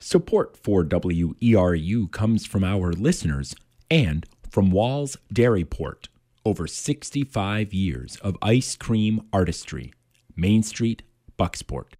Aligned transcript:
Support 0.00 0.56
for 0.56 0.84
WERU 0.84 2.10
comes 2.12 2.46
from 2.46 2.62
our 2.62 2.92
listeners 2.92 3.54
and 3.90 4.26
from 4.48 4.70
Wahl's 4.70 5.16
Dairy 5.32 5.64
Port. 5.64 6.08
Over 6.44 6.66
65 6.66 7.74
years 7.74 8.16
of 8.16 8.36
ice 8.40 8.76
cream 8.76 9.22
artistry. 9.32 9.92
Main 10.36 10.62
Street, 10.62 11.02
Bucksport. 11.36 11.94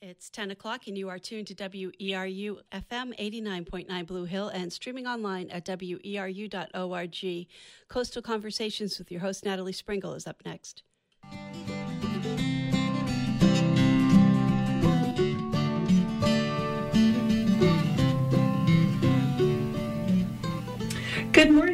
It's 0.00 0.30
10 0.30 0.50
o'clock, 0.50 0.86
and 0.86 0.96
you 0.96 1.08
are 1.08 1.18
tuned 1.18 1.46
to 1.48 1.54
WERU 1.54 2.58
FM 2.72 3.18
89.9 3.18 4.06
Blue 4.06 4.24
Hill 4.24 4.48
and 4.48 4.72
streaming 4.72 5.06
online 5.06 5.50
at 5.50 5.66
weru.org. 5.66 7.46
Coastal 7.88 8.22
Conversations 8.22 8.98
with 8.98 9.10
your 9.10 9.20
host, 9.20 9.44
Natalie 9.44 9.72
Springuel, 9.72 10.16
is 10.16 10.26
up 10.26 10.42
next. 10.44 10.82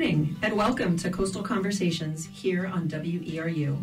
Morning, 0.03 0.37
and 0.43 0.57
welcome 0.57 0.97
to 0.97 1.09
Coastal 1.09 1.45
Conversations 1.45 2.27
here 2.27 2.67
on 2.67 2.89
WERU. 2.89 3.81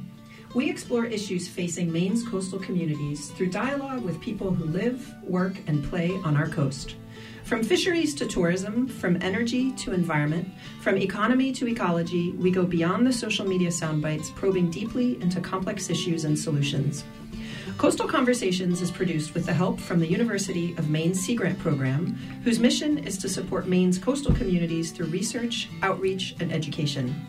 We 0.53 0.69
explore 0.69 1.05
issues 1.05 1.47
facing 1.47 1.89
Maine's 1.89 2.27
coastal 2.27 2.59
communities 2.59 3.29
through 3.29 3.51
dialogue 3.51 4.03
with 4.03 4.19
people 4.19 4.51
who 4.53 4.65
live, 4.65 5.13
work, 5.23 5.53
and 5.67 5.81
play 5.81 6.11
on 6.25 6.35
our 6.35 6.49
coast. 6.49 6.97
From 7.45 7.63
fisheries 7.63 8.13
to 8.15 8.27
tourism, 8.27 8.85
from 8.85 9.21
energy 9.21 9.71
to 9.77 9.93
environment, 9.93 10.49
from 10.81 10.97
economy 10.97 11.53
to 11.53 11.69
ecology, 11.69 12.33
we 12.33 12.51
go 12.51 12.65
beyond 12.65 13.07
the 13.07 13.13
social 13.13 13.47
media 13.47 13.70
soundbites, 13.70 14.35
probing 14.35 14.70
deeply 14.70 15.21
into 15.21 15.39
complex 15.39 15.89
issues 15.89 16.25
and 16.25 16.37
solutions. 16.37 17.05
Coastal 17.77 18.08
Conversations 18.08 18.81
is 18.81 18.91
produced 18.91 19.34
with 19.34 19.45
the 19.45 19.54
help 19.54 19.80
from 19.80 19.99
the 19.99 20.08
University 20.08 20.73
of 20.77 20.90
Maine 20.90 21.13
Sea 21.13 21.36
Grant 21.36 21.58
Program, 21.59 22.18
whose 22.44 22.59
mission 22.59 22.98
is 22.99 23.18
to 23.20 23.30
support 23.30 23.68
Maine's 23.68 23.98
coastal 23.98 24.34
communities 24.34 24.91
through 24.91 25.07
research, 25.07 25.70
outreach, 25.82 26.35
and 26.40 26.51
education. 26.51 27.27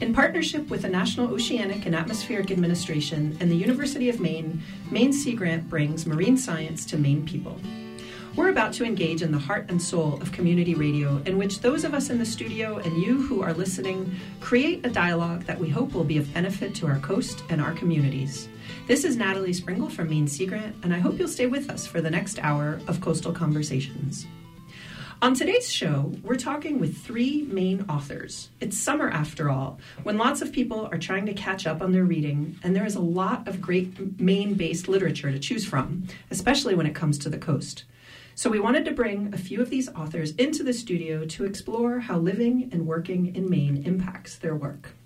In 0.00 0.12
partnership 0.12 0.68
with 0.68 0.82
the 0.82 0.88
National 0.88 1.32
Oceanic 1.32 1.86
and 1.86 1.94
Atmospheric 1.94 2.50
Administration 2.50 3.36
and 3.40 3.50
the 3.50 3.56
University 3.56 4.08
of 4.08 4.18
Maine, 4.18 4.60
Maine 4.90 5.12
Sea 5.12 5.34
Grant 5.34 5.68
brings 5.68 6.06
marine 6.06 6.36
science 6.36 6.84
to 6.86 6.98
Maine 6.98 7.24
people. 7.24 7.60
We're 8.34 8.48
about 8.48 8.72
to 8.74 8.84
engage 8.84 9.20
in 9.20 9.30
the 9.30 9.38
heart 9.38 9.66
and 9.68 9.80
soul 9.80 10.14
of 10.22 10.32
community 10.32 10.74
radio, 10.74 11.22
in 11.26 11.36
which 11.36 11.60
those 11.60 11.84
of 11.84 11.92
us 11.92 12.08
in 12.08 12.18
the 12.18 12.24
studio 12.24 12.78
and 12.78 12.96
you 12.96 13.20
who 13.20 13.42
are 13.42 13.52
listening 13.52 14.16
create 14.40 14.86
a 14.86 14.90
dialogue 14.90 15.44
that 15.44 15.60
we 15.60 15.68
hope 15.68 15.92
will 15.92 16.02
be 16.02 16.16
of 16.16 16.32
benefit 16.32 16.74
to 16.76 16.86
our 16.86 16.98
coast 17.00 17.44
and 17.50 17.60
our 17.60 17.72
communities. 17.72 18.48
This 18.88 19.04
is 19.04 19.16
Natalie 19.16 19.52
Springuel 19.52 19.92
from 19.92 20.10
Maine 20.10 20.26
Sea 20.26 20.44
Grant, 20.44 20.74
and 20.82 20.92
I 20.92 20.98
hope 20.98 21.16
you'll 21.16 21.28
stay 21.28 21.46
with 21.46 21.70
us 21.70 21.86
for 21.86 22.00
the 22.00 22.10
next 22.10 22.40
hour 22.40 22.80
of 22.88 23.00
Coastal 23.00 23.32
Conversations. 23.32 24.26
On 25.22 25.34
today's 25.34 25.72
show, 25.72 26.12
we're 26.24 26.34
talking 26.34 26.80
with 26.80 26.98
three 26.98 27.42
Maine 27.42 27.84
authors. 27.88 28.50
It's 28.60 28.76
summer 28.76 29.08
after 29.08 29.48
all, 29.48 29.78
when 30.02 30.18
lots 30.18 30.42
of 30.42 30.50
people 30.50 30.88
are 30.90 30.98
trying 30.98 31.26
to 31.26 31.32
catch 31.32 31.64
up 31.64 31.80
on 31.80 31.92
their 31.92 32.04
reading, 32.04 32.58
and 32.64 32.74
there 32.74 32.84
is 32.84 32.96
a 32.96 33.00
lot 33.00 33.46
of 33.46 33.60
great 33.60 34.20
Maine 34.20 34.54
based 34.54 34.88
literature 34.88 35.30
to 35.30 35.38
choose 35.38 35.64
from, 35.64 36.08
especially 36.32 36.74
when 36.74 36.86
it 36.86 36.94
comes 36.94 37.18
to 37.18 37.30
the 37.30 37.38
coast. 37.38 37.84
So 38.34 38.50
we 38.50 38.58
wanted 38.58 38.84
to 38.86 38.92
bring 38.92 39.32
a 39.32 39.38
few 39.38 39.62
of 39.62 39.70
these 39.70 39.88
authors 39.90 40.32
into 40.32 40.64
the 40.64 40.72
studio 40.72 41.24
to 41.26 41.44
explore 41.44 42.00
how 42.00 42.18
living 42.18 42.68
and 42.72 42.84
working 42.84 43.36
in 43.36 43.48
Maine 43.48 43.84
impacts 43.86 44.38
their 44.38 44.56
work. 44.56 44.96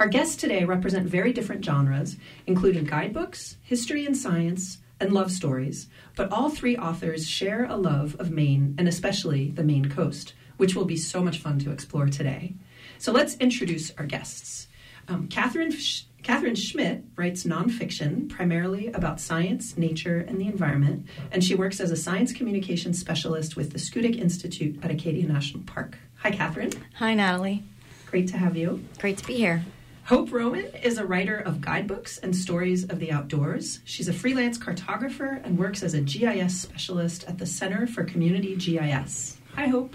Our 0.00 0.06
guests 0.06 0.36
today 0.36 0.64
represent 0.64 1.08
very 1.08 1.32
different 1.32 1.64
genres, 1.64 2.16
including 2.46 2.84
guidebooks, 2.84 3.56
history 3.62 4.06
and 4.06 4.16
science, 4.16 4.78
and 5.00 5.12
love 5.12 5.32
stories, 5.32 5.88
but 6.14 6.30
all 6.30 6.50
three 6.50 6.76
authors 6.76 7.28
share 7.28 7.64
a 7.64 7.76
love 7.76 8.14
of 8.20 8.30
Maine 8.30 8.76
and 8.78 8.86
especially 8.86 9.50
the 9.50 9.64
Maine 9.64 9.90
coast, 9.90 10.34
which 10.56 10.76
will 10.76 10.84
be 10.84 10.96
so 10.96 11.20
much 11.20 11.40
fun 11.40 11.58
to 11.58 11.72
explore 11.72 12.06
today. 12.06 12.54
So 12.98 13.10
let's 13.10 13.36
introduce 13.38 13.90
our 13.98 14.06
guests. 14.06 14.68
Um, 15.08 15.26
Catherine 15.26 15.74
Catherine 16.22 16.54
Schmitt 16.54 17.02
writes 17.16 17.42
nonfiction 17.42 18.28
primarily 18.28 18.88
about 18.88 19.20
science, 19.20 19.76
nature, 19.76 20.18
and 20.20 20.40
the 20.40 20.46
environment, 20.46 21.08
and 21.32 21.42
she 21.42 21.56
works 21.56 21.80
as 21.80 21.90
a 21.90 21.96
science 21.96 22.32
communication 22.32 22.94
specialist 22.94 23.56
with 23.56 23.72
the 23.72 23.78
Schoodic 23.78 24.16
Institute 24.16 24.78
at 24.84 24.92
Acadia 24.92 25.26
National 25.26 25.64
Park. 25.64 25.98
Hi, 26.18 26.30
Catherine. 26.30 26.72
Hi, 26.96 27.14
Natalie. 27.14 27.64
Great 28.06 28.28
to 28.28 28.38
have 28.38 28.56
you. 28.56 28.84
Great 28.98 29.18
to 29.18 29.26
be 29.26 29.34
here. 29.34 29.64
Hope 30.08 30.32
Rowan 30.32 30.64
is 30.82 30.96
a 30.96 31.04
writer 31.04 31.36
of 31.36 31.60
guidebooks 31.60 32.16
and 32.16 32.34
stories 32.34 32.84
of 32.84 32.98
the 32.98 33.12
outdoors. 33.12 33.80
She's 33.84 34.08
a 34.08 34.12
freelance 34.14 34.56
cartographer 34.56 35.44
and 35.44 35.58
works 35.58 35.82
as 35.82 35.92
a 35.92 36.00
GIS 36.00 36.62
specialist 36.62 37.24
at 37.28 37.36
the 37.36 37.44
Center 37.44 37.86
for 37.86 38.04
Community 38.04 38.56
GIS. 38.56 39.36
Hi, 39.54 39.66
Hope. 39.66 39.94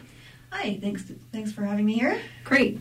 Hi, 0.51 0.77
thanks, 0.79 1.05
thanks 1.31 1.51
for 1.51 1.63
having 1.63 1.87
me 1.87 1.95
here. 1.95 2.21
Great. 2.43 2.79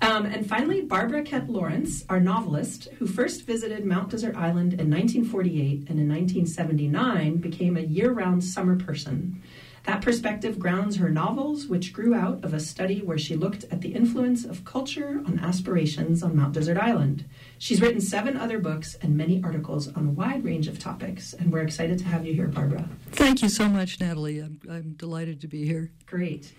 Um, 0.00 0.26
and 0.26 0.48
finally, 0.48 0.82
Barbara 0.82 1.24
Kent 1.24 1.50
Lawrence, 1.50 2.04
our 2.08 2.20
novelist, 2.20 2.86
who 3.00 3.06
first 3.08 3.42
visited 3.42 3.84
Mount 3.84 4.10
Desert 4.10 4.36
Island 4.36 4.74
in 4.74 4.88
1948 4.88 5.88
and 5.88 5.98
in 5.98 6.08
1979 6.08 7.38
became 7.38 7.76
a 7.76 7.80
year 7.80 8.12
round 8.12 8.44
summer 8.44 8.76
person. 8.76 9.42
That 9.84 10.02
perspective 10.02 10.58
grounds 10.58 10.96
her 10.96 11.08
novels, 11.08 11.66
which 11.66 11.92
grew 11.92 12.14
out 12.14 12.44
of 12.44 12.52
a 12.52 12.60
study 12.60 13.00
where 13.00 13.18
she 13.18 13.34
looked 13.34 13.64
at 13.64 13.80
the 13.80 13.94
influence 13.94 14.44
of 14.44 14.64
culture 14.64 15.22
on 15.26 15.40
aspirations 15.40 16.22
on 16.22 16.36
Mount 16.36 16.52
Desert 16.52 16.76
Island. 16.76 17.24
She's 17.58 17.80
written 17.80 18.00
seven 18.00 18.36
other 18.36 18.58
books 18.58 18.94
and 19.00 19.16
many 19.16 19.42
articles 19.42 19.88
on 19.88 20.06
a 20.06 20.10
wide 20.10 20.44
range 20.44 20.68
of 20.68 20.78
topics, 20.78 21.32
and 21.32 21.50
we're 21.50 21.62
excited 21.62 21.98
to 21.98 22.04
have 22.04 22.26
you 22.26 22.34
here, 22.34 22.46
Barbara. 22.46 22.88
Thank 23.12 23.42
you 23.42 23.48
so 23.48 23.68
much, 23.68 24.00
Natalie. 24.00 24.40
I'm, 24.40 24.60
I'm 24.70 24.92
delighted 24.92 25.40
to 25.40 25.48
be 25.48 25.66
here. 25.66 25.90
Great. 26.06 26.52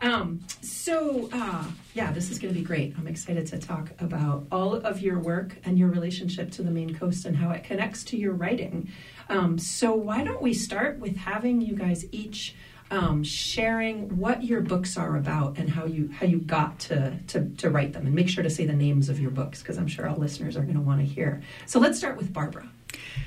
Um, 0.00 0.40
so, 0.60 1.28
uh, 1.32 1.64
yeah, 1.94 2.12
this 2.12 2.30
is 2.30 2.38
going 2.38 2.54
to 2.54 2.58
be 2.58 2.64
great. 2.64 2.94
I'm 2.96 3.08
excited 3.08 3.46
to 3.48 3.58
talk 3.58 3.90
about 3.98 4.46
all 4.52 4.76
of 4.76 5.00
your 5.00 5.18
work 5.18 5.56
and 5.64 5.76
your 5.76 5.88
relationship 5.88 6.52
to 6.52 6.62
the 6.62 6.70
Maine 6.70 6.94
coast 6.94 7.24
and 7.24 7.36
how 7.36 7.50
it 7.50 7.64
connects 7.64 8.04
to 8.04 8.16
your 8.16 8.32
writing. 8.32 8.92
Um, 9.28 9.58
so, 9.58 9.94
why 9.94 10.22
don't 10.22 10.40
we 10.40 10.54
start 10.54 11.00
with 11.00 11.16
having 11.16 11.60
you 11.60 11.74
guys 11.74 12.06
each 12.12 12.54
um, 12.90 13.22
sharing 13.22 14.16
what 14.16 14.42
your 14.42 14.60
books 14.60 14.96
are 14.96 15.16
about 15.16 15.58
and 15.58 15.68
how 15.68 15.84
you 15.84 16.08
how 16.08 16.26
you 16.26 16.38
got 16.38 16.78
to 16.80 17.18
to, 17.28 17.48
to 17.56 17.70
write 17.70 17.92
them, 17.92 18.06
and 18.06 18.14
make 18.14 18.28
sure 18.28 18.42
to 18.42 18.50
say 18.50 18.66
the 18.66 18.72
names 18.72 19.08
of 19.08 19.20
your 19.20 19.30
books 19.30 19.60
because 19.60 19.78
I'm 19.78 19.88
sure 19.88 20.08
all 20.08 20.16
listeners 20.16 20.56
are 20.56 20.62
going 20.62 20.74
to 20.74 20.80
want 20.80 21.00
to 21.00 21.06
hear. 21.06 21.42
So, 21.66 21.78
let's 21.78 21.98
start 21.98 22.16
with 22.16 22.32
Barbara. 22.32 22.68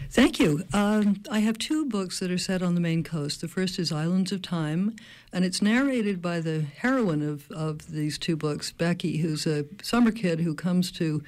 Thank 0.09 0.39
you. 0.39 0.63
Um, 0.73 1.21
I 1.31 1.39
have 1.39 1.57
two 1.57 1.85
books 1.85 2.19
that 2.19 2.31
are 2.31 2.37
set 2.37 2.61
on 2.61 2.75
the 2.75 2.81
Maine 2.81 3.03
coast. 3.03 3.41
The 3.41 3.47
first 3.47 3.79
is 3.79 3.91
Islands 3.91 4.31
of 4.31 4.41
Time, 4.41 4.95
and 5.31 5.45
it's 5.45 5.61
narrated 5.61 6.21
by 6.21 6.41
the 6.41 6.65
heroine 6.79 7.21
of, 7.21 7.49
of 7.51 7.91
these 7.91 8.17
two 8.17 8.35
books, 8.35 8.71
Becky, 8.71 9.17
who's 9.17 9.47
a 9.47 9.65
summer 9.81 10.11
kid 10.11 10.41
who 10.41 10.53
comes 10.53 10.91
to 10.93 11.23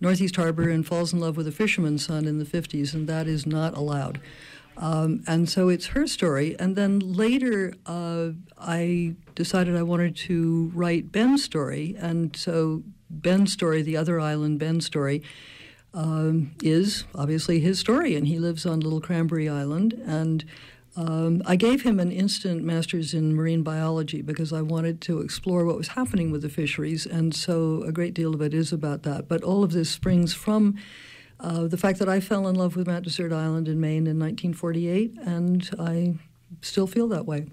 Northeast 0.00 0.36
Harbor 0.36 0.68
and 0.68 0.86
falls 0.86 1.14
in 1.14 1.20
love 1.20 1.36
with 1.38 1.48
a 1.48 1.52
fisherman's 1.52 2.04
son 2.04 2.26
in 2.26 2.38
the 2.38 2.44
50s, 2.44 2.92
and 2.92 3.08
that 3.08 3.26
is 3.26 3.46
not 3.46 3.74
allowed. 3.74 4.20
Um, 4.78 5.22
and 5.26 5.48
so 5.48 5.68
it's 5.68 5.86
her 5.86 6.06
story. 6.06 6.56
And 6.58 6.76
then 6.76 6.98
later, 7.00 7.74
uh, 7.86 8.30
I 8.58 9.14
decided 9.34 9.76
I 9.76 9.82
wanted 9.82 10.16
to 10.16 10.70
write 10.74 11.12
Ben's 11.12 11.42
story. 11.42 11.96
And 11.98 12.36
so 12.36 12.82
Ben's 13.08 13.52
story, 13.52 13.82
the 13.82 13.96
other 13.96 14.20
island, 14.20 14.58
Ben's 14.58 14.84
story, 14.84 15.22
um, 15.94 16.54
is 16.62 17.04
obviously 17.14 17.60
his 17.60 17.78
story, 17.78 18.14
and 18.16 18.26
he 18.26 18.38
lives 18.38 18.66
on 18.66 18.80
Little 18.80 19.00
Cranberry 19.00 19.48
Island. 19.48 19.94
And 20.06 20.44
um, 20.96 21.42
I 21.46 21.56
gave 21.56 21.82
him 21.82 22.00
an 22.00 22.12
instant 22.12 22.62
master's 22.62 23.14
in 23.14 23.34
marine 23.34 23.62
biology 23.62 24.22
because 24.22 24.52
I 24.52 24.62
wanted 24.62 25.00
to 25.02 25.20
explore 25.20 25.64
what 25.64 25.76
was 25.76 25.88
happening 25.88 26.30
with 26.30 26.42
the 26.42 26.48
fisheries, 26.48 27.06
and 27.06 27.34
so 27.34 27.82
a 27.82 27.92
great 27.92 28.14
deal 28.14 28.34
of 28.34 28.40
it 28.40 28.54
is 28.54 28.72
about 28.72 29.02
that. 29.04 29.28
But 29.28 29.42
all 29.42 29.62
of 29.62 29.72
this 29.72 29.90
springs 29.90 30.32
from 30.32 30.76
uh, 31.40 31.66
the 31.66 31.76
fact 31.76 31.98
that 31.98 32.08
I 32.08 32.20
fell 32.20 32.48
in 32.48 32.56
love 32.56 32.76
with 32.76 32.86
Mount 32.86 33.04
Desert 33.04 33.32
Island 33.32 33.68
in 33.68 33.80
Maine 33.80 34.06
in 34.06 34.18
1948, 34.18 35.16
and 35.22 35.70
I 35.78 36.14
still 36.62 36.86
feel 36.86 37.08
that 37.08 37.26
way. 37.26 37.46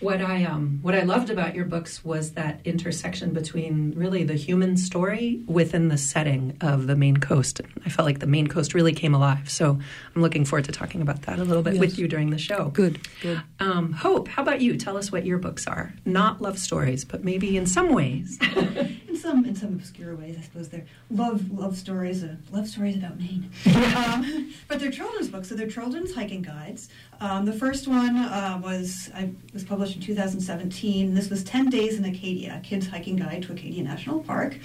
What 0.00 0.20
I 0.20 0.44
um, 0.44 0.80
what 0.82 0.94
I 0.94 1.02
loved 1.02 1.30
about 1.30 1.54
your 1.54 1.64
books 1.64 2.04
was 2.04 2.32
that 2.32 2.60
intersection 2.64 3.32
between 3.32 3.94
really 3.96 4.22
the 4.22 4.34
human 4.34 4.76
story 4.76 5.42
within 5.46 5.88
the 5.88 5.96
setting 5.96 6.58
of 6.60 6.88
the 6.88 6.94
Maine 6.94 7.16
coast. 7.16 7.62
I 7.86 7.88
felt 7.88 8.04
like 8.04 8.18
the 8.18 8.26
Maine 8.26 8.48
coast 8.48 8.74
really 8.74 8.92
came 8.92 9.14
alive. 9.14 9.48
So 9.48 9.78
I'm 10.14 10.20
looking 10.20 10.44
forward 10.44 10.66
to 10.66 10.72
talking 10.72 11.00
about 11.00 11.22
that 11.22 11.38
a 11.38 11.44
little 11.44 11.62
bit 11.62 11.74
yes. 11.74 11.80
with 11.80 11.98
you 11.98 12.06
during 12.06 12.28
the 12.28 12.38
show. 12.38 12.68
Good, 12.74 13.08
good. 13.22 13.40
Um, 13.60 13.92
Hope, 13.92 14.28
how 14.28 14.42
about 14.42 14.60
you? 14.60 14.76
Tell 14.76 14.98
us 14.98 15.10
what 15.10 15.24
your 15.24 15.38
books 15.38 15.66
are. 15.66 15.94
Not 16.04 16.42
love 16.42 16.58
stories, 16.58 17.06
but 17.06 17.24
maybe 17.24 17.56
in 17.56 17.64
some 17.64 17.94
ways. 17.94 18.38
in 19.24 19.30
some 19.30 19.44
in 19.44 19.56
some 19.56 19.72
obscure 19.74 20.14
ways, 20.14 20.36
I 20.38 20.42
suppose 20.42 20.68
they're 20.68 20.86
love 21.10 21.50
love 21.50 21.76
stories, 21.76 22.22
uh, 22.22 22.36
love 22.52 22.68
stories 22.68 22.96
about 22.96 23.18
Maine. 23.18 23.50
um, 23.96 24.52
but 24.68 24.80
they're 24.80 24.90
children's 24.90 25.28
books, 25.28 25.48
so 25.48 25.54
they're 25.54 25.68
children's 25.68 26.14
hiking 26.14 26.42
guides. 26.42 26.88
Um, 27.20 27.44
the 27.44 27.52
first 27.52 27.88
one 27.88 28.16
uh, 28.16 28.60
was 28.62 29.10
I 29.14 29.30
was 29.52 29.64
published 29.64 29.96
in 29.96 30.02
2017. 30.02 31.14
This 31.14 31.30
was 31.30 31.44
10 31.44 31.70
Days 31.70 31.98
in 31.98 32.04
Acadia, 32.04 32.56
a 32.56 32.60
Kids 32.60 32.86
Hiking 32.86 33.16
Guide 33.16 33.42
to 33.44 33.52
Acadia 33.52 33.82
National 33.82 34.20
Park. 34.20 34.58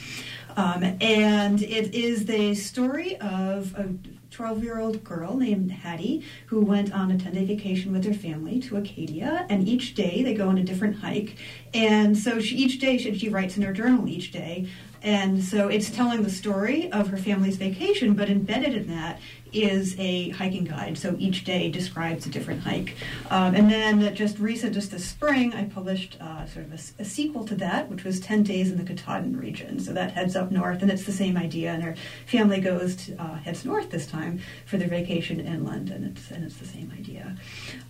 Um, 0.58 0.84
and 1.00 1.62
it 1.62 1.94
is 1.94 2.26
the 2.26 2.56
story 2.56 3.16
of 3.18 3.74
a 3.76 3.94
12 4.40 4.64
year 4.64 4.80
old 4.80 5.04
girl 5.04 5.36
named 5.36 5.70
Hattie 5.70 6.24
who 6.46 6.62
went 6.62 6.94
on 6.94 7.12
a 7.12 7.18
10 7.18 7.34
day 7.34 7.44
vacation 7.44 7.92
with 7.92 8.06
her 8.06 8.14
family 8.14 8.58
to 8.62 8.78
Acadia. 8.78 9.46
And 9.50 9.68
each 9.68 9.96
day 9.96 10.24
they 10.24 10.34
go 10.34 10.48
on 10.48 10.58
a 10.58 10.64
different 10.64 10.96
hike. 10.96 11.36
And 11.74 12.18
so 12.18 12.40
she, 12.40 12.56
each 12.56 12.80
day 12.80 12.98
she, 12.98 13.18
she 13.18 13.28
writes 13.28 13.58
in 13.58 13.64
her 13.64 13.74
journal 13.74 14.08
each 14.08 14.32
day. 14.32 14.70
And 15.02 15.44
so 15.44 15.68
it's 15.68 15.90
telling 15.90 16.24
the 16.24 16.30
story 16.30 16.90
of 16.94 17.10
her 17.10 17.18
family's 17.18 17.58
vacation, 17.58 18.14
but 18.14 18.30
embedded 18.30 18.74
in 18.76 18.88
that 18.88 19.20
is 19.52 19.96
a 20.00 20.30
hiking 20.30 20.64
guide. 20.64 20.98
So 20.98 21.16
each 21.20 21.44
day 21.44 21.70
describes 21.70 22.26
a 22.26 22.30
different 22.30 22.62
hike. 22.62 22.96
Um, 23.30 23.56
and 23.56 23.70
then 23.70 24.14
just 24.16 24.40
recent, 24.40 24.74
just 24.74 24.92
this 24.92 25.06
spring, 25.06 25.54
I 25.54 25.66
published 25.66 26.18
uh, 26.22 26.46
sort 26.46 26.66
of 26.66 26.74
a, 26.74 27.02
a, 27.02 27.06
sequel 27.06 27.46
to 27.46 27.56
that, 27.56 27.90
which 27.90 28.04
was 28.04 28.20
10 28.20 28.44
Days 28.44 28.72
in 28.72 28.78
the 28.78 28.84
Katahdin 28.84 29.38
region. 29.38 29.80
So 29.80 29.94
that 29.94 30.12
heads 30.12 30.36
up 30.36 30.52
north, 30.52 30.82
and 30.82 30.92
it's 30.92 31.06
the 31.06 31.12
same 31.12 31.38
idea. 31.38 31.72
And 31.72 31.84
her 31.84 31.96
family 32.26 32.60
goes 32.60 32.96
to, 32.98 33.16
uh, 33.22 33.36
heads 33.36 33.66
north 33.66 33.90
this 33.90 34.08
time 34.08 34.42
for 34.66 34.78
their 34.78 34.88
vacation 34.88 35.40
inland, 35.40 35.90
and 35.90 36.06
it's, 36.06 36.32
and 36.32 36.44
it's 36.44 36.58
the 36.58 36.66
same 36.66 36.92
idea. 36.98 37.38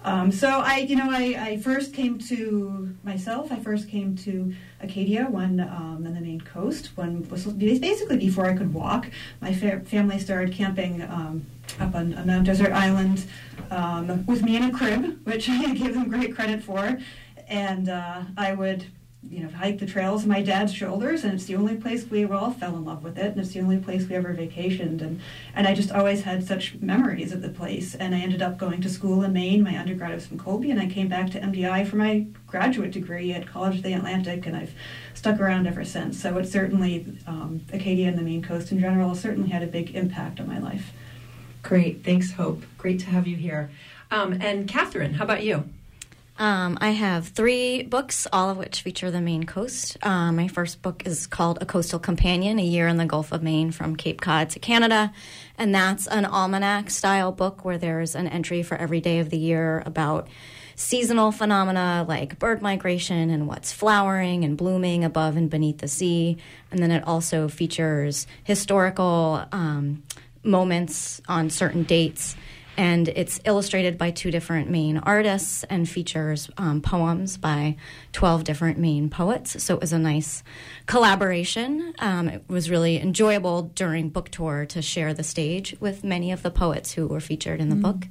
Um, 0.03 0.31
so 0.31 0.47
I, 0.47 0.77
you 0.77 0.95
know, 0.95 1.09
I, 1.09 1.35
I 1.37 1.57
first 1.57 1.93
came 1.93 2.19
to 2.19 2.95
myself, 3.03 3.51
I 3.51 3.59
first 3.59 3.89
came 3.89 4.15
to 4.17 4.53
Acadia 4.81 5.25
when 5.29 5.59
um, 5.59 6.03
on 6.05 6.13
the 6.13 6.21
Maine 6.21 6.41
coast 6.41 6.91
when 6.95 7.27
was 7.29 7.45
basically 7.45 8.17
before 8.17 8.45
I 8.45 8.55
could 8.55 8.73
walk. 8.73 9.09
My 9.41 9.53
fa- 9.53 9.81
family 9.81 10.19
started 10.19 10.53
camping 10.53 11.01
um, 11.03 11.45
up 11.79 11.95
on, 11.95 12.13
on, 12.13 12.27
Mount 12.27 12.45
Desert 12.45 12.71
Island 12.71 13.25
um, 13.71 14.25
with 14.25 14.41
me 14.41 14.55
in 14.55 14.63
a 14.63 14.71
crib, 14.71 15.19
which 15.25 15.49
I 15.49 15.73
give 15.73 15.93
them 15.93 16.09
great 16.09 16.35
credit 16.35 16.63
for. 16.63 16.99
And 17.47 17.89
uh, 17.89 18.23
I 18.37 18.53
would 18.53 18.85
you 19.27 19.43
know, 19.43 19.49
hike 19.49 19.79
the 19.79 19.85
trails 19.85 20.23
on 20.23 20.29
my 20.29 20.41
dad's 20.41 20.73
shoulders, 20.73 21.25
and 21.25 21.33
it's 21.33 21.45
the 21.45 21.55
only 21.55 21.75
place 21.75 22.05
we 22.05 22.23
all 22.23 22.51
fell 22.51 22.77
in 22.77 22.85
love 22.85 23.03
with 23.03 23.17
it, 23.17 23.25
and 23.25 23.39
it's 23.39 23.51
the 23.51 23.59
only 23.59 23.77
place 23.77 24.07
we 24.07 24.15
ever 24.15 24.33
vacationed, 24.33 25.01
and 25.01 25.19
and 25.53 25.67
I 25.67 25.73
just 25.73 25.91
always 25.91 26.23
had 26.23 26.47
such 26.47 26.75
memories 26.75 27.33
of 27.33 27.41
the 27.41 27.49
place. 27.49 27.95
And 27.95 28.15
I 28.15 28.19
ended 28.19 28.41
up 28.41 28.57
going 28.57 28.81
to 28.81 28.89
school 28.89 29.23
in 29.23 29.33
Maine. 29.33 29.61
My 29.61 29.77
undergrad 29.77 30.13
was 30.13 30.25
from 30.25 30.39
Colby, 30.39 30.71
and 30.71 30.79
I 30.79 30.87
came 30.87 31.09
back 31.09 31.31
to 31.31 31.39
MDI 31.39 31.85
for 31.85 31.97
my 31.97 32.27
graduate 32.47 32.91
degree 32.91 33.33
at 33.33 33.45
College 33.45 33.77
of 33.77 33.83
the 33.83 33.93
Atlantic, 33.93 34.45
and 34.45 34.55
I've 34.55 34.73
stuck 35.13 35.39
around 35.39 35.67
ever 35.67 35.83
since. 35.83 36.19
So 36.21 36.37
it 36.37 36.47
certainly 36.47 37.05
um, 37.27 37.65
Acadia 37.73 38.07
and 38.07 38.17
the 38.17 38.23
Maine 38.23 38.41
coast 38.41 38.71
in 38.71 38.79
general 38.79 39.15
certainly 39.15 39.49
had 39.49 39.63
a 39.63 39.67
big 39.67 39.95
impact 39.95 40.39
on 40.39 40.47
my 40.47 40.59
life. 40.59 40.93
Great, 41.61 42.05
thanks, 42.05 42.31
Hope. 42.31 42.63
Great 42.77 43.01
to 43.01 43.07
have 43.07 43.27
you 43.27 43.35
here. 43.35 43.69
Um, 44.11 44.33
and 44.41 44.65
Catherine, 44.67 45.15
how 45.15 45.25
about 45.25 45.43
you? 45.43 45.65
Um, 46.39 46.77
I 46.79 46.91
have 46.91 47.27
three 47.27 47.83
books, 47.83 48.25
all 48.31 48.49
of 48.49 48.55
which 48.55 48.81
feature 48.81 49.11
the 49.11 49.19
Maine 49.19 49.43
coast. 49.43 49.97
Um, 50.01 50.37
my 50.37 50.47
first 50.47 50.81
book 50.81 51.03
is 51.05 51.27
called 51.27 51.57
A 51.59 51.65
Coastal 51.65 51.99
Companion 51.99 52.59
A 52.59 52.63
Year 52.63 52.87
in 52.87 52.95
the 52.95 53.05
Gulf 53.05 53.33
of 53.33 53.43
Maine 53.43 53.71
from 53.71 53.97
Cape 53.97 54.21
Cod 54.21 54.49
to 54.51 54.59
Canada. 54.59 55.11
And 55.57 55.75
that's 55.75 56.07
an 56.07 56.23
almanac 56.23 56.91
style 56.91 57.33
book 57.33 57.65
where 57.65 57.77
there's 57.77 58.15
an 58.15 58.25
entry 58.29 58.63
for 58.63 58.77
every 58.77 59.01
day 59.01 59.19
of 59.19 59.31
the 59.31 59.37
year 59.37 59.83
about 59.85 60.29
seasonal 60.77 61.33
phenomena 61.33 62.05
like 62.07 62.39
bird 62.39 62.61
migration 62.61 63.29
and 63.29 63.45
what's 63.45 63.73
flowering 63.73 64.45
and 64.45 64.55
blooming 64.55 65.03
above 65.03 65.35
and 65.35 65.49
beneath 65.49 65.79
the 65.79 65.89
sea. 65.89 66.37
And 66.71 66.81
then 66.81 66.91
it 66.91 67.05
also 67.05 67.49
features 67.49 68.27
historical 68.45 69.43
um, 69.51 70.03
moments 70.41 71.21
on 71.27 71.49
certain 71.49 71.83
dates 71.83 72.37
and 72.79 73.09
it's 73.09 73.41
illustrated 73.43 73.97
by 73.97 74.09
two 74.09 74.31
different 74.31 74.69
Maine 74.69 74.99
artists 74.99 75.65
and 75.65 75.87
features 75.87 76.49
um, 76.57 76.79
poems 76.79 77.35
by 77.35 77.75
12 78.13 78.45
different 78.45 78.77
Maine 78.77 79.09
poets. 79.09 79.61
So 79.61 79.73
it 79.73 79.81
was 79.81 79.91
a 79.91 79.99
nice 79.99 80.43
collaboration. 80.85 81.93
Um, 81.99 82.29
it 82.29 82.43
was 82.47 82.69
really 82.69 83.01
enjoyable 83.01 83.63
during 83.63 84.07
book 84.07 84.29
tour 84.29 84.65
to 84.67 84.81
share 84.81 85.13
the 85.13 85.23
stage 85.23 85.75
with 85.81 86.05
many 86.05 86.31
of 86.31 86.41
the 86.41 86.51
poets 86.51 86.93
who 86.93 87.05
were 87.05 87.19
featured 87.19 87.59
in 87.59 87.67
the 87.67 87.75
mm. 87.75 87.81
book. 87.81 88.07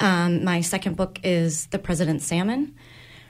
Um, 0.00 0.42
my 0.42 0.62
second 0.62 0.96
book 0.96 1.20
is 1.22 1.66
The 1.66 1.78
President's 1.78 2.26
Salmon 2.26 2.74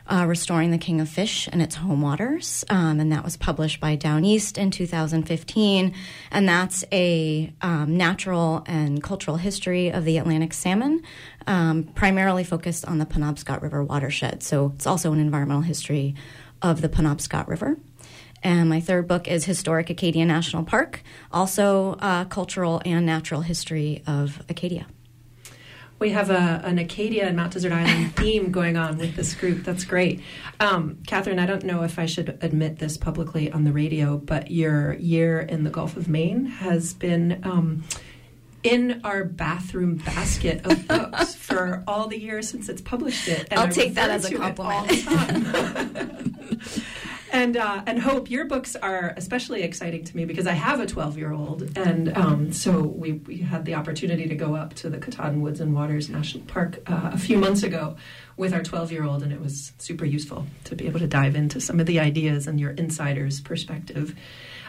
uh, 0.07 0.25
Restoring 0.27 0.71
the 0.71 0.79
King 0.79 1.01
of 1.01 1.09
Fish 1.09 1.49
and 1.53 1.63
its 1.63 1.77
Home 1.77 2.03
Waters. 2.03 2.65
Um, 2.69 3.01
and 3.01 3.13
that 3.13 3.25
was 3.25 3.37
published 3.37 3.81
by 3.81 3.97
Down 3.97 4.25
East 4.25 4.59
in 4.59 4.71
2015. 4.71 5.95
And 6.31 6.49
that's 6.49 6.85
a 6.93 7.53
um, 7.63 7.97
natural 7.97 8.65
and 8.67 9.03
cultural 9.03 9.37
history 9.37 9.91
of 9.91 10.05
the 10.05 10.19
Atlantic 10.19 10.53
salmon, 10.53 11.03
um, 11.47 11.85
primarily 11.95 12.45
focused 12.45 12.85
on 12.85 12.99
the 12.99 13.07
Penobscot 13.07 13.63
River 13.63 13.83
watershed. 13.83 14.43
So 14.43 14.73
it's 14.75 14.87
also 14.87 15.13
an 15.13 15.21
environmental 15.21 15.63
history 15.63 16.15
of 16.61 16.81
the 16.81 16.89
Penobscot 16.89 17.49
River. 17.49 17.77
And 18.43 18.69
my 18.69 18.81
third 18.81 19.07
book 19.07 19.29
is 19.29 19.45
Historic 19.45 19.89
Acadia 19.89 20.25
National 20.25 20.65
Park, 20.65 21.03
also 21.31 21.93
uh, 22.01 22.25
cultural 22.25 22.83
and 22.85 23.07
natural 23.07 23.43
history 23.43 24.03
of 24.07 24.43
Acadia 24.49 24.87
we 26.03 26.11
have 26.11 26.31
a, 26.31 26.61
an 26.65 26.79
Acadia 26.81 27.27
and 27.27 27.37
Mount 27.37 27.53
Desert 27.53 27.71
Island 27.71 28.17
theme 28.17 28.51
going 28.51 28.77
on 28.77 28.99
with 28.99 29.15
this 29.15 29.35
group. 29.35 29.63
That's 29.63 29.85
great. 29.85 30.21
Um, 30.59 30.99
Catherine, 31.07 31.39
I 31.39 31.47
don't 31.47 31.63
know 31.63 31.85
if 31.85 31.97
I 31.97 32.07
should 32.07 32.37
admit 32.43 32.81
this 32.81 32.97
publicly 32.97 33.53
on 33.53 33.63
the 33.63 33.73
radio, 33.73 34.19
but 34.19 34.51
your 34.51 34.95
year 34.95 35.41
in 35.41 35.63
the 35.63 35.71
Gulf 35.71 35.97
of 35.97 36.09
Maine 36.09 36.47
has 36.47 36.93
been. 36.93 37.41
Um, 37.45 37.85
in 38.65 39.01
our 39.03 39.25
bathroom 39.25 39.97
basket 39.97 40.65
of 40.65 40.87
books 40.89 41.35
for 41.35 41.83
all 41.89 42.07
the 42.07 42.17
years 42.17 42.49
since 42.49 42.69
it's 42.69 42.81
published 42.81 43.27
it. 43.27 43.49
I'll 43.51 43.67
I 43.67 43.71
take 43.71 43.95
that 43.95 44.09
as 44.09 44.25
a 44.25 44.37
compliment. 44.37 45.03
and 47.32 47.56
uh, 47.56 47.82
and 47.87 47.99
hope 47.99 48.31
your 48.31 48.44
books 48.44 48.76
are 48.76 49.14
especially 49.17 49.62
exciting 49.62 50.05
to 50.05 50.17
me 50.17 50.26
because 50.26 50.46
I 50.46 50.52
have 50.52 50.81
a 50.81 50.87
12 50.87 51.17
year 51.19 51.32
old, 51.32 51.76
and 51.76 52.17
um, 52.17 52.52
so 52.52 52.82
we, 52.82 53.12
we 53.12 53.38
had 53.38 53.64
the 53.64 53.75
opportunity 53.75 54.29
to 54.29 54.34
go 54.34 54.55
up 54.55 54.75
to 54.75 54.90
the 54.90 54.99
Katahdin 54.99 55.40
Woods 55.40 55.61
and 55.61 55.75
Waters 55.75 56.08
National 56.11 56.44
Park 56.44 56.79
uh, 56.87 57.11
a 57.12 57.19
few 57.19 57.38
months 57.38 57.62
ago 57.62 57.96
with 58.37 58.52
our 58.52 58.62
12 58.62 58.93
year 58.93 59.05
old, 59.05 59.23
and 59.23 59.32
it 59.32 59.40
was 59.40 59.73
super 59.79 60.05
useful 60.05 60.46
to 60.64 60.76
be 60.76 60.87
able 60.87 61.00
to 61.00 61.06
dive 61.06 61.34
into 61.34 61.61
some 61.61 61.81
of 61.81 61.87
the 61.87 61.99
ideas 61.99 62.46
and 62.46 62.61
your 62.61 62.73
insider's 62.73 63.40
perspective. 63.40 64.14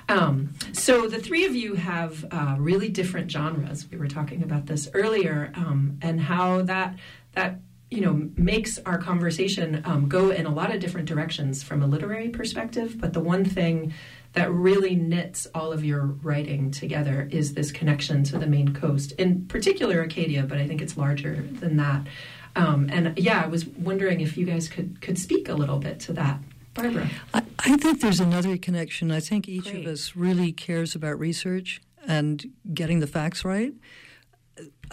Um, 0.10 0.54
so 0.72 1.08
the 1.08 1.20
three 1.20 1.46
of 1.46 1.56
you 1.56 1.76
have 1.76 2.26
uh, 2.32 2.56
really 2.58 2.90
different 2.90 3.30
genres. 3.30 3.90
We 3.90 3.98
were 3.98 4.08
talking 4.08 4.42
about 4.42 4.66
this 4.68 4.90
earlier, 4.94 5.52
um, 5.56 5.98
and 6.02 6.20
how 6.20 6.62
that 6.64 6.96
that 7.34 7.60
you 7.94 8.02
know 8.02 8.28
makes 8.36 8.80
our 8.80 8.98
conversation 8.98 9.82
um, 9.86 10.10
go 10.10 10.32
in 10.32 10.46
a 10.46 10.54
lot 10.54 10.74
of 10.74 10.80
different 10.80 11.08
directions 11.08 11.62
from 11.62 11.84
a 11.84 11.88
literary 11.88 12.30
perspective 12.30 13.00
but 13.00 13.14
the 13.14 13.20
one 13.20 13.46
thing 13.46 13.94
that 14.34 14.52
really 14.52 14.96
knits 14.96 15.46
all 15.54 15.72
of 15.72 15.86
your 15.86 16.06
writing 16.24 16.72
together 16.72 17.30
is 17.32 17.54
this 17.54 17.72
connection 17.72 18.24
to 18.24 18.40
the 18.40 18.48
Maine 18.48 18.74
coast 18.74 19.12
in 19.14 19.46
particular 19.46 20.02
acadia 20.02 20.44
but 20.44 20.58
i 20.58 20.68
think 20.68 20.82
it's 20.82 20.98
larger 20.98 21.36
than 21.36 21.78
that. 21.78 22.08
Um, 22.56 22.90
and 22.92 23.18
yeah 23.18 23.44
i 23.44 23.48
was 23.48 23.66
wondering 23.66 24.22
if 24.22 24.38
you 24.38 24.46
guys 24.46 24.68
could 24.68 25.00
could 25.02 25.20
speak 25.20 25.48
a 25.48 25.54
little 25.54 25.78
bit 25.78 26.00
to 26.02 26.14
that. 26.14 26.40
Barbara. 26.74 27.08
I, 27.36 27.44
I 27.60 27.78
think 27.78 28.02
there's 28.02 28.20
another 28.20 28.58
connection. 28.58 29.12
I 29.12 29.20
think 29.20 29.48
each 29.48 29.66
Great. 29.66 29.86
of 29.86 29.92
us 29.94 30.16
really 30.16 30.52
cares 30.52 30.96
about 30.96 31.20
research 31.20 31.80
and 32.08 32.44
getting 32.74 33.00
the 33.00 33.06
facts 33.06 33.46
right 33.46 33.74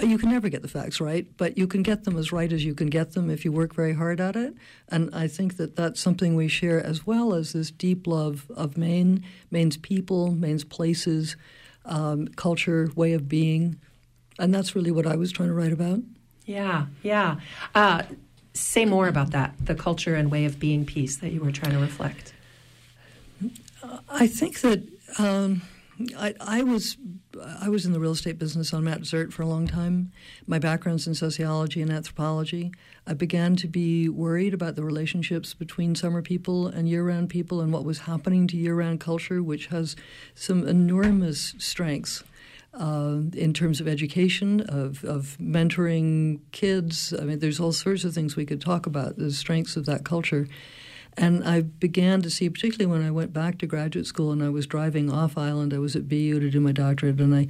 you 0.02 0.19
can 0.19 0.30
never 0.30 0.49
get 0.49 0.62
the 0.62 0.69
facts 0.69 1.00
right, 1.00 1.26
but 1.37 1.59
you 1.59 1.66
can 1.66 1.83
get 1.83 2.04
them 2.04 2.16
as 2.16 2.33
right 2.33 2.52
as 2.52 2.64
you 2.64 2.75
can 2.75 2.88
get 2.88 3.12
them 3.12 3.30
if 3.30 3.45
you 3.45 3.52
work 3.52 3.75
very 3.75 3.95
hard 3.95 4.21
at 4.21 4.37
it. 4.37 4.54
And 4.88 5.14
I 5.14 5.28
think 5.28 5.57
that 5.57 5.76
that's 5.76 6.00
something 6.00 6.37
we 6.37 6.49
share 6.49 6.85
as 6.85 7.07
well 7.07 7.35
as 7.35 7.52
this 7.52 7.71
deep 7.71 8.07
love 8.07 8.50
of 8.57 8.76
Maine, 8.76 9.25
Maine's 9.50 9.76
people, 9.76 10.33
Maine's 10.33 10.64
places, 10.64 11.37
um, 11.85 12.28
culture, 12.28 12.90
way 12.95 13.12
of 13.12 13.28
being. 13.28 13.78
And 14.38 14.54
that's 14.54 14.75
really 14.75 14.90
what 14.90 15.07
I 15.07 15.16
was 15.16 15.33
trying 15.33 15.49
to 15.49 15.54
write 15.54 15.73
about. 15.73 16.00
Yeah, 16.47 16.87
yeah. 17.02 17.37
Uh, 17.75 18.02
say 18.54 18.85
more 18.85 19.09
about 19.09 19.30
that 19.30 19.54
the 19.64 19.75
culture 19.75 20.14
and 20.14 20.30
way 20.30 20.45
of 20.45 20.59
being 20.59 20.85
piece 20.85 21.19
that 21.19 21.30
you 21.30 21.40
were 21.40 21.52
trying 21.52 21.73
to 21.73 21.78
reflect. 21.78 22.33
I 24.09 24.26
think 24.26 24.61
that. 24.61 24.83
Um, 25.19 25.62
I, 26.16 26.62
was 26.62 26.97
I 27.61 27.69
was 27.69 27.85
in 27.85 27.92
the 27.92 28.00
real 28.00 28.12
estate 28.12 28.38
business 28.38 28.73
on 28.73 28.85
Mount 28.85 29.00
Desert 29.00 29.33
for 29.33 29.42
a 29.42 29.47
long 29.47 29.66
time. 29.66 30.12
My 30.47 30.59
background's 30.59 31.07
in 31.07 31.14
sociology 31.14 31.83
and 31.83 31.90
anthropology. 31.90 32.73
I 33.07 33.14
began 33.14 33.57
to 33.57 33.69
be 33.69 34.09
worried 34.09 34.54
about 34.54 34.76
the 34.76 34.85
relationships 34.85 35.54
between 35.54 35.95
summer 35.95 36.23
people 36.23 36.66
and 36.66 36.88
year-round 36.88 37.28
people 37.28 37.61
and 37.61 37.73
what 37.73 37.85
was 37.85 38.00
happening 38.00 38.47
to 38.49 38.57
year-round 38.57 39.00
culture, 39.00 39.42
which 39.42 39.66
has 39.66 39.97
some 40.35 40.66
enormous 40.66 41.54
strengths. 41.59 42.25
Uh, 42.73 43.23
in 43.33 43.52
terms 43.52 43.80
of 43.80 43.88
education, 43.88 44.61
of, 44.61 45.02
of 45.02 45.37
mentoring 45.40 46.38
kids. 46.52 47.12
I 47.12 47.25
mean, 47.25 47.40
there's 47.40 47.59
all 47.59 47.73
sorts 47.73 48.04
of 48.04 48.14
things 48.14 48.37
we 48.37 48.47
could 48.47 48.61
talk 48.61 48.87
about, 48.87 49.16
the 49.16 49.33
strengths 49.33 49.76
of 49.76 49.87
that 49.87 50.04
culture. 50.04 50.47
And 51.16 51.44
I 51.44 51.62
began 51.62 52.22
to 52.22 52.30
see, 52.30 52.48
particularly 52.48 52.90
when 52.90 53.06
I 53.06 53.10
went 53.10 53.32
back 53.32 53.58
to 53.58 53.66
graduate 53.66 54.06
school 54.06 54.30
and 54.30 54.42
I 54.42 54.48
was 54.48 54.66
driving 54.66 55.10
off 55.10 55.36
island, 55.36 55.74
I 55.74 55.78
was 55.78 55.96
at 55.96 56.08
BU 56.08 56.40
to 56.40 56.50
do 56.50 56.60
my 56.60 56.72
doctorate, 56.72 57.20
and 57.20 57.34
I, 57.34 57.48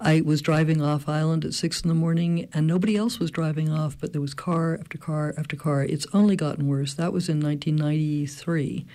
I 0.00 0.20
was 0.22 0.42
driving 0.42 0.82
off 0.82 1.08
island 1.08 1.44
at 1.44 1.54
six 1.54 1.80
in 1.80 1.88
the 1.88 1.94
morning, 1.94 2.48
and 2.52 2.66
nobody 2.66 2.96
else 2.96 3.18
was 3.18 3.30
driving 3.30 3.70
off, 3.70 3.96
but 3.98 4.12
there 4.12 4.20
was 4.20 4.34
car 4.34 4.76
after 4.80 4.98
car 4.98 5.34
after 5.38 5.56
car. 5.56 5.82
It's 5.84 6.06
only 6.12 6.36
gotten 6.36 6.66
worse. 6.66 6.94
That 6.94 7.12
was 7.12 7.28
in 7.28 7.40
1993. 7.40 8.86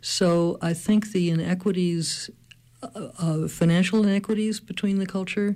So 0.00 0.58
I 0.60 0.74
think 0.74 1.12
the 1.12 1.30
inequities, 1.30 2.30
uh, 2.82 3.08
uh, 3.18 3.48
financial 3.48 4.02
inequities 4.02 4.58
between 4.58 4.98
the 4.98 5.06
culture, 5.06 5.54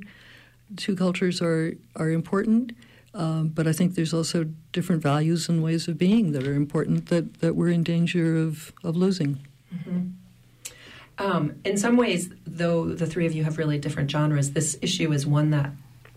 two 0.76 0.96
cultures 0.96 1.42
are 1.42 1.74
are 1.96 2.10
important. 2.10 2.72
Um, 3.16 3.48
but 3.48 3.66
I 3.66 3.72
think 3.72 3.94
there's 3.94 4.12
also 4.12 4.44
different 4.72 5.02
values 5.02 5.48
and 5.48 5.62
ways 5.62 5.88
of 5.88 5.96
being 5.96 6.32
that 6.32 6.46
are 6.46 6.54
important 6.54 7.06
that, 7.06 7.40
that 7.40 7.56
we're 7.56 7.70
in 7.70 7.82
danger 7.82 8.36
of, 8.36 8.72
of 8.84 8.94
losing. 8.96 9.46
Mm-hmm. 9.74 10.08
Um, 11.18 11.54
in 11.64 11.78
some 11.78 11.96
ways, 11.96 12.28
though 12.46 12.84
the 12.84 13.06
three 13.06 13.24
of 13.24 13.32
you 13.32 13.42
have 13.44 13.56
really 13.56 13.78
different 13.78 14.10
genres, 14.10 14.52
this 14.52 14.76
issue 14.82 15.12
is 15.12 15.26
one 15.26 15.50
that 15.50 15.70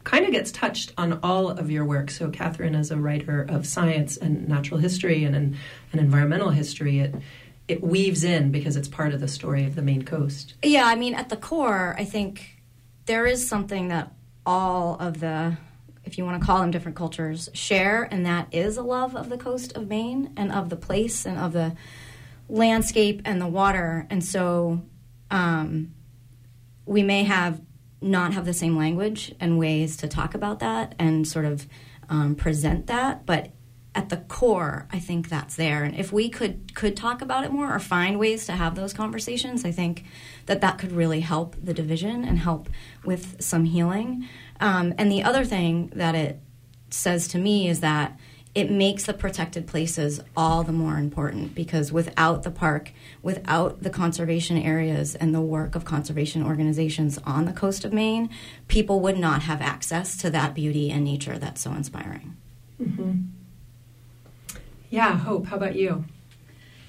kind 0.04 0.26
of 0.26 0.32
gets 0.32 0.52
touched 0.52 0.94
on 0.98 1.20
all 1.24 1.50
of 1.50 1.72
your 1.72 1.86
work. 1.86 2.12
So, 2.12 2.30
Catherine, 2.30 2.76
as 2.76 2.92
a 2.92 2.98
writer 2.98 3.46
of 3.48 3.66
science 3.66 4.18
and 4.18 4.50
natural 4.50 4.80
history 4.80 5.24
and, 5.24 5.36
and, 5.36 5.56
and 5.94 6.02
environmental 6.02 6.50
history, 6.50 7.00
it 7.00 7.16
it 7.70 7.84
weaves 7.84 8.24
in 8.24 8.52
because 8.52 8.76
it's 8.76 8.88
part 8.88 9.14
of 9.14 9.22
the 9.22 9.28
story 9.28 9.64
of 9.64 9.76
the 9.76 9.84
Maine 9.84 10.02
coast. 10.02 10.56
Yeah, 10.64 10.86
I 10.86 10.96
mean, 10.96 11.14
at 11.14 11.30
the 11.30 11.38
core, 11.38 11.96
I 11.98 12.04
think 12.04 12.58
there 13.06 13.28
is 13.28 13.48
something 13.48 13.90
that 13.90 14.12
all 14.44 14.98
of 15.00 15.20
the, 15.20 15.56
if 16.04 16.18
you 16.18 16.26
want 16.26 16.40
to 16.40 16.46
call 16.46 16.60
them 16.60 16.72
different 16.72 16.98
cultures, 16.98 17.50
share, 17.54 18.04
and 18.04 18.26
that 18.26 18.48
is 18.52 18.78
a 18.78 18.82
love 18.82 19.16
of 19.16 19.30
the 19.30 19.38
coast 19.38 19.76
of 19.76 19.88
Maine 19.88 20.34
and 20.36 20.52
of 20.52 20.70
the 20.70 20.76
place 20.76 21.26
and 21.26 21.38
of 21.38 21.54
the 21.54 21.76
landscape 22.48 23.22
and 23.26 23.40
the 23.40 23.48
water. 23.48 24.08
And 24.10 24.24
so 24.24 24.82
um, 25.30 25.94
we 26.86 27.04
may 27.04 27.24
have 27.24 27.62
not 28.02 28.34
have 28.34 28.46
the 28.46 28.54
same 28.54 28.78
language 28.78 29.36
and 29.40 29.60
ways 29.60 29.98
to 29.98 30.08
talk 30.08 30.34
about 30.34 30.60
that 30.60 30.96
and 30.98 31.28
sort 31.28 31.46
of 31.46 31.68
um, 32.10 32.36
present 32.36 32.88
that, 32.88 33.26
but 33.26 33.52
at 33.96 34.10
the 34.10 34.18
core, 34.18 34.88
I 34.92 35.00
think 35.00 35.30
that's 35.30 35.56
there. 35.56 35.84
And 35.84 35.96
if 35.96 36.14
we 36.14 36.30
could 36.30 36.76
could 36.76 36.96
talk 36.96 37.22
about 37.22 37.44
it 37.44 37.52
more 37.52 37.74
or 37.74 37.80
find 37.80 38.20
ways 38.20 38.46
to 38.46 38.52
have 38.54 38.76
those 38.76 38.94
conversations, 38.94 39.66
I 39.66 39.72
think 39.72 40.06
that 40.46 40.62
that 40.62 40.78
could 40.78 40.92
really 40.92 41.22
help 41.22 41.56
the 41.62 41.74
division 41.74 42.24
and 42.24 42.38
help 42.38 42.70
with 43.04 43.42
some 43.42 43.66
healing. 43.66 44.28
Um, 44.60 44.94
and 44.98 45.12
the 45.12 45.24
other 45.24 45.44
thing 45.44 45.92
that 45.96 46.16
it 46.16 46.40
says 46.92 47.28
to 47.30 47.38
me 47.38 47.68
is 47.68 47.80
that 47.80 48.18
it 48.56 48.72
makes 48.72 49.06
the 49.06 49.14
protected 49.14 49.68
places 49.68 50.20
all 50.36 50.64
the 50.64 50.72
more 50.72 50.98
important 50.98 51.54
because 51.54 51.92
without 51.92 52.44
the 52.44 52.52
park, 52.52 52.92
without 53.22 53.84
the 53.84 53.92
conservation 53.92 54.58
areas 54.58 55.14
and 55.16 55.34
the 55.34 55.42
work 55.42 55.76
of 55.76 55.86
conservation 55.86 56.44
organizations 56.44 57.20
on 57.20 57.46
the 57.46 57.54
coast 57.54 57.86
of 57.86 57.94
Maine, 57.94 58.30
people 58.68 59.02
would 59.02 59.18
not 59.18 59.44
have 59.44 59.62
access 59.62 60.18
to 60.18 60.30
that 60.32 60.56
beauty 60.56 60.90
and 60.90 61.04
nature 61.04 61.38
that's 61.38 61.62
so 61.62 61.72
inspiring. 61.74 62.36
Mm-hmm. 62.82 63.39
Yeah, 64.90 65.18
Hope, 65.18 65.46
how 65.46 65.58
about 65.58 65.76
you? 65.76 66.04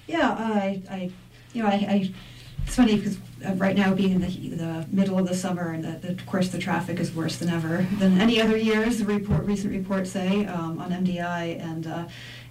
Yeah, 0.07 0.31
I, 0.31 0.83
I 0.91 1.11
you 1.53 1.63
know, 1.63 1.69
I, 1.69 1.73
I 1.73 2.13
it's 2.67 2.77
funny 2.77 2.97
because 2.97 3.19
uh, 3.45 3.55
right 3.55 3.77
now 3.77 3.93
being 3.95 4.13
in 4.13 4.21
the, 4.21 4.49
the 4.51 4.87
middle 4.91 5.19
of 5.19 5.27
the 5.27 5.35
summer 5.35 5.73
and 5.73 5.85
the, 5.85 6.07
the, 6.07 6.13
of 6.13 6.27
course 6.27 6.49
the 6.49 6.59
traffic 6.59 7.01
is 7.01 7.13
worse 7.13 7.37
than 7.37 7.49
ever 7.49 7.87
than 7.99 8.21
any 8.21 8.41
other 8.41 8.57
years 8.57 8.99
the 8.99 9.05
report 9.05 9.45
recent 9.45 9.73
reports 9.73 10.11
say 10.11 10.45
um, 10.47 10.79
on 10.79 10.91
mdi 10.91 11.61
and 11.61 11.87
uh, 11.87 12.07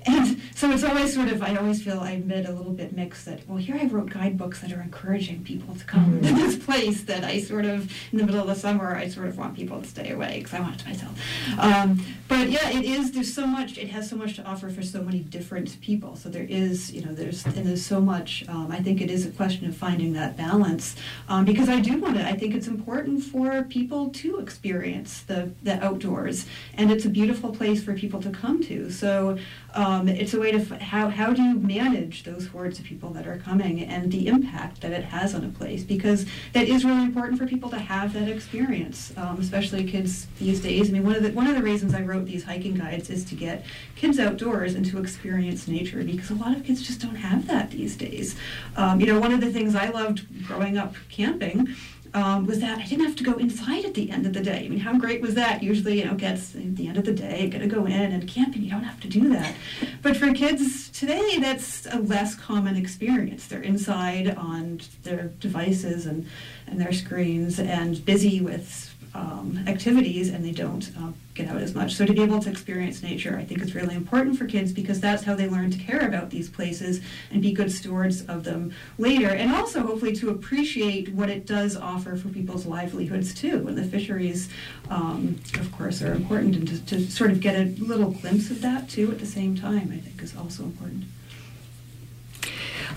and 0.05 0.41
so 0.55 0.71
it's 0.71 0.83
always 0.83 1.13
sort 1.13 1.29
of, 1.29 1.41
I 1.41 1.55
always 1.55 1.81
feel 1.81 1.99
I 1.99 2.11
admit 2.11 2.47
a 2.47 2.51
little 2.51 2.71
bit 2.71 2.95
mixed 2.95 3.25
that, 3.25 3.47
well, 3.47 3.57
here 3.57 3.77
I 3.79 3.85
wrote 3.85 4.09
guidebooks 4.09 4.61
that 4.61 4.71
are 4.71 4.81
encouraging 4.81 5.43
people 5.43 5.75
to 5.75 5.83
come 5.85 6.19
mm-hmm. 6.19 6.35
to 6.35 6.41
this 6.41 6.57
place 6.57 7.03
that 7.03 7.23
I 7.23 7.41
sort 7.41 7.65
of, 7.65 7.91
in 8.11 8.19
the 8.19 8.25
middle 8.25 8.41
of 8.41 8.47
the 8.47 8.55
summer, 8.55 8.95
I 8.95 9.07
sort 9.07 9.27
of 9.27 9.37
want 9.37 9.55
people 9.55 9.81
to 9.81 9.87
stay 9.87 10.11
away 10.11 10.39
because 10.39 10.53
I 10.53 10.61
want 10.61 10.75
it 10.75 10.79
to 10.79 10.87
myself. 10.87 11.21
Um, 11.59 12.03
but 12.27 12.49
yeah, 12.49 12.69
it 12.69 12.85
is, 12.85 13.11
there's 13.11 13.33
so 13.33 13.45
much, 13.45 13.77
it 13.77 13.89
has 13.89 14.09
so 14.09 14.15
much 14.15 14.35
to 14.35 14.43
offer 14.43 14.69
for 14.69 14.83
so 14.83 15.01
many 15.01 15.19
different 15.19 15.79
people. 15.81 16.15
So 16.15 16.29
there 16.29 16.45
is, 16.47 16.91
you 16.91 17.03
know, 17.03 17.13
there's, 17.13 17.45
and 17.45 17.65
there's 17.65 17.85
so 17.85 17.99
much, 17.99 18.45
um, 18.47 18.71
I 18.71 18.81
think 18.81 19.01
it 19.01 19.09
is 19.09 19.25
a 19.25 19.31
question 19.31 19.67
of 19.67 19.75
finding 19.75 20.13
that 20.13 20.37
balance 20.37 20.95
um, 21.27 21.45
because 21.45 21.69
I 21.69 21.79
do 21.79 21.99
want 21.99 22.15
to, 22.17 22.25
I 22.25 22.33
think 22.33 22.55
it's 22.55 22.67
important 22.67 23.23
for 23.23 23.63
people 23.63 24.09
to 24.09 24.39
experience 24.39 25.21
the, 25.21 25.51
the 25.63 25.83
outdoors 25.83 26.45
and 26.75 26.91
it's 26.91 27.05
a 27.05 27.09
beautiful 27.09 27.51
place 27.51 27.83
for 27.83 27.93
people 27.93 28.21
to 28.21 28.29
come 28.29 28.63
to. 28.63 28.91
So 28.91 29.37
um, 29.75 30.07
it's 30.07 30.33
a 30.33 30.39
way 30.39 30.51
to 30.51 30.77
how 30.77 31.09
how 31.09 31.33
do 31.33 31.41
you 31.41 31.55
manage 31.55 32.23
those 32.23 32.47
hordes 32.47 32.79
of 32.79 32.85
people 32.85 33.11
that 33.11 33.27
are 33.27 33.38
coming 33.38 33.83
and 33.83 34.11
the 34.11 34.27
impact 34.27 34.81
that 34.81 34.91
it 34.91 35.03
has 35.03 35.35
on 35.35 35.43
a 35.43 35.49
place 35.49 35.83
because 35.83 36.25
that 36.53 36.67
is 36.67 36.83
really 36.83 37.03
important 37.03 37.38
for 37.38 37.45
people 37.45 37.69
to 37.69 37.77
have 37.77 38.13
that 38.13 38.27
experience, 38.27 39.13
um, 39.17 39.39
especially 39.39 39.83
kids 39.83 40.27
these 40.39 40.61
days. 40.61 40.89
I 40.89 40.93
mean, 40.93 41.05
one 41.05 41.15
of 41.15 41.23
the 41.23 41.31
one 41.31 41.47
of 41.47 41.55
the 41.55 41.63
reasons 41.63 41.93
I 41.93 42.01
wrote 42.01 42.25
these 42.25 42.43
hiking 42.43 42.75
guides 42.75 43.09
is 43.09 43.23
to 43.25 43.35
get 43.35 43.65
kids 43.95 44.19
outdoors 44.19 44.75
and 44.75 44.85
to 44.88 44.99
experience 44.99 45.67
nature 45.67 46.03
because 46.03 46.31
a 46.31 46.35
lot 46.35 46.55
of 46.55 46.63
kids 46.63 46.81
just 46.81 47.01
don't 47.01 47.15
have 47.15 47.47
that 47.47 47.71
these 47.71 47.95
days. 47.95 48.35
Um, 48.75 48.99
you 48.99 49.05
know, 49.05 49.19
one 49.19 49.31
of 49.31 49.41
the 49.41 49.51
things 49.51 49.75
I 49.75 49.89
loved 49.89 50.45
growing 50.45 50.77
up 50.77 50.95
camping 51.09 51.75
um, 52.13 52.45
was 52.45 52.59
that 52.59 52.79
I 52.79 52.85
didn't 52.85 53.05
have 53.05 53.15
to 53.17 53.23
go 53.23 53.33
inside 53.33 53.85
at 53.85 53.93
the 53.93 54.11
end 54.11 54.25
of 54.25 54.33
the 54.33 54.41
day. 54.41 54.65
I 54.65 54.69
mean, 54.69 54.79
how 54.79 54.97
great 54.97 55.21
was 55.21 55.35
that? 55.35 55.61
Usually, 55.61 55.99
you 55.99 56.05
know, 56.05 56.15
gets 56.15 56.55
at 56.55 56.75
the 56.75 56.87
end 56.87 56.97
of 56.97 57.05
the 57.05 57.13
day, 57.13 57.47
got 57.49 57.59
to 57.59 57.67
go 57.67 57.85
in 57.85 58.11
and 58.11 58.27
camping. 58.27 58.63
You 58.63 58.71
don't 58.71 58.83
have 58.83 58.99
to 59.01 59.07
do 59.07 59.29
that. 59.29 59.55
But 60.01 60.17
for 60.17 60.33
kids 60.33 60.89
today, 60.89 61.37
that's 61.39 61.85
a 61.85 61.99
less 61.99 62.35
common 62.35 62.75
experience. 62.75 63.47
They're 63.47 63.61
inside 63.61 64.35
on 64.35 64.81
their 65.03 65.27
devices 65.39 66.05
and 66.05 66.27
and 66.69 66.79
their 66.79 66.93
screens 66.93 67.59
and 67.59 68.03
busy 68.05 68.41
with 68.41 68.89
um, 69.13 69.63
activities 69.67 70.29
and 70.29 70.45
they 70.45 70.51
don't 70.51 70.91
uh, 70.97 71.11
get 71.33 71.47
out 71.47 71.61
as 71.61 71.73
much. 71.73 71.95
So 71.95 72.05
to 72.05 72.13
be 72.13 72.21
able 72.21 72.39
to 72.41 72.49
experience 72.49 73.01
nature, 73.01 73.38
I 73.38 73.43
think 73.43 73.61
is 73.61 73.73
really 73.73 73.95
important 73.95 74.38
for 74.38 74.45
kids 74.45 74.71
because 74.71 74.99
that's 74.99 75.23
how 75.23 75.35
they 75.35 75.47
learn 75.47 75.71
to 75.71 75.77
care 75.77 76.07
about 76.07 76.29
these 76.29 76.49
places 76.49 77.01
and 77.31 77.41
be 77.41 77.51
good 77.51 77.71
stewards 77.71 78.25
of 78.25 78.43
them 78.43 78.73
later. 78.97 79.29
And 79.29 79.51
also 79.51 79.81
hopefully 79.85 80.15
to 80.17 80.29
appreciate 80.29 81.13
what 81.13 81.29
it 81.29 81.45
does 81.45 81.75
offer 81.75 82.15
for 82.15 82.29
people's 82.29 82.65
livelihoods 82.65 83.33
too. 83.33 83.67
And 83.67 83.77
the 83.77 83.83
fisheries, 83.83 84.49
um, 84.89 85.39
of 85.55 85.71
course, 85.71 86.01
are 86.01 86.13
important 86.13 86.55
and 86.55 86.67
to, 86.67 86.85
to 86.85 87.11
sort 87.11 87.31
of 87.31 87.39
get 87.39 87.55
a 87.55 87.65
little 87.81 88.11
glimpse 88.11 88.51
of 88.51 88.61
that 88.61 88.89
too 88.89 89.11
at 89.11 89.19
the 89.19 89.25
same 89.25 89.55
time, 89.55 89.91
I 89.91 89.99
think 89.99 90.21
is 90.21 90.35
also 90.35 90.63
important. 90.63 91.05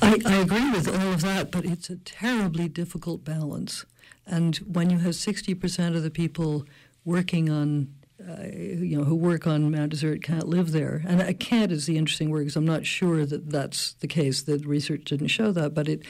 I, 0.02 0.18
I 0.26 0.34
agree 0.36 0.70
with 0.70 0.88
all 0.88 1.12
of 1.12 1.22
that, 1.22 1.50
but 1.50 1.64
it's 1.64 1.88
a 1.88 1.96
terribly 1.96 2.68
difficult 2.68 3.24
balance 3.24 3.84
and 4.26 4.56
when 4.58 4.90
you 4.90 4.98
have 4.98 5.12
60% 5.12 5.96
of 5.96 6.02
the 6.02 6.10
people 6.10 6.64
working 7.04 7.50
on, 7.50 7.92
uh, 8.20 8.44
you 8.52 8.96
know, 8.96 9.04
who 9.04 9.16
work 9.16 9.46
on 9.46 9.70
Mount 9.70 9.90
Desert 9.90 10.22
can't 10.22 10.46
live 10.46 10.72
there. 10.72 11.02
And 11.06 11.20
uh, 11.20 11.32
can't 11.32 11.72
is 11.72 11.86
the 11.86 11.98
interesting 11.98 12.30
word 12.30 12.40
because 12.40 12.56
I'm 12.56 12.64
not 12.64 12.86
sure 12.86 13.26
that 13.26 13.50
that's 13.50 13.94
the 13.94 14.06
case. 14.06 14.42
The 14.42 14.58
research 14.58 15.04
didn't 15.04 15.28
show 15.28 15.50
that, 15.52 15.74
but 15.74 15.88
it. 15.88 16.02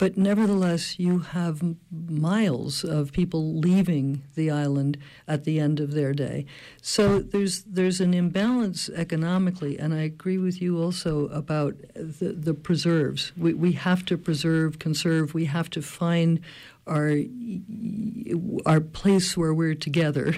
But 0.00 0.16
nevertheless, 0.16 0.98
you 0.98 1.18
have 1.18 1.62
miles 1.90 2.84
of 2.84 3.12
people 3.12 3.56
leaving 3.56 4.22
the 4.34 4.50
island 4.50 4.96
at 5.28 5.44
the 5.44 5.60
end 5.60 5.78
of 5.78 5.92
their 5.92 6.14
day. 6.14 6.46
So 6.80 7.18
there's 7.20 7.64
there's 7.64 8.00
an 8.00 8.14
imbalance 8.14 8.88
economically, 8.88 9.78
and 9.78 9.92
I 9.92 10.00
agree 10.04 10.38
with 10.38 10.62
you 10.62 10.82
also 10.82 11.28
about 11.28 11.74
the, 11.94 12.32
the 12.32 12.54
preserves. 12.54 13.32
We, 13.36 13.52
we 13.52 13.72
have 13.72 14.06
to 14.06 14.16
preserve, 14.16 14.78
conserve. 14.78 15.34
We 15.34 15.44
have 15.44 15.68
to 15.68 15.82
find 15.82 16.40
our 16.86 17.18
our 18.64 18.80
place 18.80 19.36
where 19.36 19.52
we're 19.52 19.74
together 19.74 20.36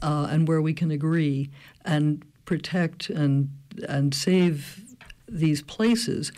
uh, 0.00 0.28
and 0.30 0.48
where 0.48 0.62
we 0.62 0.72
can 0.72 0.90
agree 0.90 1.50
and 1.84 2.24
protect 2.46 3.10
and 3.10 3.50
and 3.86 4.14
save 4.14 4.82
these 5.28 5.60
places. 5.60 6.32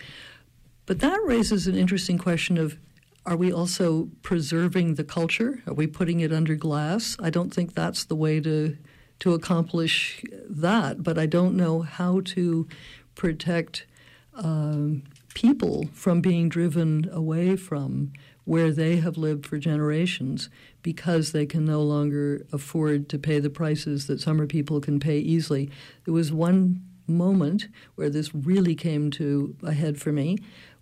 But 0.87 1.01
that 1.01 1.21
raises 1.25 1.67
an 1.67 1.77
interesting 1.77 2.17
question 2.17 2.57
of 2.57 2.79
are 3.27 3.37
we 3.37 3.53
also 3.53 4.09
preserving 4.23 4.95
the 4.95 5.03
culture? 5.03 5.61
Are 5.67 5.75
we 5.75 5.89
putting 5.89 6.21
it 6.21 6.33
under 6.33 6.55
glass? 6.55 7.17
I 7.21 7.29
don't 7.29 7.53
think 7.53 7.75
that's 7.75 8.05
the 8.05 8.15
way 8.15 8.41
to 8.41 8.77
to 9.19 9.33
accomplish 9.33 10.23
that, 10.49 11.03
but 11.03 11.19
I 11.19 11.25
don't 11.25 11.57
know 11.57 11.81
how 11.81 12.21
to 12.21 12.69
protect 13.15 13.87
um, 14.35 15.05
people 15.35 15.89
from 15.93 16.21
being 16.21 16.51
driven 16.51 17.09
away 17.11 17.57
from 17.57 18.13
where 18.45 18.71
they 18.71 18.97
have 18.97 19.17
lived 19.17 19.47
for 19.47 19.59
generations 19.59 20.51
because 20.83 21.33
they 21.33 21.47
can 21.47 21.65
no 21.65 21.83
longer 21.83 22.47
afford 22.53 23.09
to 23.09 23.19
pay 23.19 23.41
the 23.41 23.51
prices 23.51 24.07
that 24.07 24.21
summer 24.21 24.47
people 24.47 24.81
can 24.81 25.01
pay 25.01 25.19
easily. 25.19 25.71
There 26.05 26.15
was 26.15 26.31
one 26.31 26.83
moment 27.09 27.69
where 27.95 28.11
this 28.11 28.35
really 28.35 28.75
came 28.75 29.11
to 29.13 29.57
a 29.63 29.73
head 29.73 29.99
for 30.01 30.13
me 30.13 30.39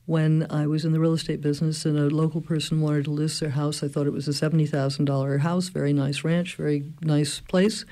when 0.06 0.46
I 0.50 0.66
was 0.66 0.84
in 0.84 0.92
the 0.92 1.00
real 1.00 1.14
estate 1.14 1.40
business 1.40 1.84
and 1.84 1.98
a 1.98 2.14
local 2.14 2.40
person 2.40 2.80
wanted 2.80 3.04
to 3.04 3.10
list 3.10 3.40
their 3.40 3.50
house. 3.50 3.82
I 3.82 3.88
thought 3.88 4.06
it 4.06 4.12
was 4.12 4.28
a 4.28 4.32
$70,000 4.32 5.40
house, 5.40 5.68
very 5.68 5.92
nice 5.92 6.24
ranch, 6.24 6.56
very 6.56 6.92
nice 7.02 7.40
place 7.40 7.84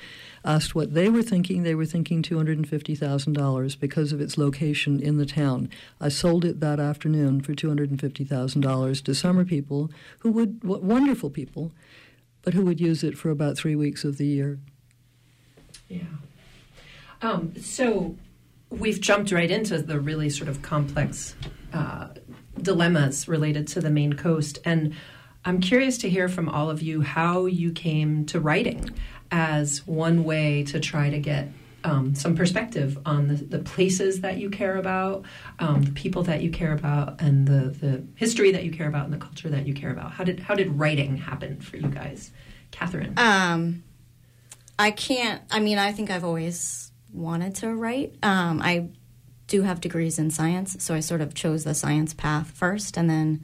asked 0.45 0.75
what 0.75 0.93
they 0.93 1.09
were 1.09 1.21
thinking, 1.21 1.63
they 1.63 1.75
were 1.75 1.85
thinking 1.85 2.21
$250,000 2.21 3.79
because 3.79 4.11
of 4.11 4.19
its 4.19 4.37
location 4.37 4.99
in 4.99 5.17
the 5.17 5.25
town. 5.25 5.69
I 6.01 6.09
sold 6.09 6.43
it 6.45 6.59
that 6.59 6.79
afternoon 6.79 7.41
for 7.41 7.53
$250,000 7.53 9.03
to 9.03 9.15
summer 9.15 9.45
people 9.45 9.89
who 10.19 10.31
would, 10.31 10.63
wonderful 10.63 11.29
people, 11.29 11.71
but 12.41 12.53
who 12.53 12.65
would 12.65 12.81
use 12.81 13.03
it 13.03 13.17
for 13.17 13.29
about 13.29 13.57
three 13.57 13.75
weeks 13.75 14.03
of 14.03 14.17
the 14.17 14.25
year. 14.25 14.59
Yeah. 15.87 16.01
Um, 17.21 17.53
so 17.57 18.17
we've 18.69 18.99
jumped 18.99 19.31
right 19.31 19.49
into 19.49 19.81
the 19.81 19.99
really 19.99 20.29
sort 20.29 20.49
of 20.49 20.61
complex 20.61 21.35
uh, 21.73 22.09
dilemmas 22.61 23.27
related 23.27 23.67
to 23.69 23.81
the 23.81 23.89
Maine 23.89 24.13
coast. 24.13 24.59
And 24.63 24.95
I'm 25.45 25.59
curious 25.59 25.97
to 25.99 26.09
hear 26.09 26.29
from 26.29 26.47
all 26.49 26.69
of 26.69 26.81
you 26.81 27.01
how 27.01 27.45
you 27.45 27.71
came 27.71 28.25
to 28.27 28.39
writing 28.39 28.89
as 29.31 29.85
one 29.87 30.23
way 30.23 30.63
to 30.63 30.79
try 30.79 31.09
to 31.09 31.19
get 31.19 31.49
um, 31.83 32.15
some 32.15 32.35
perspective 32.35 32.97
on 33.05 33.27
the, 33.27 33.35
the, 33.35 33.59
places 33.59 34.21
that 34.21 34.37
you 34.37 34.49
care 34.49 34.77
about, 34.77 35.25
um, 35.59 35.81
the 35.81 35.91
people 35.91 36.23
that 36.23 36.41
you 36.41 36.49
care 36.49 36.71
about, 36.71 37.19
and 37.19 37.45
the, 37.45 37.69
the 37.77 38.05
history 38.15 38.51
that 38.51 38.63
you 38.63 38.71
care 38.71 38.87
about, 38.87 39.03
and 39.05 39.13
the 39.13 39.17
culture 39.17 39.49
that 39.49 39.67
you 39.67 39.73
care 39.73 39.91
about. 39.91 40.11
How 40.11 40.23
did 40.23 40.39
how 40.39 40.55
did 40.55 40.79
writing 40.79 41.17
happen 41.17 41.59
for 41.59 41.75
you 41.75 41.89
guys, 41.89 42.31
Catherine? 42.71 43.13
Um, 43.17 43.83
I 44.79 44.91
can't. 44.91 45.41
I 45.51 45.59
mean, 45.59 45.77
I 45.77 45.91
think 45.91 46.09
I've 46.09 46.23
always 46.23 46.91
wanted 47.11 47.55
to 47.55 47.73
write. 47.73 48.15
Um, 48.23 48.61
I 48.61 48.87
do 49.47 49.63
have 49.63 49.81
degrees 49.81 50.17
in 50.17 50.31
science, 50.31 50.77
so 50.79 50.93
I 50.93 50.99
sort 50.99 51.21
of 51.21 51.33
chose 51.33 51.63
the 51.63 51.73
science 51.73 52.13
path 52.13 52.51
first, 52.51 52.97
and 52.97 53.09
then 53.09 53.43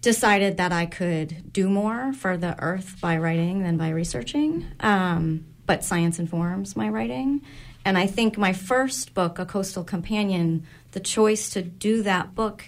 decided 0.00 0.58
that 0.58 0.72
I 0.72 0.86
could 0.86 1.52
do 1.52 1.68
more 1.68 2.12
for 2.12 2.36
the 2.36 2.60
earth 2.62 2.96
by 3.00 3.16
writing 3.16 3.62
than 3.62 3.76
by 3.76 3.88
researching. 3.90 4.66
Um, 4.80 5.46
but 5.66 5.82
science 5.82 6.18
informs 6.18 6.76
my 6.76 6.88
writing. 6.88 7.40
And 7.84 7.96
I 7.96 8.06
think 8.06 8.36
my 8.36 8.52
first 8.52 9.14
book, 9.14 9.38
A 9.38 9.46
Coastal 9.46 9.84
Companion, 9.84 10.66
the 10.92 11.00
choice 11.00 11.50
to 11.50 11.62
do 11.62 12.02
that 12.02 12.34
book 12.34 12.66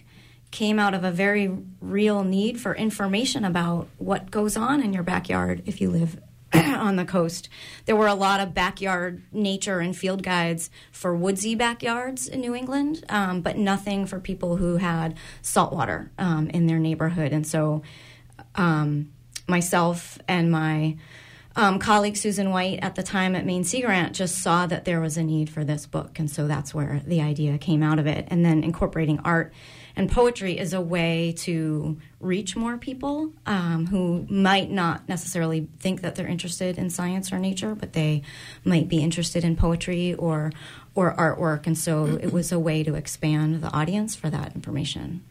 came 0.50 0.78
out 0.78 0.94
of 0.94 1.04
a 1.04 1.10
very 1.10 1.54
real 1.80 2.24
need 2.24 2.60
for 2.60 2.74
information 2.74 3.44
about 3.44 3.88
what 3.98 4.30
goes 4.30 4.56
on 4.56 4.82
in 4.82 4.92
your 4.92 5.02
backyard 5.02 5.62
if 5.66 5.80
you 5.80 5.90
live 5.90 6.18
on 6.54 6.96
the 6.96 7.04
coast. 7.04 7.48
There 7.86 7.96
were 7.96 8.06
a 8.06 8.14
lot 8.14 8.40
of 8.40 8.54
backyard 8.54 9.22
nature 9.32 9.80
and 9.80 9.96
field 9.96 10.22
guides 10.22 10.70
for 10.92 11.14
woodsy 11.14 11.54
backyards 11.54 12.28
in 12.28 12.40
New 12.40 12.54
England, 12.54 13.04
um, 13.08 13.40
but 13.40 13.56
nothing 13.56 14.06
for 14.06 14.20
people 14.20 14.56
who 14.56 14.76
had 14.76 15.16
saltwater 15.42 16.10
um, 16.18 16.48
in 16.50 16.66
their 16.66 16.78
neighborhood. 16.78 17.32
And 17.32 17.46
so, 17.46 17.82
um, 18.54 19.12
myself 19.48 20.18
and 20.28 20.50
my 20.50 20.96
um, 21.56 21.78
colleague 21.78 22.16
Susan 22.16 22.50
White 22.50 22.80
at 22.82 22.94
the 22.96 23.02
time 23.02 23.34
at 23.34 23.46
Maine 23.46 23.64
Sea 23.64 23.80
Grant 23.80 24.14
just 24.14 24.38
saw 24.38 24.66
that 24.66 24.84
there 24.84 25.00
was 25.00 25.16
a 25.16 25.22
need 25.22 25.48
for 25.48 25.64
this 25.64 25.86
book, 25.86 26.18
and 26.18 26.30
so 26.30 26.46
that's 26.46 26.74
where 26.74 27.00
the 27.06 27.22
idea 27.22 27.56
came 27.56 27.82
out 27.82 27.98
of 27.98 28.06
it. 28.06 28.28
And 28.28 28.44
then 28.44 28.62
incorporating 28.62 29.20
art 29.20 29.52
and 29.96 30.12
poetry 30.12 30.58
is 30.58 30.74
a 30.74 30.80
way 30.80 31.32
to 31.38 31.96
reach 32.20 32.54
more 32.54 32.76
people 32.76 33.32
um, 33.46 33.86
who 33.86 34.26
might 34.28 34.70
not 34.70 35.08
necessarily 35.08 35.68
think 35.80 36.02
that 36.02 36.14
they're 36.14 36.26
interested 36.26 36.76
in 36.76 36.90
science 36.90 37.32
or 37.32 37.38
nature, 37.38 37.74
but 37.74 37.94
they 37.94 38.22
might 38.62 38.88
be 38.88 39.02
interested 39.02 39.42
in 39.42 39.56
poetry 39.56 40.12
or 40.14 40.52
or 40.94 41.14
artwork. 41.16 41.66
And 41.66 41.76
so 41.76 42.18
it 42.20 42.32
was 42.32 42.52
a 42.52 42.58
way 42.58 42.82
to 42.82 42.94
expand 42.94 43.62
the 43.62 43.72
audience 43.72 44.14
for 44.14 44.30
that 44.30 44.54
information. 44.54 45.22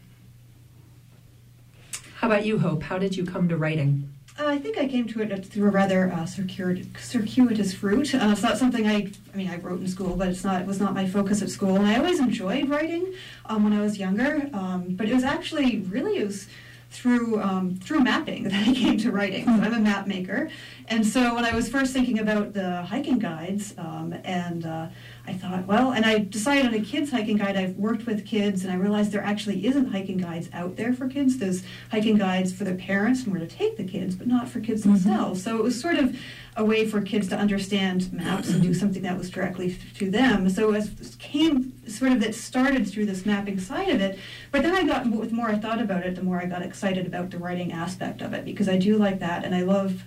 How 2.16 2.28
about 2.28 2.46
you, 2.46 2.60
Hope? 2.60 2.84
How 2.84 2.98
did 2.98 3.16
you 3.16 3.26
come 3.26 3.48
to 3.50 3.58
writing? 3.58 4.15
Uh, 4.38 4.48
I 4.48 4.58
think 4.58 4.77
I 4.77 4.86
came 4.86 5.08
to 5.08 5.22
it 5.22 5.46
through 5.46 5.70
a 5.70 5.72
rather 5.72 6.12
uh, 6.12 6.25
circuitous, 6.25 7.82
route. 7.82 8.13
Uh, 8.13 8.32
it's 8.32 8.44
not 8.44 8.58
something 8.58 8.86
I, 8.86 9.10
I 9.34 9.38
mean, 9.38 9.50
I 9.50 9.56
wrote 9.58 9.80
in 9.80 9.88
school, 9.88 10.18
but 10.18 10.27
it's 10.27 10.44
not, 10.44 10.62
it 10.62 10.68
was 10.68 10.77
not 10.77 10.94
my 10.94 11.08
focus 11.08 11.42
at 11.42 11.50
school. 11.50 11.77
And 11.77 11.86
I 11.86 11.96
always 11.96 12.20
enjoyed 12.20 12.68
writing 12.68 13.13
um, 13.46 13.63
when 13.63 13.72
I 13.72 13.80
was 13.80 13.98
younger, 13.98 14.50
um, 14.51 14.88
but 14.89 15.08
it 15.08 15.13
was 15.13 15.24
actually 15.24 15.80
really 15.80 16.18
it 16.18 16.25
was 16.25 16.48
through 16.92 17.42
um, 17.42 17.75
through 17.75 18.01
mapping 18.01 18.44
that 18.50 18.68
I 18.68 18.74
came 18.74 18.98
to 19.00 19.12
writing. 19.12 19.46
So 19.46 19.51
I'm 19.51 19.74
a 19.74 19.80
map 19.80 20.06
maker, 20.06 20.50
and 20.89 21.06
so 21.06 21.36
when 21.36 21.46
I 21.46 21.56
was 21.56 21.70
first 21.70 21.94
thinking 21.94 22.20
about 22.20 22.54
the 22.54 22.82
hiking 22.84 23.20
guides 23.20 23.74
um, 23.77 24.13
and 24.25 24.65
uh, 24.65 24.88
I 25.27 25.34
thought, 25.34 25.65
well, 25.65 25.91
and 25.91 26.05
I 26.05 26.20
decided 26.20 26.67
on 26.67 26.74
a 26.74 26.82
kids 26.82 27.10
hiking 27.10 27.38
guide. 27.38 27.58
I've 27.58 27.75
worked 27.77 28.05
with 28.05 28.25
kids, 28.25 28.63
and 28.63 28.72
I 28.72 28.75
realized 28.75 29.12
there 29.12 29.24
actually 29.24 29.65
isn't 29.65 29.88
hiking 29.88 30.17
guides 30.17 30.50
out 30.53 30.75
there 30.75 30.94
for 30.94 31.08
kids. 31.08 31.38
There's 31.38 31.63
hiking 31.89 32.17
guides 32.17 32.53
for 32.53 32.63
their 32.63 32.75
parents 32.75 33.24
and 33.24 33.34
where 33.34 33.39
to 33.39 33.48
take 33.48 33.77
the 33.77 33.84
kids, 33.84 34.15
but 34.15 34.27
not 34.27 34.48
for 34.48 34.60
kids 34.60 34.82
mm-hmm. 34.82 34.94
themselves. 34.94 35.44
So 35.44 35.58
it 35.58 35.63
was 35.63 35.79
sort 35.79 35.96
of 35.96 36.15
a 36.58 36.63
way 36.63 36.88
for 36.88 37.01
kids 37.01 37.27
to 37.29 37.38
understand 37.38 38.13
maps 38.13 38.50
and 38.50 38.62
do 38.62 38.74
something 38.82 39.01
that 39.01 39.17
was 39.17 39.29
directly 39.29 39.77
to 39.96 40.12
them. 40.12 40.48
So 40.50 40.74
it 40.74 40.89
came 41.17 41.74
sort 41.89 42.12
of 42.12 42.20
that 42.22 42.36
started 42.36 42.88
through 42.88 43.08
this 43.08 43.25
mapping 43.25 43.60
side 43.60 43.89
of 43.89 44.01
it. 44.01 44.20
But 44.51 44.62
then 44.62 44.75
I 44.75 44.86
got, 44.86 45.08
with 45.08 45.32
more 45.32 45.50
I 45.50 45.57
thought 45.57 45.81
about 45.81 46.05
it, 46.05 46.16
the 46.16 46.24
more 46.24 46.40
I 46.40 46.46
got 46.46 46.61
excited 46.61 47.07
about 47.07 47.31
the 47.31 47.40
writing 47.40 47.72
aspect 47.72 48.22
of 48.22 48.33
it 48.33 48.46
because 48.46 48.70
I 48.70 48.77
do 48.77 48.98
like 48.98 49.20
that, 49.20 49.44
and 49.44 49.55
I 49.55 49.61
love 49.61 50.03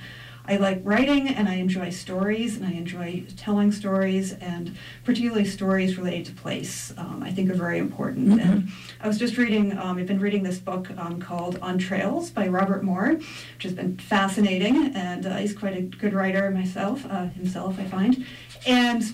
I 0.49 0.57
like 0.57 0.81
writing 0.83 1.29
and 1.29 1.47
I 1.47 1.57
enjoy 1.57 1.91
stories 1.91 2.57
and 2.57 2.65
I 2.65 2.71
enjoy 2.71 3.25
telling 3.37 3.71
stories 3.71 4.33
and 4.33 4.75
particularly 5.05 5.45
stories 5.45 5.99
related 5.99 6.27
to 6.27 6.33
place. 6.33 6.95
Um, 6.97 7.23
I 7.23 7.31
think 7.31 7.51
are 7.51 7.55
very 7.55 7.79
important. 7.79 8.29
Mm-hmm. 8.29 8.41
And 8.41 8.69
I 9.01 9.07
was 9.07 9.19
just 9.19 9.37
reading. 9.37 9.77
Um, 9.79 9.99
I've 9.99 10.07
been 10.07 10.21
reading 10.21 10.43
this 10.43 10.59
book 10.59 10.91
um, 10.97 11.21
called 11.21 11.59
On 11.61 11.77
Trails 11.77 12.31
by 12.31 12.49
Robert 12.49 12.83
Moor, 12.83 13.17
which 13.17 13.63
has 13.65 13.75
been 13.75 13.99
fascinating. 13.99 14.95
And 14.95 15.27
uh, 15.27 15.37
he's 15.37 15.53
quite 15.53 15.77
a 15.77 15.83
good 15.83 16.15
writer 16.15 16.51
myself, 16.51 17.05
uh, 17.11 17.27
himself, 17.27 17.79
I 17.79 17.85
find. 17.85 18.25
And 18.67 19.05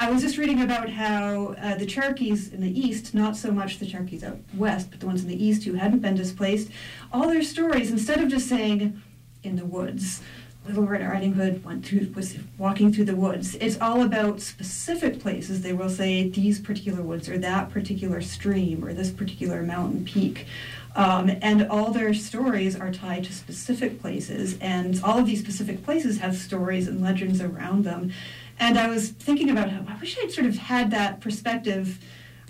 I 0.00 0.10
was 0.10 0.22
just 0.22 0.38
reading 0.38 0.62
about 0.62 0.88
how 0.88 1.56
uh, 1.60 1.74
the 1.74 1.84
Cherokees 1.84 2.54
in 2.54 2.62
the 2.62 2.80
east, 2.80 3.14
not 3.14 3.36
so 3.36 3.50
much 3.50 3.80
the 3.80 3.86
Cherokees 3.86 4.24
out 4.24 4.38
west, 4.54 4.90
but 4.90 5.00
the 5.00 5.06
ones 5.06 5.22
in 5.22 5.28
the 5.28 5.44
east 5.44 5.64
who 5.64 5.74
hadn't 5.74 5.98
been 5.98 6.14
displaced, 6.14 6.70
all 7.12 7.28
their 7.28 7.42
stories, 7.42 7.90
instead 7.90 8.22
of 8.22 8.28
just 8.28 8.48
saying 8.48 9.02
in 9.42 9.56
the 9.56 9.64
woods, 9.64 10.22
Little 10.68 10.84
Red 10.84 11.00
Riding 11.00 11.32
Hood 11.32 11.64
went 11.64 11.86
through, 11.86 12.12
was 12.14 12.36
walking 12.58 12.92
through 12.92 13.06
the 13.06 13.16
woods. 13.16 13.54
It's 13.54 13.80
all 13.80 14.02
about 14.02 14.42
specific 14.42 15.18
places. 15.18 15.62
They 15.62 15.72
will 15.72 15.88
say 15.88 16.28
these 16.28 16.60
particular 16.60 17.02
woods, 17.02 17.26
or 17.26 17.38
that 17.38 17.70
particular 17.70 18.20
stream, 18.20 18.84
or 18.84 18.92
this 18.92 19.10
particular 19.10 19.62
mountain 19.62 20.04
peak. 20.04 20.46
Um, 20.94 21.30
and 21.40 21.66
all 21.68 21.90
their 21.90 22.12
stories 22.12 22.78
are 22.78 22.92
tied 22.92 23.24
to 23.24 23.32
specific 23.32 24.00
places, 24.00 24.58
and 24.60 25.00
all 25.02 25.18
of 25.18 25.26
these 25.26 25.40
specific 25.40 25.84
places 25.84 26.18
have 26.18 26.36
stories 26.36 26.86
and 26.86 27.00
legends 27.02 27.40
around 27.40 27.84
them. 27.84 28.12
And 28.60 28.78
I 28.78 28.88
was 28.88 29.08
thinking 29.08 29.48
about 29.48 29.70
how 29.70 29.84
I 29.88 29.98
wish 29.98 30.18
I'd 30.22 30.32
sort 30.32 30.46
of 30.46 30.56
had 30.56 30.90
that 30.90 31.20
perspective 31.20 31.98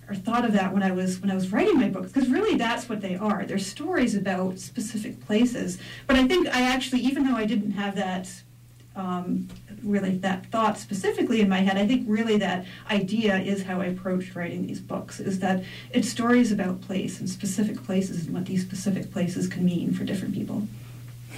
or 0.09 0.15
thought 0.15 0.45
of 0.45 0.53
that 0.53 0.73
when 0.73 0.83
I 0.83 0.91
was 0.91 1.21
when 1.21 1.31
I 1.31 1.35
was 1.35 1.53
writing 1.53 1.79
my 1.79 1.89
books 1.89 2.11
because 2.13 2.29
really 2.29 2.57
that's 2.57 2.89
what 2.89 3.01
they 3.01 3.17
are. 3.17 3.45
They're 3.45 3.59
stories 3.59 4.15
about 4.15 4.59
specific 4.59 5.25
places. 5.27 5.79
But 6.07 6.17
I 6.17 6.27
think 6.27 6.49
I 6.49 6.63
actually, 6.63 7.01
even 7.03 7.25
though 7.25 7.37
I 7.37 7.45
didn't 7.45 7.73
have 7.73 7.95
that 7.97 8.31
um, 8.97 9.49
really 9.83 10.17
that 10.19 10.47
thought 10.47 10.79
specifically 10.79 11.41
in 11.41 11.49
my 11.49 11.59
head, 11.59 11.77
I 11.77 11.87
think 11.87 12.05
really 12.09 12.39
that 12.39 12.65
idea 12.91 13.37
is 13.37 13.65
how 13.65 13.81
I 13.81 13.87
approached 13.87 14.35
writing 14.35 14.67
these 14.67 14.81
books. 14.81 15.21
Is 15.21 15.41
that 15.41 15.63
it's 15.91 16.09
stories 16.09 16.51
about 16.53 16.81
place 16.81 17.21
and 17.21 17.29
specific 17.29 17.83
places 17.85 18.27
and 18.27 18.35
what 18.35 18.47
these 18.47 18.63
specific 18.63 19.13
places 19.13 19.47
can 19.47 19.65
mean 19.65 19.93
for 19.93 20.05
different 20.05 20.35
people. 20.35 20.67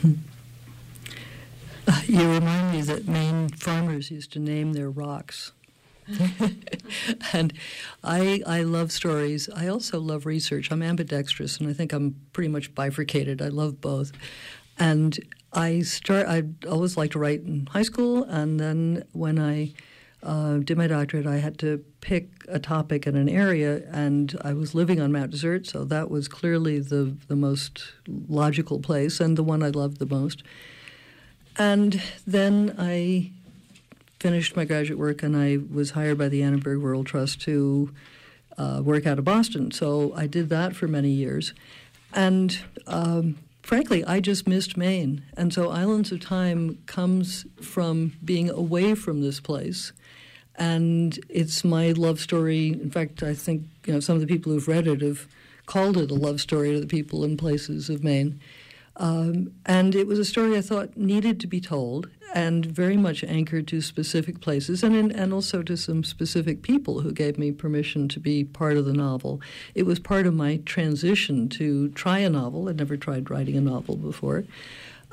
You 2.06 2.30
remind 2.30 2.72
me 2.72 2.82
that 2.82 3.08
Maine 3.08 3.48
farmers 3.48 4.10
used 4.12 4.32
to 4.32 4.38
name 4.38 4.74
their 4.74 4.90
rocks 4.90 5.52
and 7.32 7.52
I 8.02 8.42
I 8.46 8.62
love 8.62 8.92
stories. 8.92 9.48
I 9.54 9.68
also 9.68 10.00
love 10.00 10.26
research. 10.26 10.70
I'm 10.70 10.82
ambidextrous, 10.82 11.58
and 11.58 11.68
I 11.68 11.72
think 11.72 11.92
I'm 11.92 12.16
pretty 12.32 12.48
much 12.48 12.74
bifurcated. 12.74 13.40
I 13.40 13.48
love 13.48 13.80
both. 13.80 14.12
And 14.78 15.18
I 15.52 15.80
start. 15.80 16.26
I 16.26 16.44
always 16.68 16.96
liked 16.96 17.12
to 17.12 17.18
write 17.18 17.42
in 17.42 17.66
high 17.66 17.82
school, 17.82 18.24
and 18.24 18.58
then 18.58 19.04
when 19.12 19.38
I 19.38 19.72
uh, 20.22 20.58
did 20.58 20.76
my 20.76 20.86
doctorate, 20.86 21.26
I 21.26 21.38
had 21.38 21.58
to 21.60 21.84
pick 22.00 22.28
a 22.48 22.58
topic 22.58 23.06
in 23.06 23.16
an 23.16 23.28
area, 23.28 23.82
and 23.90 24.36
I 24.42 24.52
was 24.52 24.74
living 24.74 25.00
on 25.00 25.12
Mount 25.12 25.30
Desert, 25.30 25.66
so 25.66 25.84
that 25.84 26.10
was 26.10 26.28
clearly 26.28 26.78
the 26.78 27.16
the 27.28 27.36
most 27.36 27.92
logical 28.28 28.80
place 28.80 29.20
and 29.20 29.36
the 29.36 29.42
one 29.42 29.62
I 29.62 29.68
loved 29.68 29.98
the 29.98 30.06
most. 30.06 30.42
And 31.56 32.00
then 32.26 32.74
I 32.78 33.32
finished 34.20 34.54
my 34.54 34.66
graduate 34.66 34.98
work 34.98 35.22
and 35.22 35.34
I 35.34 35.58
was 35.72 35.92
hired 35.92 36.18
by 36.18 36.28
the 36.28 36.42
Annenberg 36.42 36.80
World 36.80 37.06
Trust 37.06 37.40
to 37.42 37.92
uh, 38.58 38.82
work 38.84 39.06
out 39.06 39.18
of 39.18 39.24
Boston. 39.24 39.70
So 39.70 40.12
I 40.14 40.26
did 40.26 40.50
that 40.50 40.76
for 40.76 40.86
many 40.86 41.10
years. 41.10 41.54
And 42.12 42.58
um, 42.86 43.38
frankly, 43.62 44.04
I 44.04 44.20
just 44.20 44.46
missed 44.46 44.76
Maine. 44.76 45.22
And 45.36 45.54
so 45.54 45.70
Islands 45.70 46.12
of 46.12 46.20
Time 46.20 46.78
comes 46.84 47.46
from 47.62 48.12
being 48.22 48.50
away 48.50 48.94
from 48.94 49.22
this 49.22 49.40
place. 49.40 49.92
And 50.56 51.18
it's 51.30 51.64
my 51.64 51.92
love 51.92 52.20
story. 52.20 52.68
In 52.68 52.90
fact, 52.90 53.22
I 53.22 53.32
think 53.32 53.62
you 53.86 53.94
know 53.94 54.00
some 54.00 54.16
of 54.16 54.20
the 54.20 54.26
people 54.26 54.52
who've 54.52 54.68
read 54.68 54.86
it 54.86 55.00
have 55.00 55.26
called 55.64 55.96
it 55.96 56.10
a 56.10 56.14
love 56.14 56.40
story 56.40 56.72
to 56.72 56.80
the 56.80 56.86
people 56.86 57.24
and 57.24 57.38
places 57.38 57.88
of 57.88 58.04
Maine. 58.04 58.38
Um, 59.00 59.54
and 59.64 59.94
it 59.94 60.06
was 60.06 60.18
a 60.18 60.26
story 60.26 60.56
I 60.58 60.60
thought 60.60 60.94
needed 60.94 61.40
to 61.40 61.46
be 61.46 61.58
told 61.58 62.10
and 62.34 62.66
very 62.66 62.98
much 62.98 63.24
anchored 63.24 63.66
to 63.68 63.80
specific 63.80 64.42
places 64.42 64.84
and, 64.84 64.94
in, 64.94 65.10
and 65.10 65.32
also 65.32 65.62
to 65.62 65.76
some 65.76 66.04
specific 66.04 66.60
people 66.60 67.00
who 67.00 67.10
gave 67.10 67.38
me 67.38 67.50
permission 67.50 68.08
to 68.08 68.20
be 68.20 68.44
part 68.44 68.76
of 68.76 68.84
the 68.84 68.92
novel. 68.92 69.40
It 69.74 69.84
was 69.84 69.98
part 69.98 70.26
of 70.26 70.34
my 70.34 70.58
transition 70.66 71.48
to 71.48 71.88
try 71.88 72.18
a 72.18 72.28
novel. 72.28 72.68
I'd 72.68 72.76
never 72.76 72.98
tried 72.98 73.30
writing 73.30 73.56
a 73.56 73.62
novel 73.62 73.96
before. 73.96 74.44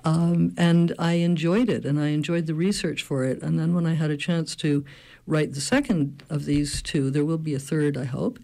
Um, 0.03 0.53
and 0.57 0.93
I 0.99 1.13
enjoyed 1.13 1.69
it, 1.69 1.85
and 1.85 1.97
I 1.99 2.09
enjoyed 2.09 2.45
the 2.45 2.53
research 2.53 3.01
for 3.01 3.23
it. 3.23 3.41
And 3.41 3.57
then 3.57 3.73
when 3.73 3.85
I 3.85 3.93
had 3.93 4.11
a 4.11 4.17
chance 4.17 4.53
to 4.57 4.83
write 5.27 5.53
the 5.53 5.61
second 5.61 6.23
of 6.29 6.45
these 6.45 6.81
two. 6.81 7.11
There 7.11 7.25
will 7.25 7.37
be 7.37 7.53
a 7.53 7.59
third, 7.59 7.97
I 7.97 8.05
hope. 8.05 8.39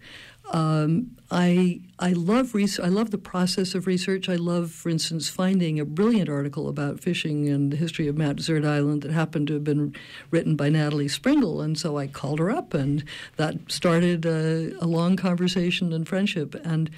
Um, 0.52 1.16
I 1.30 1.80
I 1.98 2.12
love. 2.12 2.54
I 2.54 2.88
love 2.88 3.10
the 3.10 3.18
process 3.18 3.74
of 3.74 3.86
research. 3.86 4.28
I 4.28 4.36
love, 4.36 4.70
for 4.70 4.88
instance, 4.88 5.28
finding 5.28 5.80
a 5.80 5.84
brilliant 5.84 6.28
article 6.28 6.68
about 6.68 7.00
fishing 7.00 7.48
and 7.48 7.72
the 7.72 7.76
history 7.76 8.08
of 8.08 8.16
Mount 8.16 8.36
Desert 8.36 8.64
Island 8.64 9.02
that 9.02 9.10
happened 9.10 9.48
to 9.48 9.54
have 9.54 9.64
been 9.64 9.94
written 10.30 10.54
by 10.54 10.68
Natalie 10.68 11.08
Springuel, 11.08 11.64
and 11.64 11.78
so 11.78 11.96
I 11.96 12.06
called 12.06 12.40
her 12.40 12.50
up, 12.50 12.74
and 12.74 13.04
that 13.36 13.56
started 13.68 14.26
a, 14.26 14.72
a 14.80 14.86
long 14.86 15.16
conversation 15.16 15.92
and 15.92 16.06
friendship. 16.06 16.54
And 16.64 16.90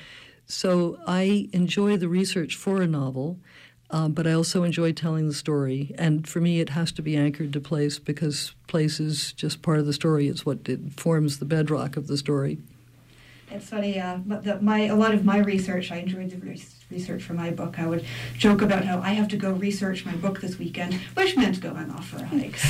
so 0.46 0.98
I 1.06 1.48
enjoy 1.52 1.96
the 1.96 2.08
research 2.08 2.56
for 2.56 2.82
a 2.82 2.86
novel. 2.86 3.38
Um, 3.88 4.14
but 4.14 4.26
I 4.26 4.32
also 4.32 4.64
enjoy 4.64 4.90
telling 4.90 5.28
the 5.28 5.34
story. 5.34 5.94
And 5.96 6.26
for 6.26 6.40
me, 6.40 6.58
it 6.58 6.70
has 6.70 6.90
to 6.92 7.02
be 7.02 7.16
anchored 7.16 7.52
to 7.52 7.60
place 7.60 8.00
because 8.00 8.52
place 8.66 8.98
is 8.98 9.32
just 9.32 9.62
part 9.62 9.78
of 9.78 9.86
the 9.86 9.92
story. 9.92 10.26
It's 10.26 10.44
what 10.44 10.68
it 10.68 10.98
forms 10.98 11.38
the 11.38 11.44
bedrock 11.44 11.96
of 11.96 12.08
the 12.08 12.16
story. 12.16 12.58
It's 13.50 13.68
funny, 13.68 14.00
uh, 14.00 14.18
the, 14.26 14.58
my 14.60 14.86
a 14.86 14.96
lot 14.96 15.14
of 15.14 15.24
my 15.24 15.38
research. 15.38 15.92
I 15.92 15.96
enjoyed 15.96 16.30
the 16.30 16.58
research 16.90 17.22
for 17.22 17.34
my 17.34 17.50
book. 17.50 17.78
I 17.78 17.86
would 17.86 18.04
joke 18.36 18.60
about 18.62 18.84
how 18.84 19.00
I 19.00 19.10
have 19.10 19.28
to 19.28 19.36
go 19.36 19.52
research 19.52 20.04
my 20.04 20.14
book 20.16 20.40
this 20.40 20.58
weekend, 20.58 20.94
which 21.14 21.36
meant 21.36 21.60
going 21.60 21.90
off 21.90 22.08
for 22.08 22.16
a 22.16 22.26
hike. 22.26 22.58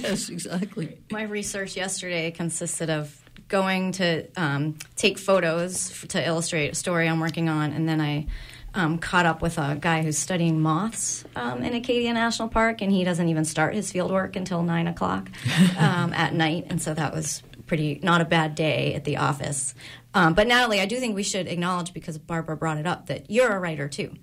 yes, 0.00 0.28
exactly. 0.28 0.98
My 1.10 1.22
research 1.22 1.76
yesterday 1.76 2.30
consisted 2.30 2.90
of 2.90 3.20
going 3.48 3.92
to 3.92 4.26
um, 4.36 4.76
take 4.96 5.18
photos 5.18 6.04
to 6.08 6.24
illustrate 6.24 6.72
a 6.72 6.74
story 6.74 7.08
I'm 7.08 7.20
working 7.20 7.48
on, 7.48 7.72
and 7.72 7.88
then 7.88 8.00
I 8.00 8.26
um, 8.74 8.98
caught 8.98 9.26
up 9.26 9.42
with 9.42 9.58
a 9.58 9.76
guy 9.80 10.02
who's 10.02 10.18
studying 10.18 10.60
moths 10.60 11.24
um, 11.34 11.62
in 11.62 11.74
Acadia 11.74 12.12
National 12.12 12.48
Park, 12.48 12.82
and 12.82 12.92
he 12.92 13.02
doesn't 13.02 13.28
even 13.28 13.44
start 13.44 13.74
his 13.74 13.90
field 13.90 14.12
work 14.12 14.36
until 14.36 14.62
nine 14.62 14.86
o'clock 14.86 15.28
um, 15.78 16.12
at 16.12 16.34
night, 16.34 16.66
and 16.70 16.80
so 16.80 16.94
that 16.94 17.12
was 17.12 17.42
pretty 17.68 18.00
not 18.02 18.20
a 18.20 18.24
bad 18.24 18.54
day 18.54 18.94
at 18.94 19.04
the 19.04 19.18
office. 19.18 19.74
Um, 20.14 20.34
but 20.34 20.48
Natalie, 20.48 20.80
I 20.80 20.86
do 20.86 20.96
think 20.96 21.14
we 21.14 21.22
should 21.22 21.46
acknowledge 21.46 21.92
because 21.92 22.18
Barbara 22.18 22.56
brought 22.56 22.78
it 22.78 22.86
up 22.86 23.06
that 23.06 23.30
you're 23.30 23.52
a 23.52 23.60
writer 23.60 23.88
too. 23.88 24.16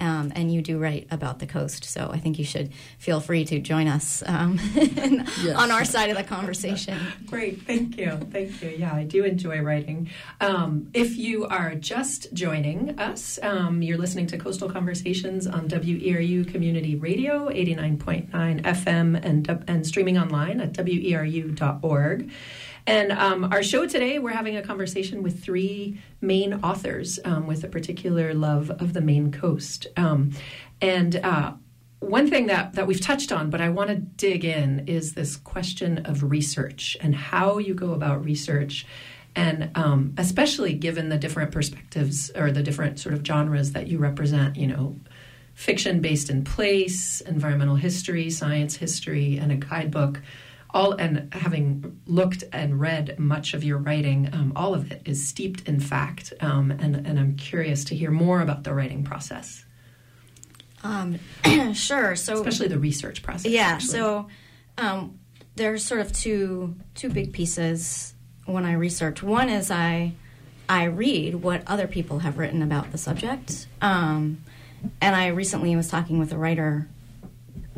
Um, 0.00 0.32
and 0.36 0.54
you 0.54 0.62
do 0.62 0.78
write 0.78 1.08
about 1.10 1.40
the 1.40 1.46
coast, 1.46 1.82
so 1.82 2.08
I 2.12 2.18
think 2.18 2.38
you 2.38 2.44
should 2.44 2.70
feel 3.00 3.18
free 3.18 3.44
to 3.46 3.58
join 3.58 3.88
us 3.88 4.22
um, 4.26 4.60
yes. 4.74 5.56
on 5.56 5.72
our 5.72 5.84
side 5.84 6.10
of 6.10 6.16
the 6.16 6.22
conversation. 6.22 6.96
Great, 7.26 7.62
thank 7.62 7.96
you, 7.98 8.12
thank 8.30 8.62
you. 8.62 8.68
Yeah, 8.78 8.94
I 8.94 9.02
do 9.02 9.24
enjoy 9.24 9.60
writing. 9.60 10.08
Um, 10.40 10.88
if 10.94 11.16
you 11.16 11.46
are 11.46 11.74
just 11.74 12.32
joining 12.32 12.96
us, 13.00 13.40
um, 13.42 13.82
you're 13.82 13.98
listening 13.98 14.28
to 14.28 14.38
Coastal 14.38 14.70
Conversations 14.70 15.48
on 15.48 15.68
WERU 15.68 16.46
Community 16.48 16.94
Radio, 16.94 17.48
89.9 17.48 18.30
FM, 18.30 19.20
and 19.24 19.64
and 19.66 19.84
streaming 19.84 20.16
online 20.16 20.60
at 20.60 20.74
weru.org. 20.74 22.30
And 22.88 23.12
um, 23.12 23.52
our 23.52 23.62
show 23.62 23.86
today, 23.86 24.18
we're 24.18 24.30
having 24.30 24.56
a 24.56 24.62
conversation 24.62 25.22
with 25.22 25.44
three 25.44 26.00
Maine 26.22 26.60
authors 26.62 27.18
um, 27.22 27.46
with 27.46 27.62
a 27.62 27.68
particular 27.68 28.32
love 28.32 28.70
of 28.70 28.94
the 28.94 29.02
Maine 29.02 29.30
coast. 29.30 29.88
Um, 29.98 30.30
and 30.80 31.16
uh, 31.16 31.52
one 32.00 32.30
thing 32.30 32.46
that, 32.46 32.72
that 32.76 32.86
we've 32.86 33.02
touched 33.02 33.30
on, 33.30 33.50
but 33.50 33.60
I 33.60 33.68
want 33.68 33.90
to 33.90 33.96
dig 33.96 34.42
in, 34.42 34.88
is 34.88 35.12
this 35.12 35.36
question 35.36 36.06
of 36.06 36.22
research 36.22 36.96
and 37.02 37.14
how 37.14 37.58
you 37.58 37.74
go 37.74 37.92
about 37.92 38.24
research. 38.24 38.86
And 39.36 39.70
um, 39.74 40.14
especially 40.16 40.72
given 40.72 41.10
the 41.10 41.18
different 41.18 41.52
perspectives 41.52 42.30
or 42.34 42.50
the 42.50 42.62
different 42.62 43.00
sort 43.00 43.14
of 43.14 43.22
genres 43.22 43.72
that 43.72 43.88
you 43.88 43.98
represent, 43.98 44.56
you 44.56 44.66
know, 44.66 44.98
fiction 45.52 46.00
based 46.00 46.30
in 46.30 46.42
place, 46.42 47.20
environmental 47.20 47.76
history, 47.76 48.30
science 48.30 48.76
history, 48.76 49.36
and 49.36 49.52
a 49.52 49.56
guidebook 49.56 50.22
all 50.70 50.92
and 50.92 51.32
having 51.32 52.00
looked 52.06 52.44
and 52.52 52.78
read 52.78 53.18
much 53.18 53.54
of 53.54 53.64
your 53.64 53.78
writing, 53.78 54.28
um, 54.32 54.52
all 54.54 54.74
of 54.74 54.92
it 54.92 55.02
is 55.06 55.26
steeped 55.26 55.68
in 55.68 55.80
fact, 55.80 56.32
um, 56.40 56.70
and 56.70 56.94
and 57.06 57.18
I'm 57.18 57.36
curious 57.36 57.84
to 57.84 57.96
hear 57.96 58.10
more 58.10 58.40
about 58.40 58.64
the 58.64 58.74
writing 58.74 59.04
process. 59.04 59.64
Um, 60.82 61.18
sure. 61.74 62.16
So 62.16 62.34
especially 62.34 62.68
the 62.68 62.78
research 62.78 63.22
process. 63.22 63.50
Yeah. 63.50 63.62
Actually. 63.62 63.92
So 63.92 64.28
um, 64.76 65.18
there's 65.56 65.84
sort 65.84 66.00
of 66.00 66.12
two 66.12 66.76
two 66.94 67.08
big 67.08 67.32
pieces 67.32 68.14
when 68.44 68.64
I 68.64 68.72
research. 68.72 69.22
One 69.22 69.48
is 69.48 69.70
I 69.70 70.12
I 70.68 70.84
read 70.84 71.36
what 71.36 71.62
other 71.66 71.86
people 71.86 72.20
have 72.20 72.38
written 72.38 72.62
about 72.62 72.92
the 72.92 72.98
subject. 72.98 73.66
Um, 73.80 74.44
and 75.00 75.16
I 75.16 75.28
recently 75.28 75.74
was 75.74 75.88
talking 75.88 76.18
with 76.18 76.32
a 76.32 76.38
writer 76.38 76.88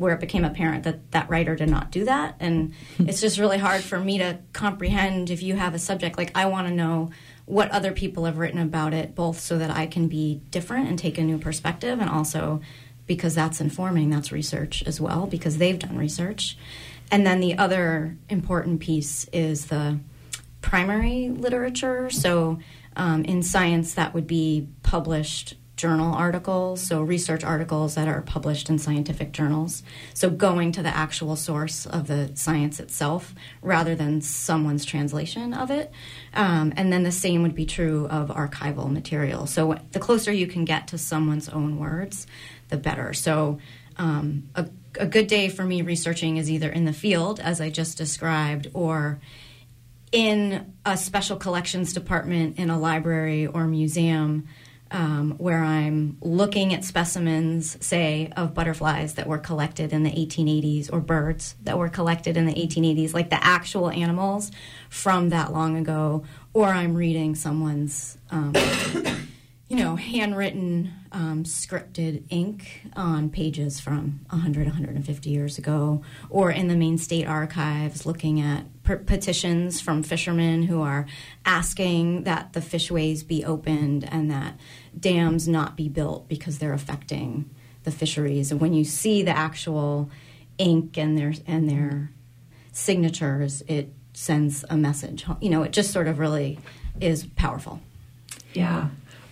where 0.00 0.14
it 0.14 0.20
became 0.20 0.44
apparent 0.44 0.84
that 0.84 1.10
that 1.12 1.28
writer 1.30 1.54
did 1.54 1.68
not 1.68 1.90
do 1.90 2.04
that. 2.04 2.34
And 2.40 2.72
it's 2.98 3.20
just 3.20 3.38
really 3.38 3.58
hard 3.58 3.82
for 3.82 4.00
me 4.00 4.18
to 4.18 4.38
comprehend 4.52 5.30
if 5.30 5.42
you 5.42 5.56
have 5.56 5.74
a 5.74 5.78
subject 5.78 6.16
like 6.18 6.36
i 6.36 6.46
want 6.46 6.66
to 6.66 6.74
know 6.74 7.10
what 7.46 7.70
other 7.70 7.92
people 7.92 8.24
have 8.24 8.38
written 8.38 8.60
about 8.60 8.94
it 8.94 9.14
both 9.14 9.40
so 9.40 9.58
that 9.58 9.70
i 9.70 9.86
can 9.86 10.06
be 10.08 10.40
different 10.50 10.88
and 10.88 10.98
take 10.98 11.18
a 11.18 11.22
new 11.22 11.38
perspective 11.38 12.00
and 12.00 12.08
also 12.08 12.60
because 13.10 13.34
that's 13.34 13.60
informing 13.60 14.08
that's 14.08 14.30
research 14.30 14.84
as 14.86 15.00
well 15.00 15.26
because 15.26 15.58
they've 15.58 15.80
done 15.80 15.98
research. 15.98 16.56
And 17.10 17.26
then 17.26 17.40
the 17.40 17.58
other 17.58 18.16
important 18.28 18.78
piece 18.78 19.26
is 19.32 19.66
the 19.66 19.98
primary 20.62 21.28
literature. 21.28 22.08
So 22.10 22.60
um, 22.94 23.24
in 23.24 23.42
science 23.42 23.94
that 23.94 24.14
would 24.14 24.28
be 24.28 24.68
published 24.84 25.54
journal 25.80 26.14
articles, 26.14 26.86
so 26.86 27.00
research 27.00 27.42
articles 27.42 27.94
that 27.94 28.06
are 28.06 28.20
published 28.20 28.68
in 28.68 28.78
scientific 28.78 29.32
journals. 29.32 29.82
So 30.12 30.28
going 30.28 30.72
to 30.72 30.82
the 30.82 30.94
actual 30.94 31.36
source 31.36 31.86
of 31.86 32.06
the 32.06 32.30
science 32.34 32.80
itself 32.80 33.34
rather 33.62 33.94
than 33.94 34.20
someone's 34.20 34.84
translation 34.84 35.54
of 35.54 35.70
it. 35.70 35.90
Um, 36.34 36.74
and 36.76 36.92
then 36.92 37.02
the 37.02 37.12
same 37.12 37.42
would 37.42 37.54
be 37.54 37.64
true 37.64 38.06
of 38.08 38.28
archival 38.28 38.92
material. 38.92 39.46
So 39.46 39.78
the 39.92 39.98
closer 40.00 40.30
you 40.30 40.46
can 40.46 40.66
get 40.66 40.88
to 40.88 40.98
someone's 40.98 41.48
own 41.48 41.78
words, 41.78 42.26
the 42.68 42.76
better. 42.76 43.14
So 43.14 43.58
um, 43.96 44.50
a, 44.54 44.68
a 44.98 45.06
good 45.06 45.28
day 45.28 45.48
for 45.48 45.64
me 45.64 45.80
researching 45.80 46.36
is 46.36 46.50
either 46.50 46.68
in 46.68 46.84
the 46.84 46.92
field, 46.92 47.40
as 47.40 47.60
I 47.60 47.70
just 47.70 47.96
described, 47.96 48.68
or 48.74 49.18
in 50.12 50.74
a 50.84 50.96
special 50.96 51.36
collections 51.36 51.92
department 51.92 52.58
in 52.58 52.68
a 52.68 52.78
library 52.78 53.46
or 53.46 53.66
museum 53.66 54.48
um, 54.90 55.32
where 55.38 55.62
I'm 55.62 56.16
looking 56.20 56.74
at 56.74 56.84
specimens, 56.84 57.76
say, 57.84 58.32
of 58.36 58.54
butterflies 58.54 59.14
that 59.14 59.26
were 59.26 59.38
collected 59.38 59.92
in 59.92 60.02
the 60.02 60.10
1880s 60.10 60.92
or 60.92 61.00
birds 61.00 61.54
that 61.62 61.78
were 61.78 61.88
collected 61.88 62.36
in 62.36 62.46
the 62.46 62.54
1880s, 62.54 63.14
like 63.14 63.30
the 63.30 63.42
actual 63.44 63.90
animals 63.90 64.50
from 64.88 65.28
that 65.28 65.52
long 65.52 65.76
ago, 65.76 66.24
or 66.52 66.66
I'm 66.66 66.94
reading 66.94 67.34
someone's, 67.34 68.18
um, 68.30 68.52
you 69.70 69.76
know, 69.76 69.94
handwritten, 69.94 70.92
um, 71.12 71.44
scripted 71.44 72.24
ink 72.28 72.82
on 72.96 73.30
pages 73.30 73.78
from 73.78 74.18
100, 74.30 74.66
150 74.66 75.30
years 75.30 75.58
ago, 75.58 76.02
or 76.28 76.50
in 76.50 76.66
the 76.66 76.74
Maine 76.74 76.98
State 76.98 77.24
Archives 77.28 78.04
looking 78.04 78.40
at 78.40 78.64
petitions 78.82 79.80
from 79.80 80.02
fishermen 80.02 80.64
who 80.64 80.82
are 80.82 81.06
asking 81.44 82.24
that 82.24 82.52
the 82.52 82.60
fishways 82.60 83.22
be 83.22 83.44
opened 83.44 84.08
and 84.10 84.28
that 84.28 84.58
dams 84.98 85.46
not 85.46 85.76
be 85.76 85.88
built 85.88 86.28
because 86.28 86.58
they're 86.58 86.72
affecting 86.72 87.48
the 87.84 87.92
fisheries. 87.92 88.50
And 88.50 88.60
when 88.60 88.74
you 88.74 88.82
see 88.82 89.22
the 89.22 89.36
actual 89.36 90.10
ink 90.58 90.98
and 90.98 91.16
their 91.16 91.32
and 91.46 91.70
their 91.70 92.10
signatures, 92.72 93.62
it 93.68 93.92
sends 94.14 94.64
a 94.68 94.76
message. 94.76 95.26
You 95.40 95.50
know, 95.50 95.62
it 95.62 95.70
just 95.70 95.92
sort 95.92 96.08
of 96.08 96.18
really 96.18 96.58
is 97.00 97.24
powerful. 97.36 97.80
Yeah. 98.52 98.88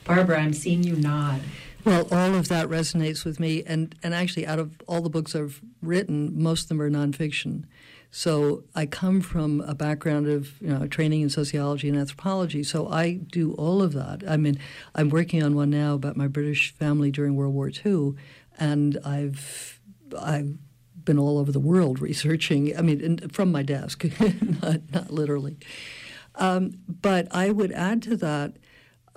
Barbara, 0.08 0.40
I'm 0.40 0.54
seeing 0.54 0.82
you 0.82 0.96
nod. 0.96 1.42
Well, 1.84 2.08
all 2.10 2.34
of 2.34 2.48
that 2.48 2.66
resonates 2.68 3.26
with 3.26 3.38
me, 3.38 3.62
and, 3.64 3.94
and 4.02 4.14
actually, 4.14 4.46
out 4.46 4.58
of 4.58 4.80
all 4.88 5.02
the 5.02 5.10
books 5.10 5.36
I've 5.36 5.60
written, 5.82 6.42
most 6.42 6.62
of 6.62 6.68
them 6.68 6.80
are 6.80 6.90
nonfiction. 6.90 7.64
So 8.10 8.64
I 8.74 8.86
come 8.86 9.20
from 9.20 9.60
a 9.60 9.74
background 9.74 10.26
of 10.26 10.58
you 10.62 10.68
know 10.68 10.86
training 10.86 11.20
in 11.20 11.28
sociology 11.28 11.90
and 11.90 11.98
anthropology. 11.98 12.62
So 12.62 12.88
I 12.88 13.12
do 13.12 13.52
all 13.52 13.82
of 13.82 13.92
that. 13.92 14.24
I 14.26 14.38
mean, 14.38 14.58
I'm 14.94 15.10
working 15.10 15.42
on 15.42 15.54
one 15.54 15.68
now 15.68 15.92
about 15.92 16.16
my 16.16 16.26
British 16.26 16.72
family 16.72 17.10
during 17.10 17.36
World 17.36 17.52
War 17.52 17.70
II, 17.70 18.14
and 18.58 18.98
I've 19.04 19.78
I've 20.18 20.56
been 21.04 21.18
all 21.18 21.36
over 21.36 21.52
the 21.52 21.60
world 21.60 22.00
researching. 22.10 22.74
I 22.76 22.80
mean, 22.80 23.28
from 23.28 23.52
my 23.52 23.62
desk, 23.62 24.06
not, 24.62 24.80
not 24.90 25.10
literally. 25.10 25.58
Um, 26.34 26.78
but 26.88 27.28
I 27.30 27.50
would 27.50 27.72
add 27.72 28.00
to 28.04 28.16
that 28.16 28.56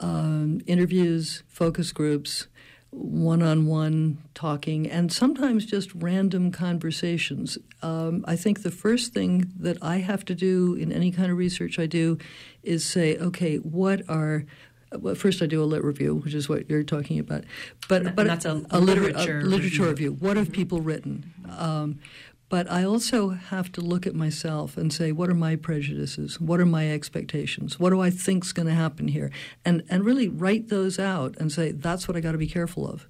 um, 0.02 0.62
interviews, 0.68 1.44
focus 1.48 1.92
groups, 1.92 2.48
one 2.92 3.42
on 3.42 3.68
one 3.68 4.22
talking, 4.34 4.90
and 4.90 5.12
sometimes 5.14 5.66
just 5.66 5.94
random 5.96 6.52
conversations. 6.52 7.58
Um, 7.82 8.26
I 8.28 8.36
think 8.36 8.64
the 8.64 8.72
first 8.72 9.14
thing 9.14 9.52
that 9.58 9.78
I 9.82 9.98
have 10.00 10.26
to 10.26 10.36
do 10.36 10.74
in 10.74 10.92
any 10.92 11.12
kind 11.12 11.32
of 11.32 11.38
research 11.38 11.80
I 11.80 11.86
do 11.86 12.18
is 12.64 12.86
say, 12.86 13.18
okay, 13.18 13.58
what 13.58 14.02
are 14.10 14.46
well, 15.00 15.16
first 15.16 15.42
I 15.42 15.46
do 15.46 15.64
a 15.64 15.66
lit 15.66 15.84
review, 15.84 16.16
which 16.16 16.34
is 16.34 16.50
what 16.50 16.70
you're 16.70 16.84
talking 16.84 17.18
about, 17.18 17.46
but 17.88 18.08
and 18.08 18.16
but 18.16 18.28
that's 18.28 18.44
a, 18.44 18.62
a 18.72 18.80
literature 18.80 19.40
a 19.40 19.44
literature 19.44 19.84
review. 19.84 20.10
review. 20.10 20.12
What 20.14 20.36
have 20.36 20.48
mm-hmm. 20.48 20.56
people 20.56 20.82
written? 20.82 21.34
Um, 21.58 22.00
But 22.52 22.70
I 22.70 22.84
also 22.84 23.30
have 23.30 23.72
to 23.72 23.82
look 23.82 24.06
at 24.06 24.14
myself 24.14 24.76
and 24.76 24.92
say, 24.92 25.14
what 25.14 25.30
are 25.30 25.34
my 25.48 25.56
prejudices? 25.56 26.38
What 26.42 26.60
are 26.60 26.66
my 26.66 26.92
expectations? 26.92 27.80
What 27.80 27.92
do 27.92 28.02
I 28.02 28.10
think's 28.10 28.52
going 28.52 28.68
to 28.68 28.74
happen 28.74 29.08
here? 29.08 29.32
And 29.64 29.84
and 29.90 30.04
really 30.04 30.28
write 30.28 30.68
those 30.68 31.00
out 31.00 31.38
and 31.38 31.50
say, 31.50 31.72
that's 31.72 32.10
what 32.10 32.18
I 32.18 32.20
got 32.20 32.34
to 32.34 32.38
be 32.38 32.48
careful 32.48 32.86
of, 32.86 33.08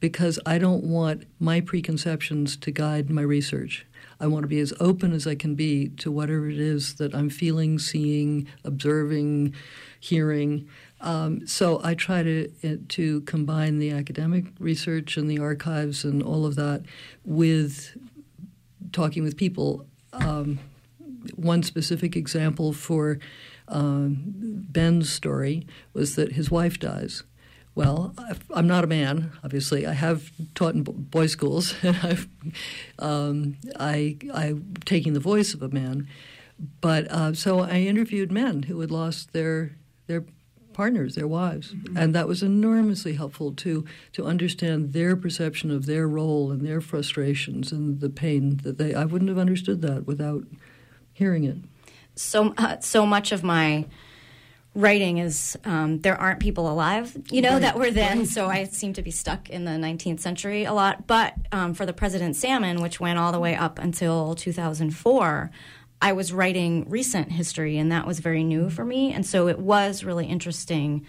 because 0.00 0.40
I 0.44 0.58
don't 0.58 0.82
want 0.82 1.26
my 1.38 1.60
preconceptions 1.60 2.56
to 2.56 2.72
guide 2.72 3.08
my 3.08 3.22
research. 3.22 3.86
I 4.18 4.26
want 4.26 4.42
to 4.42 4.48
be 4.48 4.58
as 4.58 4.72
open 4.80 5.12
as 5.12 5.28
I 5.28 5.36
can 5.36 5.54
be 5.54 5.90
to 5.98 6.10
whatever 6.10 6.50
it 6.50 6.58
is 6.58 6.94
that 6.94 7.14
I'm 7.14 7.30
feeling, 7.30 7.78
seeing, 7.78 8.48
observing, 8.64 9.54
hearing. 10.00 10.68
Um, 11.00 11.46
so 11.46 11.80
I 11.84 11.94
try 11.94 12.22
to 12.24 12.50
uh, 12.64 12.76
to 12.96 13.20
combine 13.22 13.78
the 13.78 13.92
academic 13.92 14.46
research 14.58 15.16
and 15.16 15.30
the 15.30 15.38
archives 15.38 16.04
and 16.04 16.20
all 16.22 16.46
of 16.46 16.56
that 16.56 16.82
with 17.24 17.96
talking 18.92 19.22
with 19.22 19.36
people. 19.36 19.86
Um, 20.12 20.58
one 21.36 21.62
specific 21.62 22.16
example 22.16 22.72
for 22.72 23.18
um, 23.68 24.22
Ben's 24.26 25.10
story 25.10 25.66
was 25.92 26.16
that 26.16 26.32
his 26.32 26.50
wife 26.50 26.78
dies. 26.78 27.22
Well, 27.74 28.14
I'm 28.54 28.66
not 28.66 28.84
a 28.84 28.86
man, 28.86 29.32
obviously. 29.42 29.86
I 29.86 29.94
have 29.94 30.30
taught 30.54 30.74
in 30.74 30.82
boys' 30.82 31.32
schools, 31.32 31.74
and 31.82 31.96
I've, 32.02 32.28
um, 32.98 33.56
I, 33.80 34.18
I'm 34.34 34.74
taking 34.84 35.14
the 35.14 35.20
voice 35.20 35.54
of 35.54 35.62
a 35.62 35.68
man. 35.68 36.06
But 36.80 37.10
uh, 37.10 37.32
so 37.32 37.60
I 37.60 37.78
interviewed 37.78 38.30
men 38.30 38.64
who 38.64 38.78
had 38.80 38.90
lost 38.90 39.32
their 39.32 39.72
their 40.06 40.24
partners, 40.72 41.14
their 41.14 41.26
wives, 41.26 41.72
mm-hmm. 41.72 41.96
and 41.96 42.14
that 42.14 42.28
was 42.28 42.42
enormously 42.42 43.14
helpful 43.14 43.52
to 43.52 43.84
to 44.12 44.24
understand 44.24 44.92
their 44.92 45.16
perception 45.16 45.70
of 45.70 45.86
their 45.86 46.08
role 46.08 46.50
and 46.50 46.66
their 46.66 46.80
frustrations 46.80 47.72
and 47.72 48.00
the 48.00 48.10
pain 48.10 48.58
that 48.62 48.78
they. 48.78 48.94
I 48.94 49.04
wouldn't 49.04 49.28
have 49.28 49.38
understood 49.38 49.82
that 49.82 50.06
without 50.06 50.44
hearing 51.12 51.44
it. 51.44 51.58
So 52.14 52.54
uh, 52.58 52.80
so 52.80 53.06
much 53.06 53.32
of 53.32 53.42
my 53.42 53.86
writing 54.74 55.18
is 55.18 55.56
um, 55.64 56.00
there 56.00 56.18
aren't 56.18 56.40
people 56.40 56.70
alive, 56.70 57.16
you 57.30 57.42
know, 57.42 57.52
right. 57.52 57.62
that 57.62 57.78
were 57.78 57.90
then. 57.90 58.24
So 58.24 58.46
I 58.46 58.64
seem 58.64 58.94
to 58.94 59.02
be 59.02 59.10
stuck 59.10 59.50
in 59.50 59.64
the 59.64 59.72
19th 59.72 60.20
century 60.20 60.64
a 60.64 60.72
lot. 60.72 61.06
But 61.06 61.34
um, 61.52 61.74
for 61.74 61.84
the 61.84 61.92
President 61.92 62.36
Salmon, 62.36 62.80
which 62.80 62.98
went 62.98 63.18
all 63.18 63.32
the 63.32 63.40
way 63.40 63.54
up 63.54 63.78
until 63.78 64.34
2004. 64.34 65.50
I 66.02 66.12
was 66.12 66.32
writing 66.32 66.84
recent 66.90 67.30
history, 67.30 67.78
and 67.78 67.92
that 67.92 68.08
was 68.08 68.18
very 68.18 68.42
new 68.42 68.68
for 68.68 68.84
me. 68.84 69.12
And 69.12 69.24
so 69.24 69.46
it 69.46 69.60
was 69.60 70.02
really 70.02 70.26
interesting. 70.26 71.06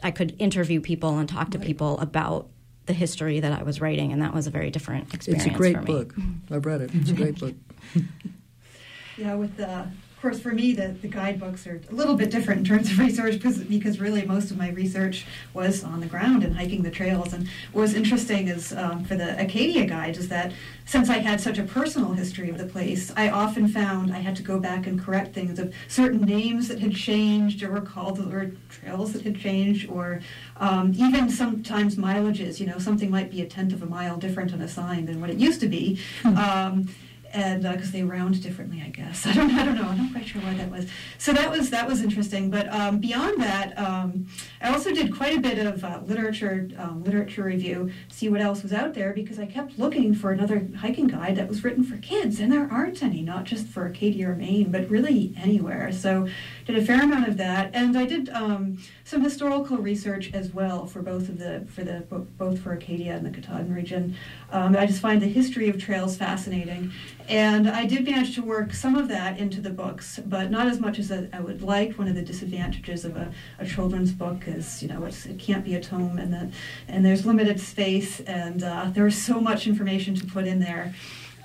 I 0.00 0.12
could 0.12 0.36
interview 0.38 0.80
people 0.80 1.18
and 1.18 1.28
talk 1.28 1.50
to 1.50 1.58
people 1.58 1.98
about 1.98 2.48
the 2.86 2.92
history 2.92 3.40
that 3.40 3.52
I 3.52 3.64
was 3.64 3.80
writing, 3.80 4.12
and 4.12 4.22
that 4.22 4.32
was 4.32 4.46
a 4.46 4.50
very 4.50 4.70
different 4.70 5.12
experience. 5.12 5.44
It's 5.44 5.54
a 5.54 5.58
great 5.58 5.84
book. 5.84 6.14
I've 6.52 6.64
read 6.64 6.82
it. 6.82 6.90
It's 6.94 7.10
a 7.10 7.14
great 7.14 7.38
book. 7.38 7.54
yeah, 9.18 9.34
with 9.34 9.56
the 9.56 9.88
of 10.18 10.22
course, 10.22 10.40
for 10.40 10.50
me, 10.50 10.72
the, 10.72 10.88
the 11.00 11.06
guidebooks 11.06 11.64
are 11.64 11.80
a 11.88 11.94
little 11.94 12.16
bit 12.16 12.28
different 12.28 12.58
in 12.58 12.64
terms 12.64 12.90
of 12.90 12.98
research 13.06 13.34
because, 13.34 13.58
because 13.58 14.00
really 14.00 14.26
most 14.26 14.50
of 14.50 14.58
my 14.58 14.70
research 14.70 15.24
was 15.54 15.84
on 15.84 16.00
the 16.00 16.06
ground 16.06 16.42
and 16.42 16.56
hiking 16.56 16.82
the 16.82 16.90
trails. 16.90 17.32
And 17.32 17.46
what 17.70 17.82
was 17.82 17.94
interesting 17.94 18.48
is 18.48 18.72
um, 18.72 19.04
for 19.04 19.14
the 19.14 19.40
Acadia 19.40 19.86
guides 19.86 20.18
is 20.18 20.28
that 20.28 20.50
since 20.86 21.08
I 21.08 21.18
had 21.18 21.40
such 21.40 21.56
a 21.58 21.62
personal 21.62 22.14
history 22.14 22.50
of 22.50 22.58
the 22.58 22.64
place, 22.64 23.12
I 23.16 23.30
often 23.30 23.68
found 23.68 24.12
I 24.12 24.18
had 24.18 24.34
to 24.34 24.42
go 24.42 24.58
back 24.58 24.88
and 24.88 25.00
correct 25.00 25.34
things 25.34 25.56
of 25.60 25.72
certain 25.86 26.22
names 26.22 26.66
that 26.66 26.80
had 26.80 26.96
changed 26.96 27.62
or 27.62 27.70
were 27.70 27.80
called 27.80 28.18
or 28.18 28.50
trails 28.70 29.12
that 29.12 29.22
had 29.22 29.38
changed 29.38 29.88
or 29.88 30.20
um, 30.56 30.94
even 30.96 31.30
sometimes 31.30 31.94
mileages. 31.94 32.58
You 32.58 32.66
know, 32.66 32.80
something 32.80 33.08
might 33.08 33.30
be 33.30 33.42
a 33.42 33.46
tenth 33.46 33.72
of 33.72 33.84
a 33.84 33.86
mile 33.86 34.16
different 34.16 34.52
on 34.52 34.60
a 34.62 34.68
sign 34.68 35.06
than 35.06 35.20
what 35.20 35.30
it 35.30 35.36
used 35.36 35.60
to 35.60 35.68
be. 35.68 36.00
Hmm. 36.22 36.36
Um, 36.36 36.88
and 37.32 37.62
because 37.62 37.88
uh, 37.88 37.92
they 37.92 38.02
round 38.02 38.42
differently, 38.42 38.82
I 38.84 38.88
guess. 38.88 39.26
I 39.26 39.32
don't, 39.32 39.50
I 39.50 39.64
don't 39.64 39.74
know. 39.74 39.88
I'm 39.88 39.98
not 39.98 40.12
quite 40.12 40.26
sure 40.26 40.40
why 40.42 40.54
that 40.54 40.70
was. 40.70 40.86
So 41.18 41.32
that 41.32 41.50
was 41.50 41.70
that 41.70 41.86
was 41.86 42.02
interesting. 42.02 42.50
But 42.50 42.72
um, 42.72 42.98
beyond 42.98 43.40
that, 43.42 43.78
um, 43.78 44.26
I 44.60 44.72
also 44.72 44.92
did 44.92 45.14
quite 45.14 45.36
a 45.36 45.40
bit 45.40 45.58
of 45.58 45.84
uh, 45.84 46.00
literature 46.04 46.68
um, 46.78 47.04
literature 47.04 47.44
review, 47.44 47.90
see 48.08 48.28
what 48.28 48.40
else 48.40 48.62
was 48.62 48.72
out 48.72 48.94
there, 48.94 49.12
because 49.12 49.38
I 49.38 49.46
kept 49.46 49.78
looking 49.78 50.14
for 50.14 50.30
another 50.30 50.68
hiking 50.78 51.06
guide 51.06 51.36
that 51.36 51.48
was 51.48 51.64
written 51.64 51.84
for 51.84 51.96
kids, 51.98 52.40
and 52.40 52.52
there 52.52 52.68
aren't 52.70 53.02
any, 53.02 53.22
not 53.22 53.44
just 53.44 53.66
for 53.66 53.86
Acadia 53.86 54.30
or 54.30 54.34
Maine, 54.34 54.70
but 54.70 54.88
really 54.88 55.34
anywhere. 55.36 55.92
So 55.92 56.28
did 56.66 56.76
a 56.76 56.84
fair 56.84 57.02
amount 57.02 57.28
of 57.28 57.36
that, 57.36 57.70
and 57.74 57.96
I 57.96 58.06
did 58.06 58.28
um, 58.30 58.78
some 59.08 59.22
historical 59.22 59.78
research 59.78 60.30
as 60.34 60.52
well 60.52 60.84
for 60.84 61.00
both 61.00 61.30
of 61.30 61.38
the 61.38 61.64
for 61.74 61.82
the 61.82 62.00
both 62.10 62.58
for 62.60 62.74
Acadia 62.74 63.16
and 63.16 63.24
the 63.24 63.30
Katahdin 63.30 63.74
region. 63.74 64.14
Um, 64.52 64.76
I 64.76 64.84
just 64.84 65.00
find 65.00 65.22
the 65.22 65.26
history 65.26 65.70
of 65.70 65.80
trails 65.80 66.14
fascinating 66.18 66.92
and 67.26 67.70
I 67.70 67.86
did 67.86 68.04
manage 68.04 68.34
to 68.34 68.42
work 68.42 68.74
some 68.74 68.96
of 68.96 69.08
that 69.08 69.38
into 69.38 69.62
the 69.62 69.70
books, 69.70 70.20
but 70.26 70.50
not 70.50 70.66
as 70.66 70.78
much 70.78 70.98
as 70.98 71.10
I 71.10 71.40
would 71.40 71.62
like. 71.62 71.98
One 71.98 72.06
of 72.06 72.16
the 72.16 72.22
disadvantages 72.22 73.06
of 73.06 73.16
a, 73.16 73.32
a 73.58 73.66
children's 73.66 74.12
book 74.12 74.46
is, 74.46 74.82
you 74.82 74.88
know, 74.88 75.02
it 75.06 75.38
can't 75.38 75.64
be 75.64 75.74
a 75.74 75.80
tome, 75.80 76.18
and 76.18 76.32
the, 76.32 76.50
and 76.86 77.04
there's 77.04 77.24
limited 77.24 77.60
space, 77.60 78.20
and 78.20 78.62
uh, 78.62 78.90
there 78.92 79.06
is 79.06 79.22
so 79.22 79.40
much 79.40 79.66
information 79.66 80.14
to 80.16 80.26
put 80.26 80.46
in 80.46 80.60
there. 80.60 80.94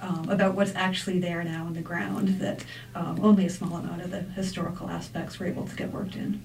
Um, 0.01 0.29
about 0.29 0.53
what's 0.55 0.75
actually 0.75 1.19
there 1.19 1.41
now 1.45 1.65
on 1.65 1.75
the 1.75 1.81
ground 1.81 2.41
that 2.41 2.65
um, 2.93 3.23
only 3.23 3.45
a 3.45 3.49
small 3.49 3.77
amount 3.77 4.01
of 4.01 4.11
the 4.11 4.19
historical 4.19 4.89
aspects 4.89 5.39
were 5.39 5.45
able 5.45 5.65
to 5.65 5.75
get 5.77 5.93
worked 5.93 6.17
in. 6.17 6.41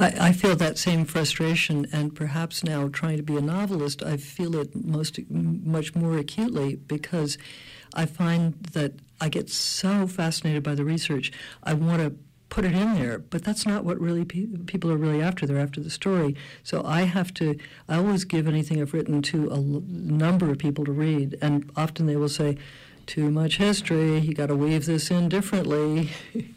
I, 0.00 0.28
I, 0.28 0.32
feel 0.32 0.56
that 0.56 0.78
same 0.78 1.04
frustration, 1.04 1.86
and 1.92 2.14
perhaps 2.14 2.64
now 2.64 2.88
trying 2.88 3.16
to 3.18 3.22
be 3.22 3.36
a 3.36 3.40
novelist, 3.40 4.02
I 4.02 4.16
feel 4.16 4.56
it 4.56 4.74
most 4.74 5.18
much 5.30 5.94
more 5.94 6.18
acutely 6.18 6.76
because 6.76 7.38
I 7.94 8.06
find 8.06 8.54
that 8.72 8.94
I 9.20 9.28
get 9.28 9.50
so 9.50 10.06
fascinated 10.06 10.62
by 10.62 10.74
the 10.74 10.84
research. 10.84 11.30
I 11.62 11.74
want 11.74 12.00
to 12.02 12.16
put 12.48 12.64
it 12.66 12.74
in 12.74 12.94
there, 12.94 13.18
but 13.18 13.44
that's 13.44 13.64
not 13.64 13.82
what 13.82 13.98
really 13.98 14.26
pe- 14.26 14.46
people 14.66 14.90
are 14.92 14.96
really 14.96 15.22
after. 15.22 15.46
They're 15.46 15.58
after 15.58 15.80
the 15.80 15.90
story. 15.90 16.36
So 16.62 16.82
I 16.84 17.02
have 17.02 17.32
to. 17.34 17.58
I 17.88 17.96
always 17.96 18.24
give 18.24 18.46
anything 18.46 18.80
I've 18.80 18.92
written 18.92 19.22
to 19.22 19.48
a 19.48 19.56
l- 19.56 19.82
number 19.86 20.50
of 20.50 20.58
people 20.58 20.84
to 20.84 20.92
read, 20.92 21.38
and 21.40 21.70
often 21.76 22.06
they 22.06 22.16
will 22.16 22.28
say, 22.28 22.58
"Too 23.06 23.30
much 23.30 23.56
history. 23.56 24.18
You 24.18 24.34
got 24.34 24.46
to 24.46 24.56
weave 24.56 24.86
this 24.86 25.10
in 25.10 25.28
differently." 25.28 26.10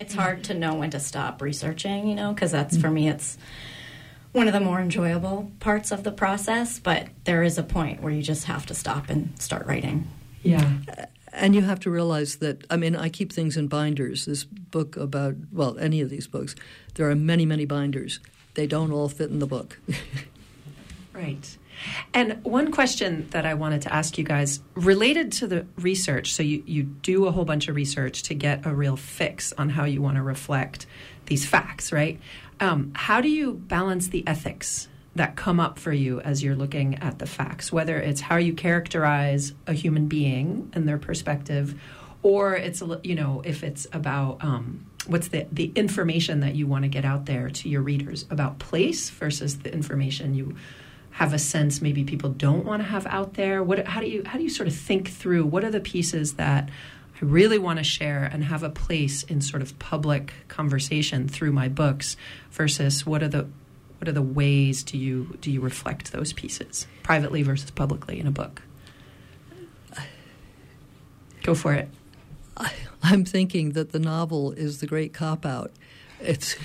it's 0.00 0.14
hard 0.14 0.42
to 0.44 0.54
know 0.54 0.74
when 0.74 0.90
to 0.90 0.98
stop 0.98 1.42
researching, 1.42 2.08
you 2.08 2.14
know, 2.14 2.32
because 2.32 2.50
that's 2.50 2.76
for 2.76 2.90
me. 2.90 3.08
It's 3.08 3.36
one 4.32 4.46
of 4.46 4.54
the 4.54 4.60
more 4.60 4.80
enjoyable 4.80 5.52
parts 5.60 5.92
of 5.92 6.04
the 6.04 6.10
process, 6.10 6.78
but 6.78 7.08
there 7.24 7.42
is 7.42 7.58
a 7.58 7.62
point 7.62 8.00
where 8.00 8.12
you 8.12 8.22
just 8.22 8.46
have 8.46 8.64
to 8.66 8.74
stop 8.74 9.10
and 9.10 9.38
start 9.40 9.66
writing. 9.66 10.08
Yeah. 10.42 10.78
Uh, 10.88 11.04
and 11.32 11.54
you 11.54 11.62
have 11.62 11.78
to 11.80 11.90
realize 11.90 12.36
that, 12.36 12.66
I 12.70 12.76
mean, 12.76 12.96
I 12.96 13.08
keep 13.08 13.32
things 13.32 13.56
in 13.56 13.68
binders. 13.68 14.24
This 14.24 14.44
book 14.44 14.96
about, 14.96 15.36
well, 15.52 15.78
any 15.78 16.00
of 16.00 16.10
these 16.10 16.26
books, 16.26 16.56
there 16.94 17.08
are 17.08 17.14
many, 17.14 17.46
many 17.46 17.66
binders. 17.66 18.18
They 18.54 18.66
don't 18.66 18.90
all 18.90 19.08
fit 19.08 19.30
in 19.30 19.38
the 19.38 19.46
book. 19.46 19.78
right. 21.12 21.56
And 22.12 22.44
one 22.44 22.72
question 22.72 23.28
that 23.30 23.46
I 23.46 23.54
wanted 23.54 23.82
to 23.82 23.92
ask 23.92 24.18
you 24.18 24.24
guys 24.24 24.60
related 24.74 25.32
to 25.32 25.46
the 25.46 25.66
research. 25.76 26.32
So, 26.32 26.42
you, 26.42 26.62
you 26.66 26.82
do 26.82 27.26
a 27.26 27.32
whole 27.32 27.44
bunch 27.44 27.68
of 27.68 27.76
research 27.76 28.22
to 28.24 28.34
get 28.34 28.66
a 28.66 28.74
real 28.74 28.96
fix 28.96 29.52
on 29.54 29.70
how 29.70 29.84
you 29.84 30.02
want 30.02 30.16
to 30.16 30.22
reflect 30.22 30.86
these 31.26 31.46
facts, 31.46 31.92
right? 31.92 32.20
Um, 32.60 32.92
how 32.94 33.20
do 33.20 33.28
you 33.28 33.54
balance 33.54 34.08
the 34.08 34.26
ethics 34.26 34.88
that 35.16 35.36
come 35.36 35.58
up 35.58 35.78
for 35.78 35.92
you 35.92 36.20
as 36.20 36.42
you're 36.42 36.56
looking 36.56 36.96
at 36.96 37.18
the 37.18 37.26
facts, 37.26 37.72
whether 37.72 37.98
it's 37.98 38.20
how 38.20 38.36
you 38.36 38.52
characterize 38.52 39.54
a 39.66 39.72
human 39.72 40.06
being 40.06 40.70
and 40.72 40.88
their 40.88 40.98
perspective, 40.98 41.80
or 42.22 42.54
it's 42.54 42.82
you 43.02 43.14
know 43.14 43.42
if 43.44 43.64
it's 43.64 43.86
about 43.92 44.42
um, 44.44 44.86
what's 45.06 45.28
the 45.28 45.46
the 45.50 45.72
information 45.74 46.40
that 46.40 46.54
you 46.54 46.66
want 46.66 46.84
to 46.84 46.88
get 46.88 47.04
out 47.04 47.26
there 47.26 47.48
to 47.50 47.68
your 47.68 47.82
readers 47.82 48.26
about 48.30 48.58
place 48.58 49.10
versus 49.10 49.58
the 49.58 49.72
information 49.72 50.34
you 50.34 50.54
have 51.20 51.34
a 51.34 51.38
sense 51.38 51.82
maybe 51.82 52.02
people 52.02 52.30
don't 52.30 52.64
want 52.64 52.80
to 52.82 52.88
have 52.88 53.06
out 53.06 53.34
there. 53.34 53.62
What 53.62 53.86
how 53.86 54.00
do 54.00 54.08
you 54.08 54.22
how 54.24 54.38
do 54.38 54.42
you 54.42 54.48
sort 54.48 54.66
of 54.66 54.74
think 54.74 55.10
through 55.10 55.44
what 55.44 55.64
are 55.64 55.70
the 55.70 55.78
pieces 55.78 56.36
that 56.36 56.70
I 57.14 57.18
really 57.20 57.58
want 57.58 57.78
to 57.78 57.84
share 57.84 58.24
and 58.24 58.42
have 58.42 58.62
a 58.62 58.70
place 58.70 59.22
in 59.24 59.42
sort 59.42 59.60
of 59.60 59.78
public 59.78 60.32
conversation 60.48 61.28
through 61.28 61.52
my 61.52 61.68
books 61.68 62.16
versus 62.52 63.04
what 63.04 63.22
are 63.22 63.28
the 63.28 63.46
what 63.98 64.08
are 64.08 64.12
the 64.12 64.22
ways 64.22 64.82
do 64.82 64.96
you 64.96 65.36
do 65.42 65.50
you 65.50 65.60
reflect 65.60 66.10
those 66.10 66.32
pieces 66.32 66.86
privately 67.02 67.42
versus 67.42 67.70
publicly 67.70 68.18
in 68.18 68.26
a 68.26 68.30
book? 68.30 68.62
Go 71.42 71.54
for 71.54 71.74
it. 71.74 71.90
I, 72.56 72.72
I'm 73.02 73.26
thinking 73.26 73.72
that 73.72 73.92
the 73.92 73.98
novel 73.98 74.52
is 74.52 74.80
the 74.80 74.86
great 74.86 75.12
cop 75.12 75.44
out. 75.44 75.70
It's 76.22 76.56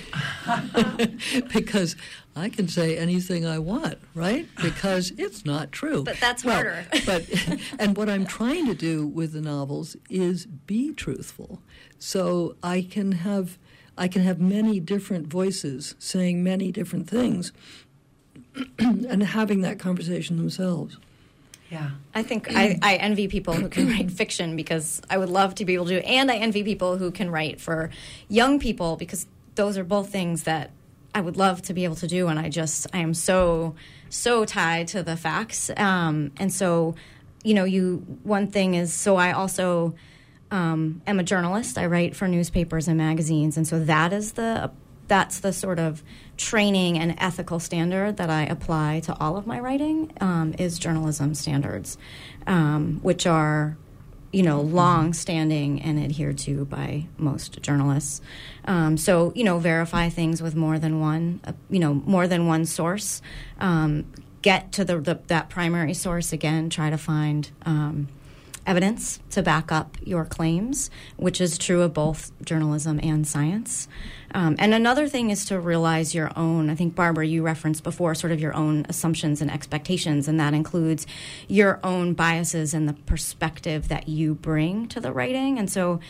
because 1.52 1.96
I 2.34 2.48
can 2.48 2.68
say 2.68 2.96
anything 2.96 3.46
I 3.46 3.58
want, 3.58 3.98
right? 4.14 4.46
Because 4.62 5.12
it's 5.16 5.44
not 5.44 5.72
true. 5.72 6.02
But 6.02 6.18
that's 6.20 6.44
well, 6.44 6.56
harder. 6.56 6.86
but 7.06 7.26
and 7.78 7.96
what 7.96 8.08
I'm 8.08 8.26
trying 8.26 8.66
to 8.66 8.74
do 8.74 9.06
with 9.06 9.32
the 9.32 9.40
novels 9.40 9.96
is 10.10 10.46
be 10.46 10.92
truthful, 10.92 11.60
so 11.98 12.56
I 12.62 12.82
can 12.82 13.12
have 13.12 13.58
I 13.96 14.08
can 14.08 14.22
have 14.22 14.38
many 14.38 14.80
different 14.80 15.28
voices 15.28 15.94
saying 15.98 16.44
many 16.44 16.70
different 16.70 17.08
things 17.08 17.52
and 18.78 19.22
having 19.22 19.62
that 19.62 19.78
conversation 19.78 20.36
themselves. 20.36 20.98
Yeah. 21.70 21.90
I 22.14 22.22
think 22.22 22.54
I, 22.54 22.78
I 22.80 22.94
envy 22.96 23.26
people 23.26 23.54
who 23.54 23.68
can 23.68 23.88
write 23.88 24.10
fiction 24.10 24.54
because 24.54 25.02
I 25.10 25.18
would 25.18 25.28
love 25.28 25.56
to 25.56 25.64
be 25.64 25.74
able 25.74 25.86
to, 25.86 26.04
and 26.04 26.30
I 26.30 26.36
envy 26.36 26.62
people 26.62 26.96
who 26.96 27.10
can 27.10 27.30
write 27.30 27.60
for 27.60 27.90
young 28.28 28.60
people 28.60 28.96
because 28.96 29.26
those 29.56 29.76
are 29.76 29.84
both 29.84 30.10
things 30.10 30.44
that 30.44 30.70
I 31.14 31.20
would 31.20 31.36
love 31.36 31.62
to 31.62 31.74
be 31.74 31.84
able 31.84 31.96
to 31.96 32.06
do. 32.06 32.28
And 32.28 32.38
I 32.38 32.48
just, 32.48 32.86
I 32.92 32.98
am 32.98 33.14
so, 33.14 33.74
so 34.10 34.44
tied 34.44 34.88
to 34.88 35.02
the 35.02 35.16
facts. 35.16 35.70
Um, 35.76 36.30
and 36.36 36.52
so, 36.52 36.94
you 37.42 37.54
know, 37.54 37.64
you, 37.64 38.04
one 38.22 38.48
thing 38.48 38.74
is, 38.74 38.92
so 38.92 39.16
I 39.16 39.32
also 39.32 39.94
um, 40.50 41.00
am 41.06 41.18
a 41.18 41.22
journalist. 41.22 41.78
I 41.78 41.86
write 41.86 42.14
for 42.14 42.28
newspapers 42.28 42.86
and 42.86 42.98
magazines. 42.98 43.56
And 43.56 43.66
so 43.66 43.80
that 43.84 44.12
is 44.12 44.32
the, 44.32 44.70
that's 45.08 45.40
the 45.40 45.52
sort 45.52 45.78
of 45.78 46.02
training 46.36 46.98
and 46.98 47.14
ethical 47.18 47.60
standard 47.60 48.18
that 48.18 48.28
I 48.28 48.44
apply 48.44 49.00
to 49.00 49.16
all 49.18 49.36
of 49.36 49.46
my 49.46 49.58
writing 49.58 50.12
um, 50.20 50.54
is 50.58 50.78
journalism 50.78 51.34
standards, 51.34 51.96
um, 52.46 53.00
which 53.02 53.26
are 53.26 53.78
you 54.32 54.42
know 54.42 54.60
long 54.60 55.12
standing 55.12 55.80
and 55.82 55.98
adhered 55.98 56.38
to 56.38 56.64
by 56.64 57.06
most 57.16 57.60
journalists. 57.62 58.20
Um, 58.64 58.96
so 58.96 59.32
you 59.34 59.44
know 59.44 59.58
verify 59.58 60.08
things 60.08 60.42
with 60.42 60.54
more 60.54 60.78
than 60.78 61.00
one 61.00 61.40
uh, 61.44 61.52
you 61.70 61.78
know 61.78 61.94
more 61.94 62.26
than 62.26 62.46
one 62.46 62.64
source. 62.64 63.22
Um, 63.60 64.06
get 64.42 64.70
to 64.70 64.84
the, 64.84 65.00
the, 65.00 65.18
that 65.26 65.48
primary 65.48 65.92
source 65.92 66.32
again. 66.32 66.70
Try 66.70 66.90
to 66.90 66.98
find 66.98 67.50
um, 67.62 68.06
evidence 68.66 69.20
to 69.30 69.42
back 69.42 69.70
up 69.70 69.96
your 70.02 70.24
claims, 70.24 70.90
which 71.16 71.40
is 71.40 71.56
true 71.56 71.82
of 71.82 71.94
both 71.94 72.32
journalism 72.44 73.00
and 73.02 73.26
science. 73.26 73.88
Um, 74.34 74.56
and 74.58 74.74
another 74.74 75.08
thing 75.08 75.30
is 75.30 75.44
to 75.46 75.58
realize 75.58 76.14
your 76.14 76.30
own, 76.36 76.68
I 76.68 76.74
think, 76.74 76.94
Barbara, 76.94 77.26
you 77.26 77.42
referenced 77.42 77.82
before, 77.82 78.14
sort 78.14 78.32
of 78.32 78.40
your 78.40 78.54
own 78.54 78.84
assumptions 78.88 79.40
and 79.40 79.50
expectations, 79.50 80.28
and 80.28 80.38
that 80.40 80.52
includes 80.52 81.06
your 81.48 81.80
own 81.82 82.12
biases 82.12 82.74
and 82.74 82.88
the 82.88 82.92
perspective 82.92 83.88
that 83.88 84.08
you 84.08 84.34
bring 84.34 84.88
to 84.88 85.00
the 85.00 85.12
writing. 85.12 85.58
And 85.58 85.70
so, 85.70 86.00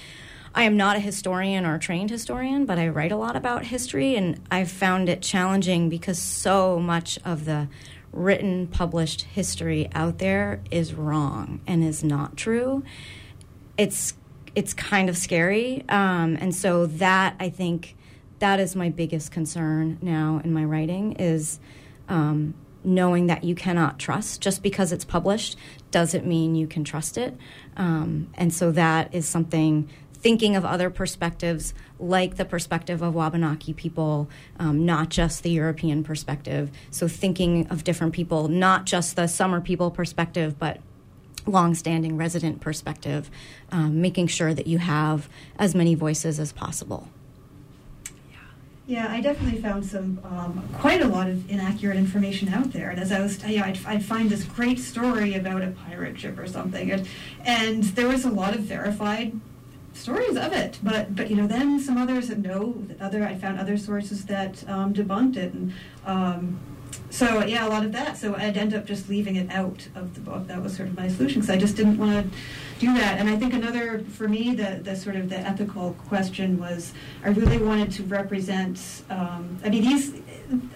I 0.56 0.62
am 0.62 0.78
not 0.78 0.96
a 0.96 1.00
historian 1.00 1.66
or 1.66 1.74
a 1.74 1.78
trained 1.78 2.08
historian, 2.08 2.64
but 2.64 2.78
I 2.78 2.88
write 2.88 3.12
a 3.12 3.16
lot 3.16 3.36
about 3.36 3.66
history, 3.66 4.16
and 4.16 4.40
I've 4.50 4.70
found 4.70 5.10
it 5.10 5.20
challenging 5.20 5.90
because 5.90 6.18
so 6.18 6.80
much 6.80 7.18
of 7.26 7.44
the 7.44 7.68
written, 8.12 8.66
published 8.66 9.22
history 9.22 9.88
out 9.94 10.18
there 10.18 10.60
is 10.70 10.94
wrong 10.94 11.60
and 11.66 11.84
is 11.84 12.02
not 12.02 12.36
true. 12.36 12.82
It's 13.76 14.14
it's 14.54 14.72
kind 14.72 15.10
of 15.10 15.18
scary, 15.18 15.84
um, 15.90 16.36
and 16.40 16.54
so 16.54 16.86
that 16.86 17.36
I 17.38 17.50
think 17.50 17.94
that 18.38 18.58
is 18.58 18.74
my 18.74 18.88
biggest 18.88 19.30
concern 19.30 19.98
now 20.00 20.40
in 20.42 20.52
my 20.52 20.64
writing 20.64 21.12
is 21.12 21.60
um, 22.08 22.54
knowing 22.82 23.26
that 23.26 23.44
you 23.44 23.54
cannot 23.54 23.98
trust 23.98 24.40
just 24.40 24.62
because 24.62 24.92
it's 24.92 25.04
published 25.04 25.58
doesn't 25.90 26.26
mean 26.26 26.54
you 26.54 26.66
can 26.66 26.84
trust 26.84 27.18
it, 27.18 27.36
um, 27.76 28.28
and 28.34 28.52
so 28.52 28.72
that 28.72 29.14
is 29.14 29.28
something 29.28 29.90
thinking 30.26 30.56
of 30.56 30.64
other 30.64 30.90
perspectives 30.90 31.72
like 32.00 32.34
the 32.34 32.44
perspective 32.44 33.00
of 33.00 33.14
Wabanaki 33.14 33.72
people, 33.72 34.28
um, 34.58 34.84
not 34.84 35.08
just 35.08 35.44
the 35.44 35.50
European 35.50 36.02
perspective. 36.02 36.68
So 36.90 37.06
thinking 37.06 37.68
of 37.68 37.84
different 37.84 38.12
people, 38.12 38.48
not 38.48 38.86
just 38.86 39.14
the 39.14 39.28
summer 39.28 39.60
people 39.60 39.88
perspective, 39.92 40.58
but 40.58 40.80
long-standing 41.46 42.16
resident 42.16 42.60
perspective, 42.60 43.30
um, 43.70 44.00
making 44.00 44.26
sure 44.26 44.52
that 44.52 44.66
you 44.66 44.78
have 44.78 45.28
as 45.60 45.76
many 45.76 45.94
voices 45.94 46.40
as 46.40 46.50
possible. 46.50 47.08
Yeah, 48.88 49.06
I 49.08 49.20
definitely 49.20 49.60
found 49.60 49.86
some 49.86 50.18
um, 50.24 50.68
quite 50.74 51.02
a 51.02 51.06
lot 51.06 51.30
of 51.30 51.48
inaccurate 51.48 51.98
information 51.98 52.48
out 52.52 52.72
there. 52.72 52.90
And 52.90 52.98
as 52.98 53.12
I 53.12 53.20
was, 53.20 53.44
yeah, 53.44 53.64
I'd, 53.64 53.78
I'd, 53.86 54.04
find 54.04 54.28
this 54.28 54.42
great 54.42 54.80
story 54.80 55.34
about 55.34 55.62
a 55.62 55.68
pirate 55.68 56.18
ship 56.18 56.36
or 56.36 56.48
something, 56.48 56.90
and, 56.90 57.08
and 57.44 57.84
there 57.84 58.08
was 58.08 58.24
a 58.24 58.30
lot 58.30 58.56
of 58.56 58.62
verified 58.62 59.32
stories 59.96 60.36
of 60.36 60.52
it. 60.52 60.78
But 60.82 61.14
but 61.16 61.30
you 61.30 61.36
know, 61.36 61.46
then 61.46 61.80
some 61.80 61.96
others 61.96 62.28
that 62.28 62.38
know 62.38 62.86
other 63.00 63.24
I 63.24 63.34
found 63.34 63.58
other 63.58 63.76
sources 63.76 64.24
that 64.26 64.68
um, 64.68 64.94
debunked 64.94 65.36
it, 65.36 65.52
and 65.52 65.72
um, 66.04 66.60
so 67.10 67.44
yeah, 67.44 67.66
a 67.66 67.70
lot 67.70 67.84
of 67.84 67.92
that. 67.92 68.16
So 68.16 68.34
I'd 68.34 68.56
end 68.56 68.74
up 68.74 68.86
just 68.86 69.08
leaving 69.08 69.36
it 69.36 69.50
out 69.50 69.88
of 69.94 70.14
the 70.14 70.20
book. 70.20 70.46
That 70.48 70.62
was 70.62 70.76
sort 70.76 70.88
of 70.88 70.96
my 70.96 71.08
solution 71.08 71.40
because 71.40 71.54
I 71.54 71.58
just 71.58 71.76
didn't 71.76 71.98
want 71.98 72.32
to 72.32 72.38
do 72.78 72.92
that. 72.94 73.18
And 73.18 73.28
I 73.28 73.36
think 73.36 73.54
another 73.54 74.00
for 74.00 74.28
me, 74.28 74.54
the 74.54 74.80
the 74.82 74.96
sort 74.96 75.16
of 75.16 75.28
the 75.28 75.38
ethical 75.38 75.96
question 76.08 76.58
was 76.58 76.92
I 77.24 77.28
really 77.28 77.58
wanted 77.58 77.92
to 77.92 78.02
represent. 78.04 79.02
Um, 79.10 79.58
I 79.64 79.70
mean, 79.70 79.82
these 79.82 80.14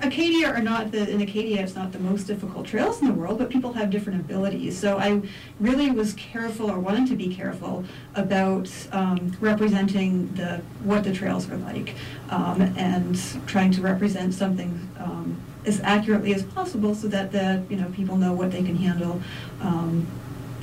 Acadia 0.00 0.48
are 0.48 0.61
not 0.61 0.90
the 0.90 1.09
in 1.09 1.20
Acadia 1.20 1.62
it's 1.62 1.74
not 1.74 1.92
the 1.92 1.98
most 1.98 2.24
difficult 2.24 2.66
trails 2.66 3.00
in 3.00 3.06
the 3.06 3.12
world, 3.12 3.38
but 3.38 3.50
people 3.50 3.72
have 3.74 3.90
different 3.90 4.20
abilities. 4.20 4.78
So 4.78 4.98
I 4.98 5.22
really 5.61 5.90
was 5.90 6.14
careful 6.14 6.70
or 6.70 6.78
wanted 6.78 7.09
to 7.09 7.16
be 7.16 7.35
careful 7.35 7.85
about 8.14 8.70
um, 8.92 9.37
representing 9.40 10.33
the 10.35 10.61
what 10.83 11.04
the 11.04 11.12
trails 11.12 11.48
are 11.50 11.56
like 11.59 11.94
um, 12.30 12.62
and 12.76 13.20
trying 13.46 13.70
to 13.72 13.80
represent 13.80 14.35
something 14.35 14.88
um, 14.98 15.40
as 15.64 15.80
accurately 15.80 16.35
as 16.35 16.42
possible 16.42 16.94
so 16.94 17.06
that 17.09 17.30
the 17.33 17.62
you 17.68 17.76
know 17.76 17.88
people 17.90 18.16
know 18.16 18.33
what 18.33 18.50
they 18.50 18.62
can 18.62 18.76
handle 18.76 19.20
um, 19.61 20.06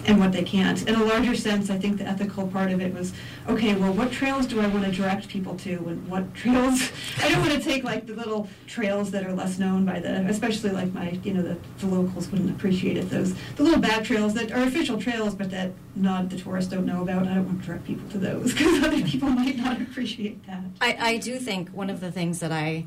and 0.08 0.20
what 0.20 0.32
they 0.32 0.44
can't. 0.44 0.88
In 0.88 0.96
a 0.96 1.04
larger 1.04 1.36
sense, 1.36 1.70
I 1.70 1.78
think 1.78 1.98
the 1.98 2.06
ethical 2.06 2.48
part 2.48 2.72
of 2.72 2.80
it 2.82 2.94
was, 2.94 3.12
okay, 3.48 3.76
well, 3.76 3.92
what 3.92 4.12
trails 4.12 4.48
do 4.48 4.62
I 4.62 4.68
want 4.68 4.86
to 4.86 4.92
direct 4.92 5.28
people 5.28 5.56
to, 5.58 5.72
and 5.72 6.08
what 6.08 6.34
trails? 6.34 6.92
I 7.22 7.30
don't 7.30 7.42
want 7.42 7.52
to 7.54 7.60
take 7.60 7.84
like 7.84 8.08
the 8.08 8.14
little 8.14 8.50
trails 8.68 9.12
that 9.12 9.26
are 9.26 9.34
less 9.34 9.60
known 9.60 9.86
by 9.86 10.00
the, 10.00 10.26
especially 10.28 10.72
like 10.72 10.94
my, 10.94 11.12
you 11.24 11.34
know, 11.34 11.42
the, 11.42 11.58
the 11.80 11.88
locals 11.88 12.30
wouldn't 12.30 12.50
appreciate 12.50 12.98
it. 12.98 13.10
Those 13.10 13.36
the 13.58 13.64
little 13.64 13.80
back 13.80 14.06
trails 14.06 14.34
that 14.36 14.52
are 14.52 14.64
official 14.64 15.00
trails, 15.00 15.36
but 15.36 15.52
that 15.52 15.72
not 15.96 16.30
the 16.30 16.38
tourists 16.38 16.72
don't 16.72 16.86
know 16.86 17.02
about. 17.02 17.28
I 17.28 17.36
don't 17.36 17.46
want 17.46 17.62
to 17.62 17.68
direct 17.68 17.86
people 17.86 18.10
to 18.10 18.18
those 18.18 18.54
because 18.54 18.84
other 18.84 19.02
people 19.02 19.30
might 19.30 19.58
not 19.58 19.82
appreciate 19.82 20.46
that. 20.48 20.64
I, 20.80 20.98
I 21.00 21.18
do 21.18 21.38
think 21.38 21.70
one 21.70 21.90
of 21.90 22.00
the 22.00 22.12
things 22.12 22.40
that 22.40 22.52
I 22.52 22.86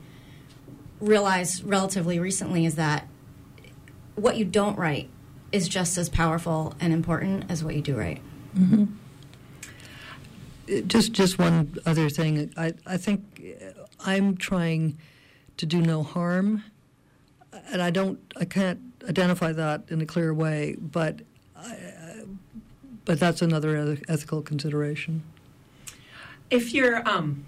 realized 1.01 1.65
relatively 1.65 2.19
recently 2.19 2.65
is 2.65 2.77
that 2.77 3.07
what 4.15 4.37
you 4.37 4.45
don't 4.45 4.79
write 4.79 5.09
is 5.53 5.69
just 5.69 5.99
as 5.99 6.09
powerful 6.09 6.75
and 6.81 6.93
important 6.93 7.51
as 7.51 7.65
what 7.65 7.75
you 7.75 7.83
do 7.83 7.97
write. 7.97 8.21
Mm-hmm. 8.57 8.85
Just, 10.87 11.13
just 11.13 11.39
one 11.39 11.77
other 11.85 12.09
thing. 12.09 12.53
I, 12.57 12.75
I 12.87 12.97
think 12.97 13.43
I'm 14.05 14.37
trying 14.37 14.99
to 15.57 15.67
do 15.67 15.81
no 15.81 16.03
harm, 16.03 16.63
and 17.73 17.83
I 17.83 17.91
don't, 17.91 18.21
I 18.37 18.45
can't 18.45 18.81
identify 19.09 19.53
that 19.53 19.83
in 19.89 20.01
a 20.01 20.07
clear 20.07 20.33
way. 20.33 20.77
But, 20.81 21.23
I, 21.57 22.23
but 23.05 23.19
that's 23.19 23.43
another 23.43 23.99
ethical 24.09 24.43
consideration. 24.43 25.25
If 26.51 26.73
you're 26.73 27.09
um, 27.09 27.45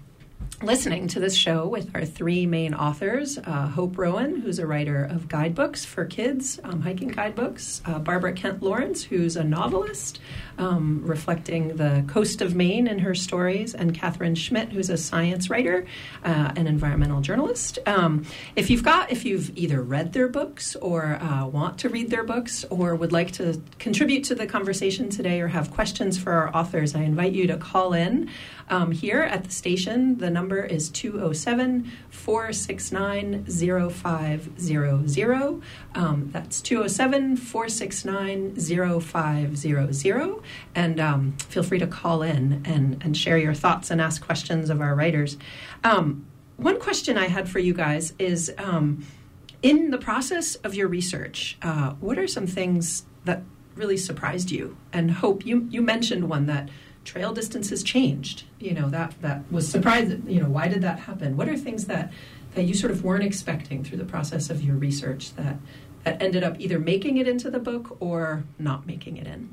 listening 0.61 1.07
to 1.09 1.19
this 1.19 1.35
show 1.35 1.67
with 1.67 1.93
our 1.93 2.05
three 2.05 2.45
Maine 2.45 2.73
authors 2.73 3.37
uh, 3.37 3.67
Hope 3.67 3.97
Rowan, 3.97 4.39
who's 4.39 4.59
a 4.59 4.67
writer 4.67 5.03
of 5.03 5.27
guidebooks 5.27 5.83
for 5.83 6.05
kids, 6.05 6.59
um, 6.63 6.81
hiking 6.81 7.09
guidebooks, 7.09 7.81
uh, 7.85 7.99
Barbara 7.99 8.33
Kent 8.33 8.63
Lawrence, 8.63 9.03
who's 9.03 9.35
a 9.35 9.43
novelist 9.43 10.19
um, 10.57 11.01
reflecting 11.03 11.75
the 11.75 12.03
coast 12.07 12.41
of 12.41 12.55
Maine 12.55 12.87
in 12.87 12.99
her 12.99 13.15
stories, 13.15 13.73
and 13.73 13.93
Catherine 13.93 14.35
Schmitt, 14.35 14.69
who's 14.69 14.89
a 14.89 14.97
science 14.97 15.49
writer, 15.49 15.85
uh, 16.23 16.53
an 16.55 16.67
environmental 16.67 17.21
journalist. 17.21 17.79
Um, 17.85 18.25
if 18.55 18.69
you've 18.69 18.83
got, 18.83 19.11
if 19.11 19.25
you've 19.25 19.55
either 19.57 19.81
read 19.81 20.13
their 20.13 20.27
books 20.27 20.75
or 20.77 21.15
uh, 21.15 21.45
want 21.47 21.79
to 21.79 21.89
read 21.89 22.09
their 22.09 22.23
books 22.23 22.63
or 22.69 22.95
would 22.95 23.11
like 23.11 23.31
to 23.33 23.61
contribute 23.79 24.23
to 24.25 24.35
the 24.35 24.45
conversation 24.45 25.09
today 25.09 25.41
or 25.41 25.47
have 25.47 25.71
questions 25.71 26.17
for 26.17 26.31
our 26.31 26.55
authors, 26.55 26.95
I 26.95 27.01
invite 27.01 27.33
you 27.33 27.47
to 27.47 27.57
call 27.57 27.93
in 27.93 28.29
um, 28.69 28.91
here 28.91 29.21
at 29.21 29.43
the 29.43 29.51
station. 29.51 30.17
The 30.17 30.29
number 30.29 30.63
is 30.63 30.89
207 30.89 31.91
469 32.09 33.45
0500. 33.45 35.61
Um, 35.95 36.29
that's 36.31 36.61
207 36.61 37.37
469 37.37 39.01
0500. 39.01 40.43
And 40.75 40.99
um, 40.99 41.37
feel 41.37 41.63
free 41.63 41.79
to 41.79 41.87
call 41.87 42.21
in 42.21 42.61
and, 42.65 43.01
and 43.03 43.15
share 43.15 43.37
your 43.37 43.53
thoughts 43.53 43.91
and 43.91 44.01
ask 44.01 44.25
questions 44.25 44.69
of 44.69 44.81
our 44.81 44.95
writers. 44.95 45.37
Um, 45.83 46.25
one 46.57 46.79
question 46.79 47.17
I 47.17 47.27
had 47.27 47.49
for 47.49 47.59
you 47.59 47.73
guys 47.73 48.13
is 48.19 48.53
um, 48.57 49.05
in 49.61 49.91
the 49.91 49.97
process 49.97 50.55
of 50.55 50.75
your 50.75 50.87
research, 50.87 51.57
uh, 51.61 51.91
what 51.99 52.19
are 52.19 52.27
some 52.27 52.47
things 52.47 53.05
that 53.25 53.43
really 53.75 53.97
surprised 53.97 54.51
you? 54.51 54.77
And 54.91 55.11
Hope, 55.11 55.45
you, 55.45 55.67
you 55.69 55.81
mentioned 55.81 56.29
one 56.29 56.45
that 56.47 56.69
trail 57.03 57.33
distances 57.33 57.83
changed. 57.83 58.43
You 58.59 58.73
know, 58.73 58.89
that, 58.89 59.13
that 59.21 59.51
was 59.51 59.67
surprising. 59.67 60.23
You 60.27 60.41
know, 60.41 60.49
why 60.49 60.67
did 60.67 60.81
that 60.81 60.99
happen? 60.99 61.37
What 61.37 61.49
are 61.49 61.57
things 61.57 61.85
that, 61.85 62.11
that 62.55 62.63
you 62.63 62.73
sort 62.73 62.91
of 62.91 63.03
weren't 63.03 63.23
expecting 63.23 63.83
through 63.83 63.97
the 63.97 64.05
process 64.05 64.49
of 64.49 64.61
your 64.61 64.75
research 64.75 65.35
that, 65.35 65.57
that 66.03 66.21
ended 66.21 66.43
up 66.43 66.59
either 66.59 66.79
making 66.79 67.17
it 67.17 67.27
into 67.27 67.49
the 67.49 67.59
book 67.59 67.97
or 67.99 68.43
not 68.57 68.85
making 68.87 69.17
it 69.17 69.27
in? 69.27 69.49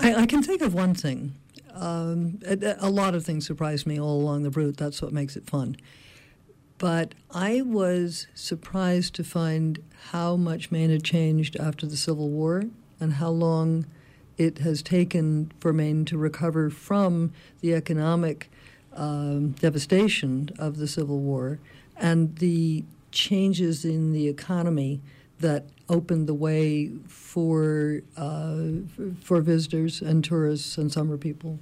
I, 0.00 0.14
I 0.14 0.26
can 0.26 0.42
think 0.42 0.62
of 0.62 0.72
one 0.72 0.94
thing. 0.94 1.34
Um, 1.74 2.40
a, 2.46 2.76
a, 2.80 2.90
lot 2.90 3.14
of 3.14 3.24
things 3.24 3.46
surprised 3.46 3.86
me 3.86 4.00
all 4.00 4.20
along 4.20 4.42
the 4.42 4.50
route. 4.50 4.76
That's 4.76 5.00
what 5.00 5.12
makes 5.12 5.36
it 5.36 5.46
fun. 5.46 5.76
But 6.78 7.14
I 7.30 7.60
was 7.62 8.26
surprised 8.34 9.14
to 9.16 9.24
find 9.24 9.82
how 10.10 10.36
much 10.36 10.70
Maine 10.70 10.90
had 10.90 11.04
changed 11.04 11.56
after 11.56 11.86
the 11.86 11.96
Civil 11.96 12.30
War 12.30 12.64
and 13.00 13.14
how 13.14 13.30
long 13.30 13.86
it 14.36 14.58
has 14.58 14.82
taken 14.82 15.52
for 15.60 15.72
Maine 15.72 16.04
to 16.06 16.16
recover 16.16 16.70
from 16.70 17.32
the 17.60 17.74
economic 17.74 18.50
um, 18.94 19.50
devastation 19.52 20.50
of 20.58 20.76
the 20.76 20.86
Civil 20.86 21.18
War 21.18 21.58
and 21.96 22.36
the 22.36 22.84
changes 23.10 23.84
in 23.84 24.12
the 24.12 24.28
economy 24.28 25.00
that 25.40 25.64
opened 25.88 26.28
the 26.28 26.34
way 26.34 26.90
for 27.08 28.00
uh, 28.16 28.62
for 29.22 29.40
visitors 29.40 30.00
and 30.00 30.24
tourists 30.24 30.78
and 30.78 30.92
summer 30.92 31.16
people. 31.16 31.58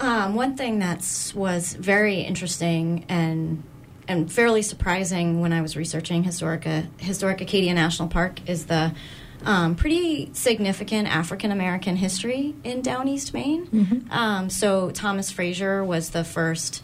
Um, 0.00 0.34
one 0.34 0.56
thing 0.56 0.78
that 0.80 1.32
was 1.34 1.74
very 1.74 2.20
interesting 2.20 3.04
and 3.08 3.62
and 4.08 4.30
fairly 4.30 4.62
surprising 4.62 5.40
when 5.40 5.52
I 5.52 5.62
was 5.62 5.76
researching 5.76 6.24
Historica, 6.24 6.86
Historic 7.00 7.40
Acadia 7.40 7.74
National 7.74 8.08
Park 8.08 8.48
is 8.48 8.66
the 8.66 8.94
um, 9.44 9.74
pretty 9.74 10.30
significant 10.32 11.08
African 11.08 11.50
American 11.50 11.96
history 11.96 12.54
in 12.64 12.82
Down 12.82 13.08
East 13.08 13.34
Maine. 13.34 13.66
Mm-hmm. 13.66 14.12
Um, 14.12 14.50
so 14.50 14.90
Thomas 14.90 15.30
Fraser 15.30 15.84
was 15.84 16.10
the 16.10 16.24
first 16.24 16.82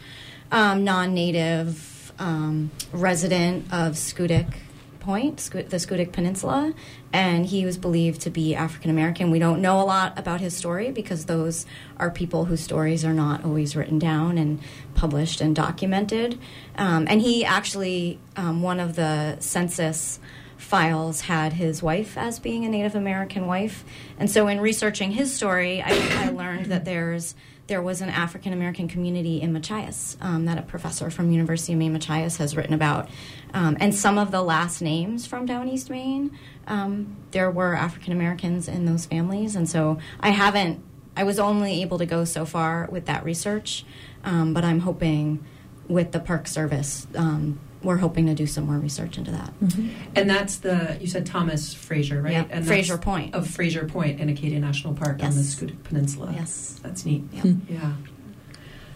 um, 0.52 0.84
non-native 0.84 2.12
um, 2.18 2.70
resident 2.92 3.64
of 3.72 3.94
Schoodic 3.94 4.52
Point, 5.00 5.38
the 5.38 5.76
Schoodic 5.76 6.12
Peninsula, 6.12 6.74
and 7.12 7.46
he 7.46 7.64
was 7.64 7.76
believed 7.76 8.20
to 8.22 8.30
be 8.30 8.54
African 8.54 8.90
American. 8.90 9.30
We 9.30 9.38
don't 9.38 9.60
know 9.60 9.80
a 9.80 9.84
lot 9.84 10.18
about 10.18 10.40
his 10.40 10.56
story 10.56 10.90
because 10.92 11.26
those 11.26 11.66
are 11.96 12.10
people 12.10 12.44
whose 12.44 12.60
stories 12.60 13.04
are 13.04 13.12
not 13.12 13.44
always 13.44 13.74
written 13.74 13.98
down 13.98 14.38
and 14.38 14.60
published 14.94 15.40
and 15.40 15.54
documented. 15.54 16.38
Um, 16.76 17.06
and 17.08 17.20
he 17.20 17.44
actually, 17.44 18.20
um, 18.36 18.62
one 18.62 18.78
of 18.78 18.96
the 18.96 19.38
census 19.40 20.20
files 20.56 21.22
had 21.22 21.54
his 21.54 21.82
wife 21.82 22.16
as 22.16 22.38
being 22.38 22.64
a 22.64 22.68
Native 22.68 22.94
American 22.94 23.46
wife. 23.46 23.84
And 24.18 24.30
so, 24.30 24.46
in 24.46 24.60
researching 24.60 25.10
his 25.10 25.34
story, 25.34 25.82
I, 25.82 26.26
I 26.26 26.30
learned 26.30 26.66
that 26.66 26.84
there's 26.84 27.34
there 27.66 27.80
was 27.80 28.00
an 28.00 28.08
African 28.08 28.52
American 28.52 28.88
community 28.88 29.40
in 29.40 29.52
Machias 29.52 30.16
um, 30.20 30.44
that 30.46 30.58
a 30.58 30.62
professor 30.62 31.08
from 31.08 31.30
University 31.30 31.72
of 31.72 31.78
Maine 31.78 31.92
Machias 31.92 32.36
has 32.38 32.56
written 32.56 32.74
about, 32.74 33.08
um, 33.54 33.76
and 33.80 33.94
some 33.94 34.18
of 34.18 34.32
the 34.32 34.42
last 34.42 34.82
names 34.82 35.24
from 35.24 35.46
down 35.46 35.68
East 35.68 35.88
Maine, 35.88 36.36
um, 36.70 37.16
there 37.32 37.50
were 37.50 37.74
African 37.74 38.12
Americans 38.12 38.68
in 38.68 38.86
those 38.86 39.06
families, 39.06 39.56
and 39.56 39.68
so 39.68 39.98
I 40.20 40.30
haven't. 40.30 40.82
I 41.16 41.24
was 41.24 41.38
only 41.38 41.82
able 41.82 41.98
to 41.98 42.06
go 42.06 42.24
so 42.24 42.46
far 42.46 42.88
with 42.90 43.06
that 43.06 43.24
research, 43.24 43.84
um, 44.24 44.54
but 44.54 44.64
I'm 44.64 44.80
hoping 44.80 45.44
with 45.88 46.12
the 46.12 46.20
Park 46.20 46.46
Service 46.46 47.06
um, 47.16 47.58
we're 47.82 47.96
hoping 47.96 48.26
to 48.26 48.34
do 48.34 48.46
some 48.46 48.66
more 48.66 48.78
research 48.78 49.16
into 49.16 49.30
that. 49.30 49.52
Mm-hmm. 49.60 49.88
And 50.14 50.28
that's 50.28 50.58
the 50.58 50.98
you 51.00 51.06
said 51.06 51.26
Thomas 51.26 51.72
Fraser, 51.72 52.20
right? 52.20 52.32
Yeah, 52.32 52.44
and 52.50 52.66
Fraser 52.66 52.98
Point 52.98 53.34
of 53.34 53.48
Fraser 53.48 53.86
Point 53.86 54.20
in 54.20 54.28
Acadia 54.28 54.58
National 54.60 54.94
Park 54.94 55.18
yes. 55.20 55.30
on 55.30 55.36
the 55.36 55.42
Schoodic 55.42 55.82
Peninsula. 55.84 56.32
Yes, 56.34 56.78
that's 56.82 57.04
neat. 57.04 57.24
Yeah, 57.32 57.42
mm-hmm. 57.42 57.74
yeah. 57.74 57.92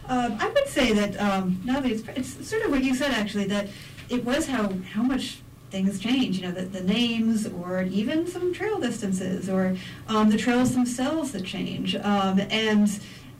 Um, 0.06 0.36
I 0.38 0.48
would 0.48 0.68
say 0.68 0.92
that 0.92 1.18
um, 1.18 1.62
now 1.64 1.80
that 1.80 1.90
it's, 1.90 2.02
it's 2.08 2.48
sort 2.48 2.62
of 2.62 2.70
what 2.70 2.84
you 2.84 2.94
said 2.94 3.12
actually 3.12 3.46
that 3.46 3.68
it 4.10 4.24
was 4.24 4.46
how 4.46 4.70
how 4.92 5.02
much 5.02 5.38
things 5.74 5.98
change. 5.98 6.38
You 6.38 6.46
know, 6.46 6.52
the, 6.52 6.62
the 6.62 6.82
names 6.82 7.48
or 7.48 7.82
even 7.82 8.28
some 8.28 8.54
trail 8.54 8.78
distances 8.78 9.50
or 9.50 9.76
um, 10.06 10.30
the 10.30 10.38
trails 10.38 10.72
themselves 10.72 11.32
that 11.32 11.44
change. 11.44 11.96
Um, 11.96 12.40
and 12.48 12.88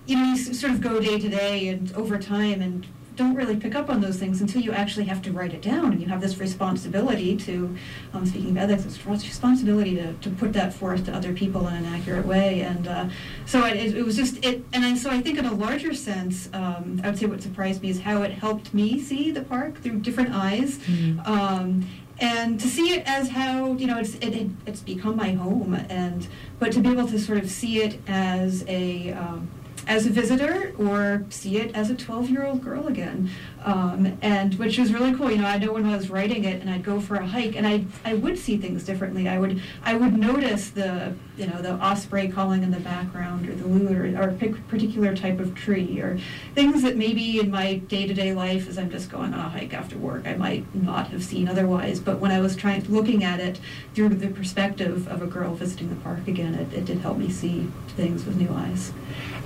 you 0.07 0.17
know, 0.17 0.25
you 0.25 0.37
sort 0.37 0.73
of 0.73 0.81
go 0.81 0.99
day 0.99 1.19
to 1.21 1.29
day 1.29 1.69
and 1.69 1.93
over 1.95 2.19
time 2.19 2.61
and 2.61 2.87
don't 3.17 3.35
really 3.35 3.57
pick 3.57 3.75
up 3.75 3.89
on 3.89 4.01
those 4.01 4.17
things 4.17 4.41
until 4.41 4.61
you 4.61 4.73
actually 4.73 5.05
have 5.05 5.23
to 5.23 5.31
write 5.31 5.55
it 5.55 5.63
down 5.63 5.93
and 5.93 6.01
you 6.01 6.09
have 6.09 6.21
this 6.21 6.39
responsibility 6.39 7.37
to 7.37 7.75
um, 8.13 8.27
speaking 8.27 8.51
of 8.51 8.57
ethics 8.57 8.85
it's 8.85 9.07
responsibility 9.07 9.95
to, 9.95 10.13
to 10.15 10.31
put 10.31 10.53
that 10.53 10.73
forth 10.75 11.05
to 11.05 11.15
other 11.15 11.33
people 11.33 11.69
in 11.69 11.75
an 11.75 11.85
accurate 11.87 12.27
way 12.27 12.63
and 12.63 12.89
uh, 12.89 13.09
so 13.47 13.65
it, 13.65 13.95
it, 13.95 14.05
was 14.05 14.17
just 14.17 14.45
it 14.45 14.65
and 14.73 14.85
I, 14.85 14.97
so 14.97 15.11
I 15.11 15.21
think 15.21 15.39
in 15.39 15.47
a 15.47 15.55
larger 15.55 15.95
sense 15.95 16.49
um, 16.53 17.01
I 17.05 17.11
would 17.11 17.19
say 17.19 17.27
what 17.27 17.41
surprised 17.41 17.83
me 17.83 17.91
is 17.91 18.01
how 18.01 18.23
it 18.23 18.33
helped 18.33 18.75
me 18.75 19.01
see 19.01 19.31
the 19.31 19.43
park 19.43 19.81
through 19.81 20.01
different 20.01 20.35
eyes 20.35 20.79
mm-hmm. 20.79 21.21
um, 21.21 21.87
and 22.19 22.61
to 22.61 22.69
see 22.69 22.93
it 22.93 23.03
as 23.07 23.31
how 23.31 23.73
you 23.75 23.87
know 23.87 23.99
it's 23.99 24.15
it, 24.17 24.35
it, 24.35 24.51
it's 24.67 24.81
become 24.81 25.17
my 25.17 25.33
home 25.33 25.75
and 25.89 26.29
but 26.59 26.73
to 26.73 26.81
be 26.81 26.91
able 26.91 27.09
to 27.09 27.19
sort 27.19 27.39
of 27.39 27.51
see 27.51 27.83
it 27.83 27.99
as 28.07 28.65
a 28.69 29.13
um, 29.13 29.49
as 29.87 30.07
a 30.07 30.11
visitor 30.11 30.73
or 30.79 31.25
see 31.31 31.59
it 31.59 31.75
as 31.75 31.91
a 31.91 31.95
12 31.95 32.31
year 32.31 32.45
old 32.45 32.63
girl 32.63 32.87
again. 32.87 33.31
Um, 33.65 34.19
and 34.21 34.55
which 34.57 34.79
was 34.79 34.93
really 34.93 35.15
cool. 35.15 35.31
You 35.31 35.39
know, 35.39 35.47
I 35.47 35.57
know 35.59 35.73
when 35.73 35.87
I 35.87 35.97
was 35.97 36.11
writing 36.11 36.45
it 36.45 36.61
and 36.61 36.69
I'd 36.69 36.85
go 36.85 37.01
for 37.01 37.17
a 37.17 37.27
hike 37.27 37.57
and 37.57 37.67
I, 37.67 37.85
I 38.05 38.15
would 38.15 38.39
see 38.39 38.59
things 38.59 38.85
differently. 38.85 39.27
I 39.27 39.39
would, 39.39 39.63
I 39.83 39.95
would 39.95 40.17
notice 40.17 40.71
the, 40.71 41.15
you 41.37 41.47
know, 41.47 41.63
the 41.63 41.73
osprey 41.75 42.29
calling 42.29 42.63
in 42.63 42.71
the 42.71 42.81
background 42.81 43.49
or 43.49 43.55
the 43.55 43.67
loon 43.67 43.97
or, 43.97 44.23
or 44.23 44.29
a 44.29 44.35
particular 44.69 45.17
type 45.17 45.41
of 45.41 45.55
tree 45.55 46.01
or 46.01 46.19
things 46.55 46.83
that 46.83 46.97
maybe 46.97 47.41
in 47.41 47.51
my 47.51 47.77
day 47.77 48.07
to 48.07 48.13
day 48.13 48.35
life 48.35 48.69
as 48.69 48.79
I'm 48.79 48.91
just 48.91 49.11
going 49.11 49.33
on 49.33 49.41
a 49.41 49.49
hike 49.49 49.73
after 49.73 49.97
work, 49.97 50.27
I 50.27 50.35
might 50.35 50.75
not 50.75 51.09
have 51.09 51.25
seen 51.25 51.49
otherwise. 51.49 52.01
But 52.01 52.19
when 52.19 52.31
I 52.31 52.41
was 52.41 52.57
trying, 52.57 52.85
looking 52.85 53.25
at 53.25 53.41
it 53.41 53.59
through 53.95 54.11
the 54.11 54.29
perspective 54.29 55.09
of 55.09 55.23
a 55.23 55.27
girl 55.27 55.55
visiting 55.55 55.89
the 55.89 55.97
park 55.97 56.29
again, 56.29 56.55
it, 56.55 56.73
it 56.73 56.85
did 56.85 56.99
help 56.99 57.17
me 57.17 57.31
see 57.31 57.69
things 57.97 58.27
with 58.27 58.37
new 58.37 58.51
eyes. 58.51 58.93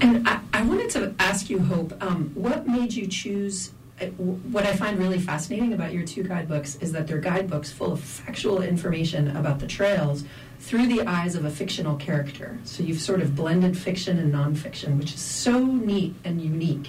And 0.00 0.28
I, 0.28 0.40
I 0.52 0.62
wanted 0.62 0.90
to 0.90 1.14
ask 1.18 1.50
you, 1.50 1.58
Hope, 1.60 1.92
um, 2.02 2.30
what 2.34 2.66
made 2.66 2.92
you 2.92 3.06
choose? 3.06 3.72
Uh, 4.00 4.06
what 4.06 4.64
I 4.64 4.74
find 4.76 4.98
really 4.98 5.18
fascinating 5.18 5.72
about 5.72 5.92
your 5.92 6.04
two 6.04 6.22
guidebooks 6.22 6.76
is 6.76 6.92
that 6.92 7.06
they're 7.08 7.18
guidebooks 7.18 7.72
full 7.72 7.92
of 7.92 8.00
factual 8.00 8.62
information 8.62 9.36
about 9.36 9.58
the 9.58 9.66
trails 9.66 10.24
through 10.60 10.86
the 10.86 11.02
eyes 11.02 11.34
of 11.34 11.44
a 11.44 11.50
fictional 11.50 11.96
character. 11.96 12.58
So 12.64 12.82
you've 12.82 13.00
sort 13.00 13.20
of 13.20 13.34
blended 13.34 13.76
fiction 13.76 14.18
and 14.18 14.32
nonfiction, 14.32 14.98
which 14.98 15.14
is 15.14 15.20
so 15.20 15.64
neat 15.64 16.14
and 16.24 16.40
unique. 16.40 16.88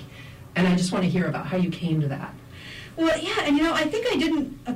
And 0.55 0.67
I 0.67 0.75
just 0.75 0.91
want 0.91 1.03
to 1.03 1.09
hear 1.09 1.27
about 1.27 1.47
how 1.47 1.57
you 1.57 1.71
came 1.71 2.01
to 2.01 2.07
that. 2.09 2.33
Well, 2.95 3.17
yeah, 3.17 3.43
and 3.43 3.55
you 3.55 3.63
know, 3.63 3.73
I 3.73 3.85
think 3.85 4.07
I 4.11 4.17
didn't 4.17 4.59
uh, 4.67 4.73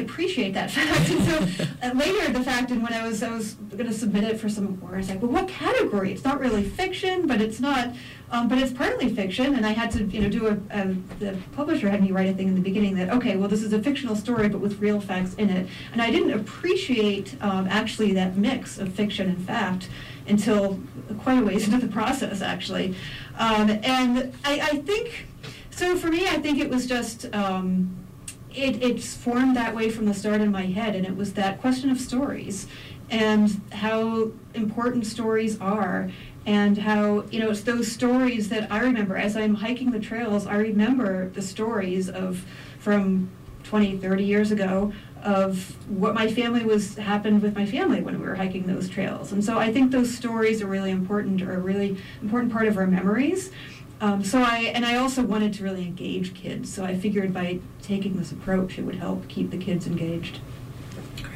appreciate 0.00 0.54
that 0.54 0.70
fact. 0.70 1.10
And 1.10 1.24
so 1.24 1.66
uh, 1.82 1.92
later, 1.94 2.32
the 2.32 2.42
fact, 2.42 2.70
and 2.70 2.82
when 2.82 2.92
I 2.92 3.06
was 3.06 3.22
I 3.22 3.30
was 3.30 3.54
going 3.54 3.86
to 3.86 3.92
submit 3.92 4.24
it 4.24 4.40
for 4.40 4.48
some 4.48 4.66
awards, 4.66 4.94
I 4.94 4.96
was 4.98 5.10
like, 5.10 5.22
well, 5.22 5.30
what 5.30 5.48
category? 5.48 6.12
It's 6.12 6.24
not 6.24 6.40
really 6.40 6.64
fiction, 6.64 7.26
but 7.26 7.40
it's 7.40 7.60
not, 7.60 7.94
um, 8.30 8.48
but 8.48 8.58
it's 8.58 8.72
partly 8.72 9.14
fiction. 9.14 9.54
And 9.54 9.64
I 9.64 9.72
had 9.72 9.90
to, 9.92 10.04
you 10.04 10.20
know, 10.20 10.28
do 10.28 10.46
a, 10.48 10.52
a, 10.70 10.94
the 11.18 11.36
publisher 11.52 11.88
had 11.88 12.02
me 12.02 12.10
write 12.12 12.28
a 12.28 12.34
thing 12.34 12.48
in 12.48 12.54
the 12.54 12.60
beginning 12.60 12.96
that 12.96 13.10
okay, 13.10 13.36
well, 13.36 13.48
this 13.48 13.62
is 13.62 13.72
a 13.72 13.82
fictional 13.82 14.16
story, 14.16 14.48
but 14.48 14.60
with 14.60 14.80
real 14.80 15.00
facts 15.00 15.34
in 15.34 15.50
it. 15.50 15.68
And 15.92 16.02
I 16.02 16.10
didn't 16.10 16.32
appreciate 16.32 17.36
um, 17.40 17.66
actually 17.68 18.12
that 18.14 18.36
mix 18.36 18.78
of 18.78 18.92
fiction 18.92 19.28
and 19.28 19.46
fact 19.46 19.88
until 20.26 20.80
quite 21.22 21.38
a 21.38 21.44
ways 21.44 21.64
into 21.72 21.84
the 21.84 21.92
process, 21.92 22.42
actually. 22.42 22.94
Um, 23.38 23.70
and 23.70 24.32
I, 24.44 24.60
I, 24.60 24.76
think 24.78 25.26
so. 25.70 25.96
For 25.96 26.08
me, 26.08 26.26
I 26.26 26.38
think 26.38 26.58
it 26.58 26.70
was 26.70 26.86
just. 26.86 27.32
Um, 27.34 27.99
it, 28.54 28.82
it's 28.82 29.14
formed 29.14 29.56
that 29.56 29.74
way 29.74 29.90
from 29.90 30.06
the 30.06 30.14
start 30.14 30.40
in 30.40 30.50
my 30.50 30.66
head, 30.66 30.94
and 30.94 31.06
it 31.06 31.16
was 31.16 31.34
that 31.34 31.60
question 31.60 31.90
of 31.90 32.00
stories 32.00 32.66
and 33.10 33.60
how 33.72 34.30
important 34.54 35.06
stories 35.06 35.60
are 35.60 36.10
and 36.46 36.78
how 36.78 37.24
you 37.30 37.40
know 37.40 37.50
it's 37.50 37.62
those 37.62 37.90
stories 37.90 38.48
that 38.48 38.70
i 38.72 38.78
remember. 38.78 39.16
As 39.16 39.36
i'm 39.36 39.54
hiking 39.54 39.90
the 39.90 40.00
trails 40.00 40.46
i 40.46 40.56
remember 40.56 41.28
the 41.30 41.42
stories 41.42 42.08
of 42.08 42.44
from 42.78 43.30
20 43.64 43.98
30 43.98 44.24
years 44.24 44.50
ago 44.52 44.92
of 45.22 45.76
what 45.90 46.14
my 46.14 46.32
family 46.32 46.64
was 46.64 46.96
happened 46.96 47.42
with 47.42 47.54
my 47.54 47.66
family 47.66 48.00
when 48.00 48.18
we 48.18 48.26
were 48.26 48.34
hiking 48.36 48.66
those 48.66 48.88
trails. 48.88 49.32
And 49.32 49.44
so 49.44 49.58
i 49.58 49.72
think 49.72 49.90
those 49.90 50.14
stories 50.14 50.62
are 50.62 50.66
really 50.66 50.90
important 50.90 51.42
or 51.42 51.54
a 51.54 51.60
really 51.60 51.96
important 52.22 52.52
part 52.52 52.68
of 52.68 52.76
our 52.76 52.86
memories 52.86 53.50
um, 54.00 54.24
so 54.24 54.40
I 54.40 54.72
and 54.74 54.86
I 54.86 54.96
also 54.96 55.22
wanted 55.22 55.52
to 55.54 55.64
really 55.64 55.82
engage 55.82 56.34
kids. 56.34 56.72
So 56.72 56.84
I 56.84 56.96
figured 56.96 57.34
by 57.34 57.60
taking 57.82 58.16
this 58.16 58.32
approach, 58.32 58.78
it 58.78 58.82
would 58.82 58.96
help 58.96 59.28
keep 59.28 59.50
the 59.50 59.58
kids 59.58 59.86
engaged. 59.86 60.40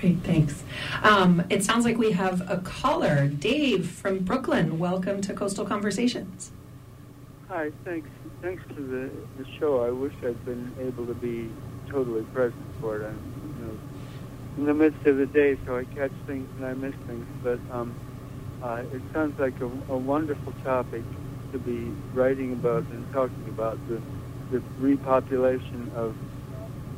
Great, 0.01 0.19
thanks. 0.21 0.63
Um, 1.03 1.45
it 1.51 1.63
sounds 1.63 1.85
like 1.85 1.99
we 1.99 2.13
have 2.13 2.49
a 2.51 2.59
caller, 2.59 3.29
Dave 3.29 3.91
from 3.91 4.19
Brooklin. 4.19 4.79
Welcome 4.79 5.21
to 5.23 5.35
Coastal 5.35 5.65
Conversations. 5.65 6.53
Hi, 7.49 7.71
thanks. 7.85 8.09
Thanks 8.41 8.63
for 8.69 8.81
the, 8.81 9.11
the 9.39 9.47
show. 9.59 9.85
I 9.85 9.91
wish 9.91 10.13
I'd 10.25 10.45
been 10.45 10.73
able 10.81 11.07
to 11.07 11.15
be 11.15 11.51
totally 11.89 12.23
present 12.35 12.65
for 12.81 13.01
it. 13.01 13.07
I'm 13.07 13.55
you 13.59 13.67
know, 13.67 13.79
in 14.59 14.65
the 14.67 14.75
midst 14.75 15.07
of 15.07 15.17
the 15.17 15.27
day, 15.27 15.57
so 15.67 15.77
I 15.77 15.85
catch 15.85 16.13
things 16.27 16.49
and 16.57 16.67
I 16.67 16.75
miss 16.75 16.95
things. 17.07 17.27
But 17.43 17.61
um, 17.71 17.95
uh, 18.63 18.83
it 18.93 19.03
sounds 19.13 19.39
like 19.39 19.59
a, 19.61 19.67
a 19.93 19.97
wonderful 19.97 20.53
topic 20.65 21.03
to 21.55 21.61
be 21.61 21.95
writing 22.19 22.53
about 22.53 22.83
and 22.91 23.07
talking 23.13 23.49
about 23.49 23.79
the, 23.89 24.03
the 24.51 24.61
repopulation 24.81 25.89
of 25.95 26.13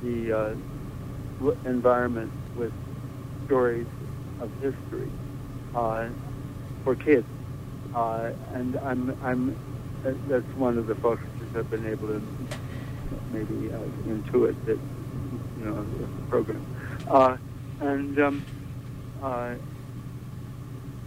the 0.03 0.33
uh, 0.33 1.51
environment 1.69 2.33
with 2.57 2.73
stories 3.45 3.87
of 4.41 4.51
history 4.63 5.11
uh, 5.75 6.09
for 6.85 6.97
kids. 6.97 7.27
Uh, 7.95 8.31
and 8.55 8.77
I'm, 8.79 9.15
I'm, 9.23 9.57
that's 10.27 10.57
one 10.57 10.79
of 10.79 10.87
the 10.87 10.95
focuses 10.97 11.29
I've 11.55 11.71
been 11.71 11.87
able 11.87 12.09
to 12.09 12.23
maybe 13.33 13.71
uh, 13.71 13.79
intuit 14.09 14.57
that 14.65 14.79
you 15.59 15.65
know 15.65 15.85
the 15.85 16.31
program. 16.31 16.65
Uh, 17.11 17.37
and 17.81 18.19
um, 18.19 18.47
uh, 19.23 19.55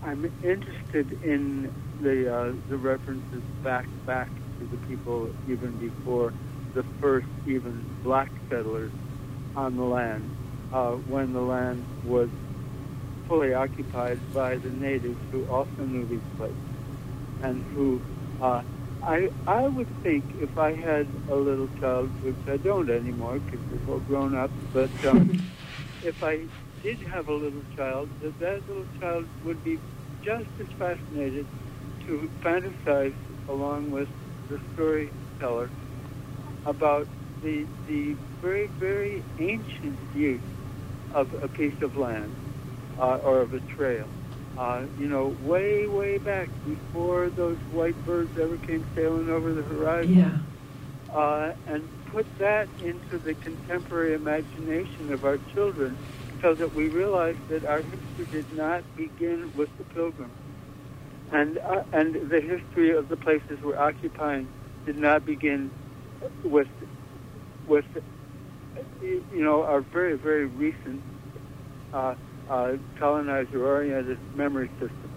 I'm 0.03 0.25
interested 0.43 1.11
in 1.23 1.71
the 2.01 2.33
uh, 2.33 2.53
the 2.69 2.77
references 2.77 3.43
back 3.63 3.85
back 4.05 4.29
to 4.59 4.67
the 4.71 4.77
people 4.87 5.29
even 5.47 5.77
before 5.77 6.33
the 6.73 6.83
first 7.01 7.27
even 7.45 7.85
black 8.03 8.31
settlers 8.49 8.91
on 9.55 9.75
the 9.75 9.83
land 9.83 10.29
uh, 10.73 10.91
when 10.91 11.33
the 11.33 11.41
land 11.41 11.83
was 12.05 12.29
fully 13.27 13.53
occupied 13.53 14.19
by 14.33 14.55
the 14.55 14.69
natives 14.69 15.17
who 15.31 15.43
also 15.45 15.83
knew 15.85 16.05
these 16.07 16.19
places 16.37 16.55
and 17.43 17.63
who 17.75 18.01
uh, 18.41 18.61
I 19.03 19.29
I 19.47 19.67
would 19.67 19.87
think 20.03 20.23
if 20.41 20.57
I 20.57 20.73
had 20.73 21.07
a 21.31 21.35
little 21.35 21.69
child, 21.79 22.09
which 22.23 22.35
I 22.47 22.57
don't 22.57 22.89
anymore 22.89 23.39
because 23.39 23.59
they're 23.69 23.93
all 23.93 23.99
grown 24.01 24.35
up, 24.35 24.51
but 24.73 24.89
um, 25.07 25.51
if 26.03 26.21
I 26.23 26.45
did 26.81 27.01
have 27.11 27.27
a 27.27 27.33
little 27.33 27.63
child, 27.75 28.11
that 28.21 28.39
that 28.39 28.61
little 28.67 28.87
child 28.99 29.25
would 29.43 29.63
be 29.63 29.79
just 30.23 30.49
as 30.59 30.67
fascinated 30.77 31.47
to 32.05 32.29
fantasize 32.43 33.15
along 33.47 33.91
with 33.91 34.09
the 34.49 34.59
storyteller 34.73 35.71
about 36.65 37.07
the 37.41 37.67
the 37.87 38.17
very 38.41 38.67
very 38.79 39.25
ancient 39.37 39.99
use 40.11 40.41
of 41.11 41.27
a 41.41 41.47
piece 41.49 41.75
of 41.81 41.95
land 41.95 42.35
uh, 42.97 43.17
or 43.23 43.41
of 43.41 43.53
a 43.53 43.61
trail. 43.61 44.07
Uh, 44.57 44.85
you 44.95 45.07
know, 45.07 45.35
way 45.39 45.87
way 45.87 46.17
back 46.17 46.51
before 46.63 47.29
those 47.29 47.57
white 47.69 48.03
birds 48.05 48.31
ever 48.41 48.57
came 48.57 48.85
sailing 48.95 49.29
over 49.29 49.53
the 49.53 49.63
horizon. 49.63 50.13
Yeah. 50.15 50.37
Uh, 51.13 51.51
and 51.65 51.89
put 52.05 52.27
that 52.39 52.69
into 52.79 53.19
the 53.23 53.35
contemporary 53.35 54.13
imagination 54.13 55.11
of 55.11 55.23
our 55.23 55.39
children 55.53 55.99
so 56.41 56.55
that 56.55 56.73
we 56.75 56.87
realize 56.87 57.35
that 57.49 57.65
our 57.65 57.81
history 57.81 58.25
did 58.31 58.45
not 58.55 58.83
begin 58.95 59.51
with 59.55 59.69
the 59.77 59.83
pilgrims. 59.85 60.31
And, 61.31 61.57
uh, 61.59 61.83
and 61.93 62.15
the 62.29 62.41
history 62.41 62.95
of 62.95 63.09
the 63.09 63.17
places 63.17 63.59
we're 63.63 63.77
occupying 63.77 64.47
did 64.85 64.97
not 64.97 65.25
begin 65.25 65.69
with, 66.43 66.67
with 67.67 67.85
you 69.01 69.43
know, 69.43 69.63
our 69.63 69.81
very, 69.81 70.17
very 70.17 70.45
recent 70.45 71.01
uh, 71.93 72.15
uh, 72.49 72.73
colonizer-oriented 72.99 74.17
memory 74.35 74.69
system. 74.79 75.11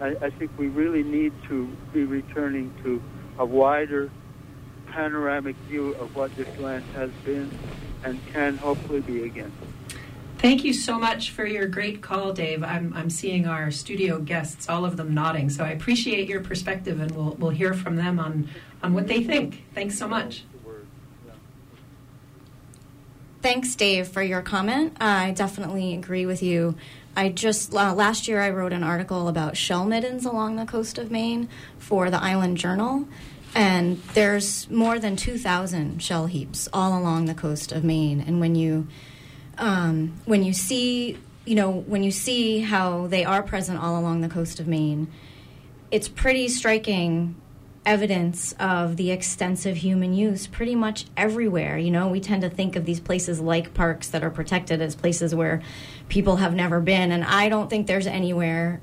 I, 0.00 0.14
I 0.22 0.30
think 0.30 0.50
we 0.58 0.68
really 0.68 1.02
need 1.02 1.32
to 1.48 1.68
be 1.92 2.04
returning 2.04 2.72
to 2.82 3.00
a 3.38 3.46
wider 3.46 4.10
panoramic 4.92 5.56
view 5.68 5.94
of 5.94 6.14
what 6.14 6.36
this 6.36 6.46
land 6.58 6.84
has 6.94 7.10
been 7.24 7.52
and 8.04 8.20
can 8.32 8.58
hopefully 8.58 9.00
be 9.00 9.24
again. 9.24 9.52
Thank 10.44 10.62
you 10.62 10.74
so 10.74 10.98
much 10.98 11.30
for 11.30 11.46
your 11.46 11.66
great 11.66 12.02
call, 12.02 12.34
Dave. 12.34 12.62
I'm, 12.62 12.92
I'm 12.94 13.08
seeing 13.08 13.46
our 13.46 13.70
studio 13.70 14.18
guests, 14.18 14.68
all 14.68 14.84
of 14.84 14.98
them 14.98 15.14
nodding. 15.14 15.48
So 15.48 15.64
I 15.64 15.70
appreciate 15.70 16.28
your 16.28 16.42
perspective, 16.42 17.00
and 17.00 17.10
we'll, 17.12 17.34
we'll 17.38 17.50
hear 17.50 17.72
from 17.72 17.96
them 17.96 18.18
on, 18.18 18.50
on 18.82 18.92
what 18.92 19.06
they 19.06 19.24
think. 19.24 19.64
Thanks 19.74 19.96
so 19.96 20.06
much. 20.06 20.44
Thanks, 23.40 23.74
Dave, 23.74 24.06
for 24.06 24.22
your 24.22 24.42
comment. 24.42 24.98
I 25.00 25.30
definitely 25.30 25.94
agree 25.94 26.26
with 26.26 26.42
you. 26.42 26.74
I 27.16 27.30
just 27.30 27.74
uh, 27.74 27.94
last 27.94 28.28
year 28.28 28.42
I 28.42 28.50
wrote 28.50 28.74
an 28.74 28.82
article 28.82 29.28
about 29.28 29.56
shell 29.56 29.86
middens 29.86 30.26
along 30.26 30.56
the 30.56 30.66
coast 30.66 30.98
of 30.98 31.10
Maine 31.10 31.48
for 31.78 32.10
the 32.10 32.22
Island 32.22 32.58
Journal, 32.58 33.08
and 33.54 34.02
there's 34.12 34.68
more 34.68 34.98
than 34.98 35.16
2,000 35.16 36.02
shell 36.02 36.26
heaps 36.26 36.68
all 36.70 36.98
along 36.98 37.24
the 37.24 37.34
coast 37.34 37.72
of 37.72 37.82
Maine. 37.82 38.20
And 38.20 38.40
when 38.40 38.54
you 38.54 38.88
um, 39.58 40.20
when 40.24 40.42
you 40.42 40.52
see 40.52 41.18
you 41.44 41.54
know 41.54 41.70
when 41.70 42.02
you 42.02 42.10
see 42.10 42.60
how 42.60 43.06
they 43.06 43.24
are 43.24 43.42
present 43.42 43.78
all 43.78 43.98
along 43.98 44.20
the 44.20 44.28
coast 44.28 44.60
of 44.60 44.66
Maine, 44.66 45.08
it's 45.90 46.08
pretty 46.08 46.48
striking 46.48 47.36
evidence 47.86 48.54
of 48.58 48.96
the 48.96 49.10
extensive 49.10 49.76
human 49.76 50.14
use 50.14 50.46
pretty 50.46 50.74
much 50.74 51.04
everywhere. 51.18 51.76
You 51.76 51.90
know, 51.90 52.08
we 52.08 52.18
tend 52.18 52.40
to 52.42 52.48
think 52.48 52.76
of 52.76 52.86
these 52.86 52.98
places 52.98 53.40
like 53.40 53.74
parks 53.74 54.08
that 54.08 54.24
are 54.24 54.30
protected 54.30 54.80
as 54.80 54.94
places 54.94 55.34
where 55.34 55.60
people 56.08 56.36
have 56.36 56.54
never 56.54 56.80
been, 56.80 57.12
and 57.12 57.24
I 57.24 57.48
don't 57.48 57.68
think 57.68 57.86
there's 57.86 58.06
anywhere 58.06 58.80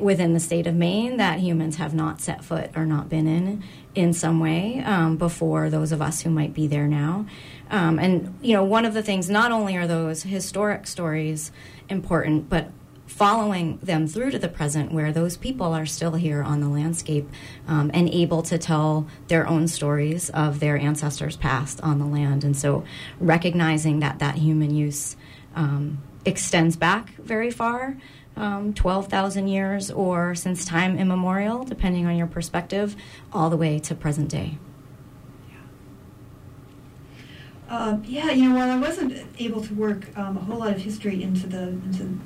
within 0.00 0.32
the 0.32 0.40
state 0.40 0.66
of 0.66 0.74
Maine 0.74 1.16
that 1.18 1.40
humans 1.40 1.76
have 1.76 1.94
not 1.94 2.20
set 2.20 2.44
foot 2.44 2.70
or 2.74 2.86
not 2.86 3.08
been 3.08 3.26
in 3.26 3.62
in 3.94 4.12
some 4.12 4.40
way 4.40 4.82
um, 4.84 5.16
before 5.16 5.68
those 5.68 5.92
of 5.92 6.00
us 6.00 6.22
who 6.22 6.30
might 6.30 6.54
be 6.54 6.66
there 6.66 6.86
now. 6.86 7.26
Um, 7.70 7.98
and 7.98 8.38
you 8.40 8.54
know, 8.54 8.64
one 8.64 8.84
of 8.84 8.94
the 8.94 9.02
things 9.02 9.28
not 9.28 9.52
only 9.52 9.76
are 9.76 9.86
those 9.86 10.22
historic 10.22 10.86
stories 10.86 11.52
important, 11.88 12.48
but 12.48 12.70
following 13.06 13.78
them 13.82 14.06
through 14.06 14.30
to 14.30 14.38
the 14.38 14.48
present 14.48 14.90
where 14.90 15.12
those 15.12 15.36
people 15.36 15.74
are 15.74 15.84
still 15.84 16.14
here 16.14 16.42
on 16.42 16.60
the 16.60 16.68
landscape 16.68 17.28
um, 17.68 17.90
and 17.92 18.08
able 18.08 18.42
to 18.42 18.56
tell 18.56 19.06
their 19.28 19.46
own 19.46 19.68
stories 19.68 20.30
of 20.30 20.60
their 20.60 20.78
ancestors 20.78 21.36
past 21.36 21.78
on 21.82 21.98
the 21.98 22.06
land 22.06 22.42
and 22.42 22.56
so 22.56 22.82
recognizing 23.20 24.00
that 24.00 24.18
that 24.18 24.36
human 24.36 24.74
use 24.74 25.14
um, 25.54 26.02
extends 26.24 26.74
back 26.74 27.10
very 27.16 27.50
far 27.50 27.98
um, 28.36 28.72
12,000 28.74 29.48
years 29.48 29.90
or 29.90 30.34
since 30.34 30.64
time 30.64 30.98
immemorial 30.98 31.64
depending 31.64 32.06
on 32.06 32.16
your 32.16 32.26
perspective 32.26 32.96
all 33.32 33.50
the 33.50 33.56
way 33.56 33.78
to 33.78 33.94
present 33.94 34.28
day. 34.28 34.58
Um, 37.72 38.04
yeah, 38.06 38.30
you 38.30 38.50
know, 38.50 38.56
while 38.56 38.70
I 38.70 38.78
wasn't 38.78 39.26
able 39.38 39.62
to 39.62 39.74
work 39.74 40.06
um, 40.18 40.36
a 40.36 40.40
whole 40.40 40.58
lot 40.58 40.72
of 40.72 40.82
history 40.82 41.22
into 41.22 41.46
the 41.46 41.68
into 41.68 42.18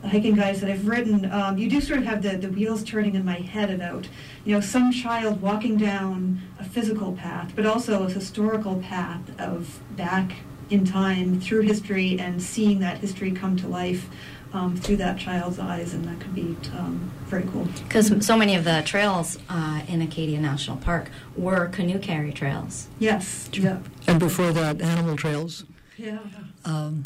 the 0.00 0.08
hiking 0.08 0.34
guides 0.34 0.62
that 0.62 0.70
I've 0.70 0.88
written, 0.88 1.30
um, 1.30 1.58
you 1.58 1.68
do 1.68 1.78
sort 1.82 1.98
of 1.98 2.06
have 2.06 2.22
the, 2.22 2.38
the 2.38 2.48
wheels 2.48 2.82
turning 2.82 3.14
in 3.14 3.22
my 3.22 3.34
head 3.34 3.70
about, 3.70 4.08
you 4.46 4.54
know, 4.54 4.62
some 4.62 4.92
child 4.92 5.42
walking 5.42 5.76
down 5.76 6.40
a 6.58 6.64
physical 6.64 7.12
path, 7.12 7.52
but 7.54 7.66
also 7.66 8.04
a 8.04 8.10
historical 8.10 8.76
path 8.76 9.38
of 9.38 9.80
back 9.94 10.32
in 10.70 10.86
time 10.86 11.38
through 11.38 11.60
history 11.60 12.18
and 12.18 12.42
seeing 12.42 12.80
that 12.80 12.98
history 12.98 13.30
come 13.30 13.56
to 13.56 13.68
life 13.68 14.08
um, 14.54 14.76
through 14.76 14.96
that 14.96 15.18
child's 15.18 15.58
eyes, 15.58 15.92
and 15.92 16.04
that 16.04 16.20
could 16.20 16.34
be 16.34 16.56
um, 16.78 17.10
very 17.26 17.42
cool. 17.52 17.66
Because 17.86 18.24
so 18.24 18.36
many 18.36 18.54
of 18.54 18.64
the 18.64 18.82
trails 18.86 19.38
uh, 19.48 19.82
in 19.88 20.00
Acadia 20.00 20.40
National 20.40 20.76
Park 20.76 21.10
were 21.36 21.66
canoe 21.68 21.98
carry 21.98 22.32
trails. 22.32 22.86
Yes. 22.98 23.50
Yeah. 23.52 23.80
And 24.06 24.18
before 24.20 24.52
that, 24.52 24.80
animal 24.80 25.16
trails. 25.16 25.64
Yeah. 25.96 26.20
Um, 26.64 27.02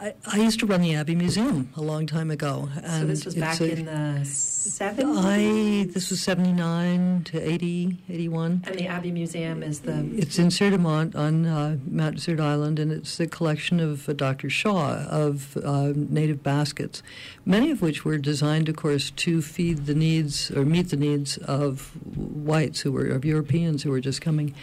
I, 0.00 0.14
I, 0.26 0.38
used 0.38 0.60
to 0.60 0.66
run 0.66 0.80
the 0.80 0.94
Abbe 0.94 1.14
Museum 1.14 1.70
a 1.76 1.80
long 1.80 2.06
time 2.06 2.30
ago. 2.30 2.68
And 2.82 3.02
so 3.02 3.06
this 3.06 3.24
was 3.24 3.34
back 3.34 3.60
a, 3.60 3.72
in 3.72 3.84
the 3.86 4.20
70s? 4.22 5.24
I, 5.24 5.90
this 5.92 6.10
was 6.10 6.20
79 6.20 7.24
to 7.24 7.40
80, 7.40 7.98
81. 8.08 8.62
And 8.66 8.78
the 8.78 8.86
Abbe 8.86 9.10
Museum 9.10 9.62
is 9.62 9.80
the... 9.80 10.08
It's 10.14 10.38
in 10.38 10.50
Sieur 10.50 10.70
de 10.70 10.78
Monts 10.78 11.16
on 11.16 11.46
uh, 11.46 11.78
Mount 11.88 12.16
Desert 12.16 12.38
Island, 12.38 12.78
and 12.78 12.92
it's 12.92 13.16
the 13.16 13.26
collection 13.26 13.80
of 13.80 14.08
uh, 14.08 14.12
Dr. 14.12 14.48
Shaw 14.48 15.04
of 15.08 15.56
uh, 15.56 15.92
native 15.94 16.44
baskets, 16.44 17.02
many 17.44 17.72
of 17.72 17.82
which 17.82 18.04
were 18.04 18.18
designed, 18.18 18.68
of 18.68 18.76
course, 18.76 19.10
to 19.10 19.42
feed 19.42 19.86
the 19.86 19.94
needs 19.94 20.50
or 20.52 20.64
meet 20.64 20.90
the 20.90 20.96
needs 20.96 21.38
of 21.38 21.90
whites 22.14 22.80
who 22.80 22.92
were, 22.92 23.06
of 23.08 23.24
Europeans 23.24 23.82
who 23.82 23.90
were 23.90 24.00
just 24.00 24.20
coming. 24.20 24.54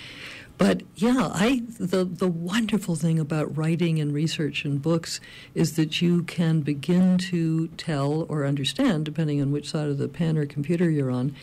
But 0.58 0.84
yeah, 0.96 1.32
I 1.34 1.64
the 1.80 2.06
the 2.06 2.28
wonderful 2.28 2.96
thing 2.96 3.20
about 3.20 3.56
writing 3.58 4.00
and 4.00 4.14
research 4.14 4.64
and 4.64 4.82
books 4.82 5.20
is 5.54 5.76
that 5.76 6.02
you 6.02 6.24
can 6.24 6.62
begin 6.62 7.18
to 7.18 7.68
tell 7.70 8.26
or 8.30 8.46
understand, 8.46 9.06
depending 9.06 9.42
on 9.42 9.52
which 9.52 9.70
side 9.70 9.90
of 9.90 9.98
the 9.98 10.08
pen 10.08 10.38
or 10.38 10.46
computer 10.46 10.90
you're 10.90 11.12
on, 11.12 11.36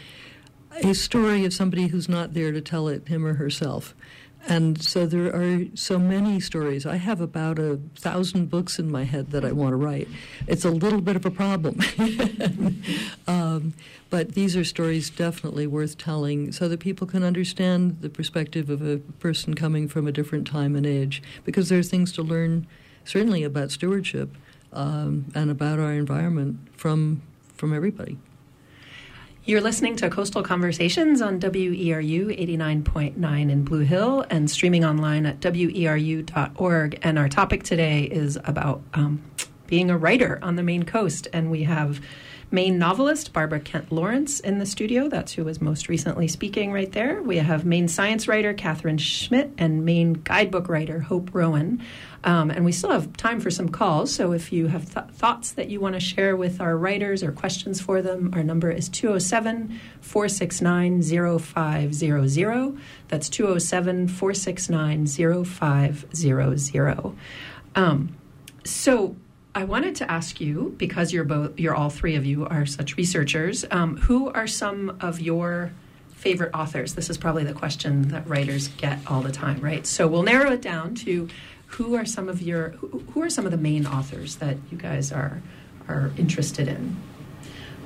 a 0.82 0.94
story 0.94 1.44
of 1.44 1.52
somebody 1.52 1.88
who's 1.88 2.08
not 2.08 2.32
there 2.32 2.52
to 2.52 2.60
tell 2.60 2.88
it 2.88 3.08
him 3.08 3.26
or 3.26 3.34
herself. 3.34 3.94
And 4.48 4.82
so 4.82 5.06
there 5.06 5.32
are 5.34 5.66
so 5.74 5.98
many 5.98 6.40
stories. 6.40 6.84
I 6.84 6.96
have 6.96 7.20
about 7.20 7.60
a 7.60 7.78
thousand 7.96 8.50
books 8.50 8.78
in 8.78 8.90
my 8.90 9.04
head 9.04 9.30
that 9.30 9.44
I 9.44 9.52
want 9.52 9.72
to 9.72 9.76
write. 9.76 10.08
It's 10.48 10.64
a 10.64 10.70
little 10.70 11.00
bit 11.00 11.14
of 11.14 11.24
a 11.24 11.30
problem. 11.30 11.78
um, 13.28 13.74
but 14.12 14.34
these 14.34 14.54
are 14.58 14.62
stories 14.62 15.08
definitely 15.08 15.66
worth 15.66 15.96
telling 15.96 16.52
so 16.52 16.68
that 16.68 16.80
people 16.80 17.06
can 17.06 17.24
understand 17.24 17.96
the 18.02 18.10
perspective 18.10 18.68
of 18.68 18.86
a 18.86 18.98
person 19.20 19.54
coming 19.54 19.88
from 19.88 20.06
a 20.06 20.12
different 20.12 20.46
time 20.46 20.76
and 20.76 20.84
age. 20.84 21.22
Because 21.44 21.70
there 21.70 21.78
are 21.78 21.82
things 21.82 22.12
to 22.12 22.22
learn, 22.22 22.66
certainly 23.06 23.42
about 23.42 23.70
stewardship 23.70 24.28
um, 24.70 25.24
and 25.34 25.50
about 25.50 25.78
our 25.78 25.94
environment 25.94 26.58
from, 26.76 27.22
from 27.54 27.72
everybody. 27.72 28.18
You're 29.46 29.62
listening 29.62 29.96
to 29.96 30.10
Coastal 30.10 30.42
Conversations 30.42 31.22
on 31.22 31.40
WERU 31.40 32.38
89.9 32.38 33.50
in 33.50 33.64
Blue 33.64 33.80
Hill 33.80 34.26
and 34.28 34.50
streaming 34.50 34.84
online 34.84 35.24
at 35.24 35.40
weru.org. 35.40 36.98
And 37.00 37.18
our 37.18 37.30
topic 37.30 37.62
today 37.62 38.02
is 38.02 38.38
about 38.44 38.82
um, 38.92 39.22
being 39.68 39.88
a 39.88 39.96
writer 39.96 40.38
on 40.42 40.56
the 40.56 40.62
Maine 40.62 40.82
coast. 40.82 41.28
And 41.32 41.50
we 41.50 41.62
have 41.62 41.98
Maine 42.52 42.78
novelist 42.78 43.32
Barbara 43.32 43.60
Kent 43.60 43.90
Lawrence 43.90 44.38
in 44.38 44.58
the 44.58 44.66
studio. 44.66 45.08
That's 45.08 45.32
who 45.32 45.44
was 45.44 45.62
most 45.62 45.88
recently 45.88 46.28
speaking 46.28 46.70
right 46.70 46.92
there. 46.92 47.22
We 47.22 47.38
have 47.38 47.64
Maine 47.64 47.88
science 47.88 48.28
writer 48.28 48.52
Catherine 48.52 48.98
Schmitt 48.98 49.50
and 49.56 49.86
Maine 49.86 50.12
guidebook 50.12 50.68
writer 50.68 51.00
Hope 51.00 51.30
Rowan. 51.32 51.82
Um, 52.24 52.50
and 52.50 52.66
we 52.66 52.72
still 52.72 52.90
have 52.90 53.16
time 53.16 53.40
for 53.40 53.50
some 53.50 53.70
calls. 53.70 54.14
So 54.14 54.32
if 54.32 54.52
you 54.52 54.66
have 54.66 54.92
th- 54.92 55.06
thoughts 55.14 55.52
that 55.52 55.70
you 55.70 55.80
want 55.80 55.94
to 55.94 56.00
share 56.00 56.36
with 56.36 56.60
our 56.60 56.76
writers 56.76 57.22
or 57.22 57.32
questions 57.32 57.80
for 57.80 58.02
them, 58.02 58.30
our 58.34 58.42
number 58.42 58.70
is 58.70 58.90
207 58.90 59.80
469 60.02 61.38
0500. 61.38 62.78
That's 63.08 63.30
207 63.30 64.08
469 64.08 65.06
0500. 65.06 67.16
Um, 67.74 68.14
so 68.64 69.16
I 69.54 69.64
wanted 69.64 69.96
to 69.96 70.10
ask 70.10 70.40
you 70.40 70.74
because 70.78 71.12
you're 71.12 71.24
both, 71.24 71.58
you're 71.60 71.74
all 71.74 71.90
three 71.90 72.16
of 72.16 72.24
you 72.24 72.46
are 72.46 72.64
such 72.64 72.96
researchers. 72.96 73.66
Um, 73.70 73.98
who 73.98 74.30
are 74.30 74.46
some 74.46 74.96
of 75.00 75.20
your 75.20 75.72
favorite 76.14 76.52
authors? 76.54 76.94
This 76.94 77.10
is 77.10 77.18
probably 77.18 77.44
the 77.44 77.52
question 77.52 78.08
that 78.08 78.26
writers 78.26 78.68
get 78.68 78.98
all 79.06 79.20
the 79.20 79.32
time, 79.32 79.60
right? 79.60 79.86
So 79.86 80.08
we'll 80.08 80.22
narrow 80.22 80.52
it 80.52 80.62
down 80.62 80.94
to 80.96 81.28
who 81.66 81.94
are 81.94 82.06
some 82.06 82.30
of 82.30 82.40
your 82.40 82.70
who, 82.70 83.00
who 83.12 83.22
are 83.22 83.28
some 83.28 83.44
of 83.44 83.50
the 83.50 83.58
Maine 83.58 83.86
authors 83.86 84.36
that 84.36 84.56
you 84.70 84.78
guys 84.78 85.12
are 85.12 85.42
are 85.86 86.12
interested 86.16 86.68
in. 86.68 86.96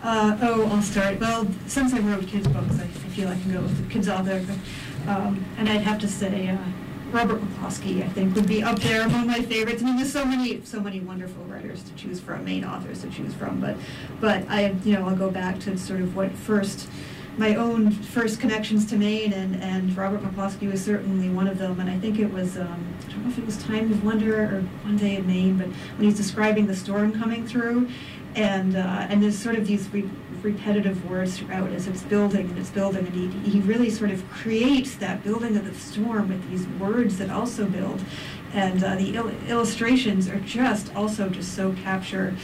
Uh, 0.03 0.39
oh, 0.43 0.67
I'll 0.67 0.83
start. 0.83 1.19
Well, 1.19 1.49
since 1.67 1.93
I 1.95 1.99
wrote 1.99 2.27
kids' 2.29 2.47
books, 2.47 2.79
I, 2.79 2.87
feel 2.87 3.29
I 3.29 3.41
can 3.41 3.53
go 3.53 3.61
with 3.61 3.83
the 3.83 3.93
kids 3.93 4.09
author. 4.09 4.45
Um, 5.09 5.45
and 5.57 5.69
I'd 5.69 5.81
have 5.81 5.99
to 6.01 6.09
say, 6.09 6.49
uh, 6.49 6.59
Robert 7.17 7.41
McCloskey, 7.41 8.05
I 8.05 8.09
think, 8.11 8.35
would 8.35 8.47
be 8.47 8.63
up 8.63 8.79
there 8.81 9.01
among 9.07 9.27
my 9.27 9.41
favorites. 9.41 9.83
I 9.83 9.87
mean, 9.87 9.97
there's 9.97 10.13
so 10.13 10.27
many, 10.27 10.61
so 10.65 10.81
many 10.81 11.01
wonderful 11.01 11.43
writers 11.45 11.83
to 11.85 11.95
choose 11.95 12.21
from, 12.21 12.45
Maine 12.45 12.63
authors 12.63 13.01
to 13.01 13.09
choose 13.09 13.33
from. 13.33 13.59
But, 13.59 13.79
but 14.21 14.47
I, 14.51 14.77
you 14.85 14.93
know, 14.93 15.09
I'll 15.09 15.17
go 15.17 15.31
back 15.31 15.59
to 15.61 15.79
sort 15.79 16.03
of 16.03 16.15
what 16.15 16.31
first, 16.33 16.91
my 17.39 17.55
own 17.55 17.91
first 17.91 18.39
connections 18.39 18.85
to 18.91 18.99
Maine, 18.99 19.33
and, 19.33 19.57
and 19.63 19.97
Robert 19.97 20.21
McCloskey 20.21 20.71
was 20.71 20.85
certainly 20.85 21.31
one 21.31 21.49
of 21.49 21.57
them. 21.57 21.81
And 21.81 21.89
I 21.89 21.99
think 21.99 22.19
it 22.19 22.31
was, 22.31 22.59
um, 22.59 22.95
I 23.09 23.11
don't 23.11 23.25
know 23.25 23.31
if 23.31 23.39
it 23.39 23.47
was 23.47 23.57
Time 23.63 23.91
of 23.91 24.05
Wonder 24.05 24.43
or 24.43 24.61
One 24.83 24.99
Day 24.99 25.17
in 25.17 25.27
Maine, 25.27 25.57
but 25.57 25.69
when 25.69 26.05
he's 26.11 26.19
describing 26.19 26.67
the 26.67 26.77
storm 26.77 27.19
coming 27.19 27.47
through, 27.47 27.89
and 28.37 28.77
uh, 28.77 29.07
and 29.09 29.23
there's 29.23 29.39
sort 29.39 29.57
of 29.57 29.67
these 29.67 29.89
re- 29.89 30.09
repetitive 30.43 31.09
words 31.11 31.39
throughout 31.39 31.71
as 31.73 31.87
it's 31.87 32.03
building 32.03 32.49
and 32.51 32.59
it's 32.59 32.71
building, 32.71 33.07
and 33.07 33.15
he, 33.15 33.51
he 33.51 33.61
really 33.61 33.91
sort 33.91 34.11
of 34.11 34.29
creates 34.31 34.95
that 34.97 35.25
building 35.25 35.57
of 35.57 35.65
the 35.65 35.75
storm 35.75 36.29
with 36.29 36.49
these 36.51 36.67
words 36.79 37.17
that 37.19 37.31
also 37.31 37.65
build, 37.65 38.01
and 38.53 38.85
uh, 38.85 38.95
the 38.95 39.17
il- 39.17 39.31
illustrations 39.49 40.29
are 40.29 40.41
just 40.41 40.95
also 40.95 41.29
just 41.31 41.55
so 41.55 41.73
capture 41.83 42.37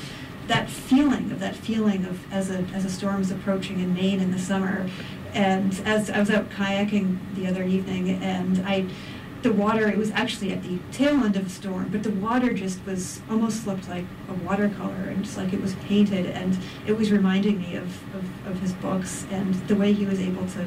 that 0.48 0.68
feeling 0.68 1.30
of 1.30 1.38
that 1.38 1.54
feeling 1.54 2.04
of 2.06 2.32
as 2.32 2.50
a 2.50 2.58
as 2.74 2.84
a 2.84 2.90
storm 2.90 3.20
is 3.20 3.30
approaching 3.30 3.78
in 3.78 3.94
Maine 3.94 4.20
in 4.20 4.32
the 4.32 4.38
summer, 4.38 4.88
and 5.34 5.80
as 5.84 6.08
I 6.10 6.18
was 6.18 6.30
out 6.30 6.48
kayaking 6.50 7.18
the 7.34 7.46
other 7.46 7.64
evening, 7.64 8.10
and 8.22 8.66
I 8.66 8.86
the 9.42 9.52
water, 9.52 9.88
it 9.88 9.96
was 9.96 10.10
actually 10.12 10.52
at 10.52 10.62
the 10.62 10.78
tail 10.92 11.24
end 11.24 11.36
of 11.36 11.46
a 11.46 11.50
storm, 11.50 11.88
but 11.90 12.02
the 12.02 12.10
water 12.10 12.52
just 12.52 12.84
was 12.86 13.20
almost 13.28 13.66
looked 13.66 13.88
like 13.88 14.04
a 14.28 14.34
watercolor 14.34 15.08
and 15.08 15.24
just 15.24 15.36
like 15.36 15.52
it 15.52 15.60
was 15.60 15.74
painted. 15.86 16.26
And 16.26 16.58
it 16.86 16.96
was 16.96 17.10
reminding 17.10 17.60
me 17.60 17.76
of, 17.76 18.14
of, 18.14 18.46
of 18.46 18.60
his 18.60 18.72
books 18.74 19.26
and 19.30 19.54
the 19.68 19.74
way 19.74 19.92
he 19.92 20.06
was 20.06 20.20
able 20.20 20.46
to 20.48 20.66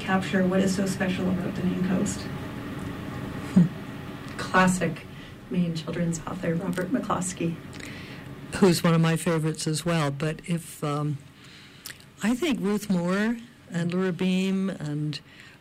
capture 0.00 0.44
what 0.46 0.60
is 0.60 0.74
so 0.74 0.86
special 0.86 1.28
about 1.28 1.54
the 1.54 1.62
Maine 1.64 1.88
coast. 1.88 2.26
Classic 4.36 5.02
Maine 5.50 5.74
children's 5.74 6.20
author, 6.26 6.54
Robert 6.54 6.90
McCloskey. 6.92 7.54
Who's 8.56 8.82
one 8.82 8.94
of 8.94 9.00
my 9.00 9.16
favorites 9.16 9.66
as 9.66 9.84
well. 9.84 10.10
But 10.10 10.40
if 10.46 10.82
um, 10.82 11.18
I 12.22 12.34
think 12.34 12.60
Ruth 12.60 12.90
Moore 12.90 13.36
and 13.70 13.92
Lura 13.92 14.12
Beam 14.12 14.70
and 14.70 15.20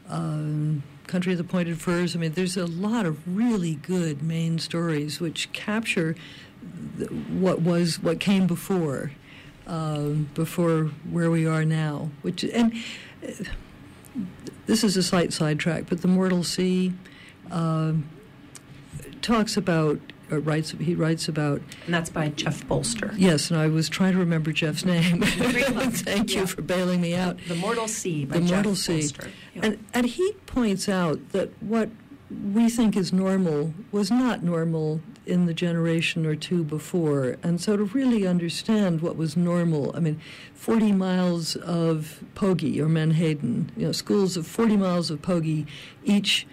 um, 0.10 0.84
Country 1.08 1.34
of 1.34 1.38
the 1.38 1.44
Pointed 1.44 1.80
Firs. 1.80 2.16
I 2.16 2.20
mean, 2.20 2.34
there's 2.34 2.58
a 2.58 2.66
lot 2.66 3.06
of 3.06 3.38
really 3.38 3.76
good 3.76 4.24
Maine 4.24 4.60
stories 4.60 5.20
which 5.20 5.52
capture 5.54 6.16
what 7.30 7.62
was 7.62 8.00
what 8.00 8.20
came 8.20 8.48
before, 8.48 9.12
uh, 9.68 10.10
before 10.34 10.86
where 11.10 11.30
we 11.30 11.46
are 11.46 11.66
now. 11.66 12.10
Which 12.22 12.44
and 12.44 12.74
uh, 13.24 13.32
this 14.66 14.84
is 14.84 14.98
a 14.98 15.04
slight 15.04 15.34
sidetrack, 15.34 15.86
but 15.88 16.02
the 16.02 16.08
Mortal 16.08 16.44
Sea 16.44 16.94
uh, 17.52 17.94
talks 19.22 19.58
about 19.58 20.00
uh, 20.32 20.40
writes 20.42 20.72
he 20.72 20.96
writes 20.96 21.28
about 21.28 21.62
and 21.86 21.94
that's 21.94 22.10
by 22.10 22.30
Jeff 22.30 22.68
Bolster. 22.68 23.14
Yes, 23.16 23.52
and 23.52 23.60
I 23.60 23.68
was 23.68 23.90
trying 23.90 24.14
to 24.14 24.20
remember 24.20 24.52
Jeff's 24.52 24.86
name. 24.86 25.22
Thank 25.22 26.34
yeah. 26.34 26.42
you 26.42 26.48
for 26.48 26.62
bailing 26.62 27.02
me 27.02 27.16
out. 27.16 27.38
The 27.48 27.56
Mortal 27.56 27.88
Sea 27.88 28.26
the 28.26 28.40
Jeff 28.42 28.50
Mortal 28.50 28.76
Sea. 28.76 29.00
Bolster. 29.00 29.32
Yeah. 29.54 29.62
And 29.64 29.86
and 29.94 30.06
he 30.06 30.34
points 30.46 30.90
out 30.90 31.32
that 31.32 31.52
what 31.62 31.90
we 32.54 32.70
think 32.70 32.98
is 32.98 33.14
normal 33.14 33.74
was 33.92 34.10
not 34.10 34.44
normal 34.44 35.00
in 35.26 35.46
the 35.46 35.54
generation 35.54 36.26
or 36.26 36.36
two 36.36 36.64
before. 36.64 37.38
And 37.44 37.60
so 37.62 37.78
to 37.78 37.84
really 37.84 38.28
understand 38.28 39.02
what 39.02 39.16
was 39.16 39.36
normal, 39.36 39.96
I 39.96 40.00
mean, 40.00 40.20
40 40.54 40.92
miles 40.92 41.56
of 41.58 42.24
Pogie 42.36 42.80
or 42.80 42.88
Menhaden, 42.88 43.72
you 43.78 43.88
know, 43.88 43.92
schools 43.92 44.38
of 44.38 44.48
40 44.48 44.78
miles 44.78 45.10
of 45.10 45.22
Pogie, 45.22 45.68
each 46.04 46.48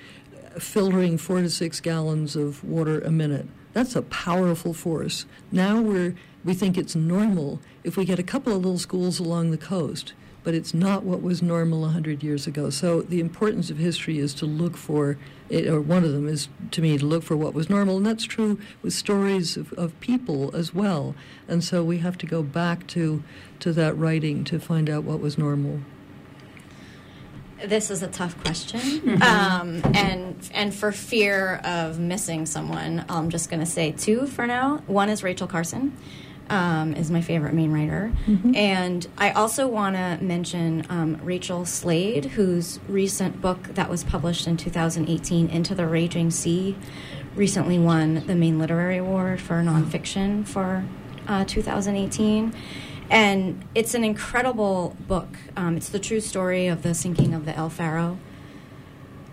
filtering 0.59 1.19
four 1.19 1.41
to 1.41 1.51
six 1.51 1.81
gallons 1.81 2.37
of 2.37 2.63
water 2.65 3.01
a 3.01 3.11
minute. 3.11 3.47
That's 3.73 3.97
a 3.97 4.03
powerful 4.03 4.75
force. 4.75 5.27
Now 5.51 5.81
we're 5.81 6.15
we 6.45 6.55
think 6.55 6.77
it's 6.77 6.97
normal 6.97 7.61
if 7.85 7.97
we 7.97 8.05
get 8.05 8.19
a 8.19 8.25
couple 8.25 8.53
of 8.53 8.59
little 8.59 8.79
schools 8.79 9.21
along 9.21 9.51
the 9.51 9.59
coast, 9.59 10.13
but 10.43 10.55
it's 10.55 10.75
not 10.75 11.05
what 11.05 11.23
was 11.23 11.41
normal 11.41 11.83
100 11.83 12.23
years 12.23 12.49
ago. 12.49 12.69
So 12.69 13.03
the 13.03 13.21
importance 13.21 13.71
of 13.71 13.79
history 13.79 14.19
is 14.19 14.35
to 14.35 14.47
look 14.47 14.77
for 14.77 15.19
it, 15.49 15.69
or 15.69 15.81
one 15.81 16.03
of 16.03 16.11
them 16.13 16.27
is 16.27 16.49
to 16.73 16.83
me 16.83 16.99
to 16.99 17.07
look 17.07 17.23
for 17.23 17.37
what 17.37 17.55
was 17.55 17.71
normal, 17.71 17.99
and 17.99 18.07
that's 18.07 18.25
true 18.25 18.59
with 18.83 18.93
stories 18.93 19.57
of, 19.57 19.73
of 19.75 19.99
people 20.01 20.55
as 20.55 20.75
well. 20.75 21.15
And 21.47 21.63
so 21.63 21.85
we 21.85 21.99
have 21.99 22.19
to 22.19 22.27
go 22.27 22.43
back 22.43 22.87
to 22.89 23.23
to 23.61 23.73
that 23.73 23.97
writing 23.97 24.43
to 24.45 24.59
find 24.59 24.91
out 24.91 25.05
what 25.05 25.21
was 25.21 25.39
normal 25.39 25.81
this 27.65 27.91
is 27.91 28.03
a 28.03 28.09
tough 28.09 28.41
question, 28.43 28.81
mm-hmm. 28.81 29.23
um, 29.23 29.83
and 29.95 30.51
and 30.53 30.75
for 30.75 30.93
fear 30.93 31.61
of 31.65 31.99
missing 31.99 32.47
someone, 32.47 33.05
I'm 33.09 33.31
just 33.31 33.51
going 33.51 33.61
to 33.61 33.67
say 33.67 33.93
two 33.93 34.27
for 34.27 34.47
now. 34.47 34.79
One 34.87 35.09
is 35.09 35.23
Rachel 35.23 35.47
Carson, 35.47 35.97
um, 36.49 36.95
is 36.95 37.11
my 37.11 37.21
favorite 37.21 37.55
Maine 37.55 37.73
writer, 37.73 38.13
mm-hmm. 38.27 38.55
and 38.55 39.07
I 39.17 39.31
also 39.31 39.69
want 39.69 39.97
to 39.97 40.19
mention 40.23 40.87
um, 40.89 41.19
Rachel 41.23 41.65
Slade, 41.65 42.27
whose 42.27 42.81
recent 42.89 43.41
book 43.41 43.63
that 43.75 43.89
was 43.89 44.05
published 44.05 44.47
in 44.47 44.57
2018, 44.57 45.49
Into 45.49 45.75
the 45.75 45.87
Raging 45.87 46.31
Sea, 46.31 46.77
recently 47.35 47.79
won 47.79 48.27
the 48.27 48.35
Maine 48.35 48.59
Literary 48.59 48.99
Award 48.99 49.41
for 49.41 49.55
nonfiction 49.63 50.47
for 50.47 50.85
uh, 51.29 51.45
2018 51.45 52.55
and 53.13 53.63
it's 53.75 53.95
an 53.95 54.05
incredible 54.05 54.97
book. 55.07 55.29
Um, 55.55 55.77
it's 55.77 55.91
the 55.91 55.99
true 55.99 56.21
story 56.21 56.67
of 56.67 56.83
the 56.83 56.95
sinking 56.95 57.35
of 57.35 57.45
the 57.45 57.55
El 57.55 57.69
Faro 57.69 58.19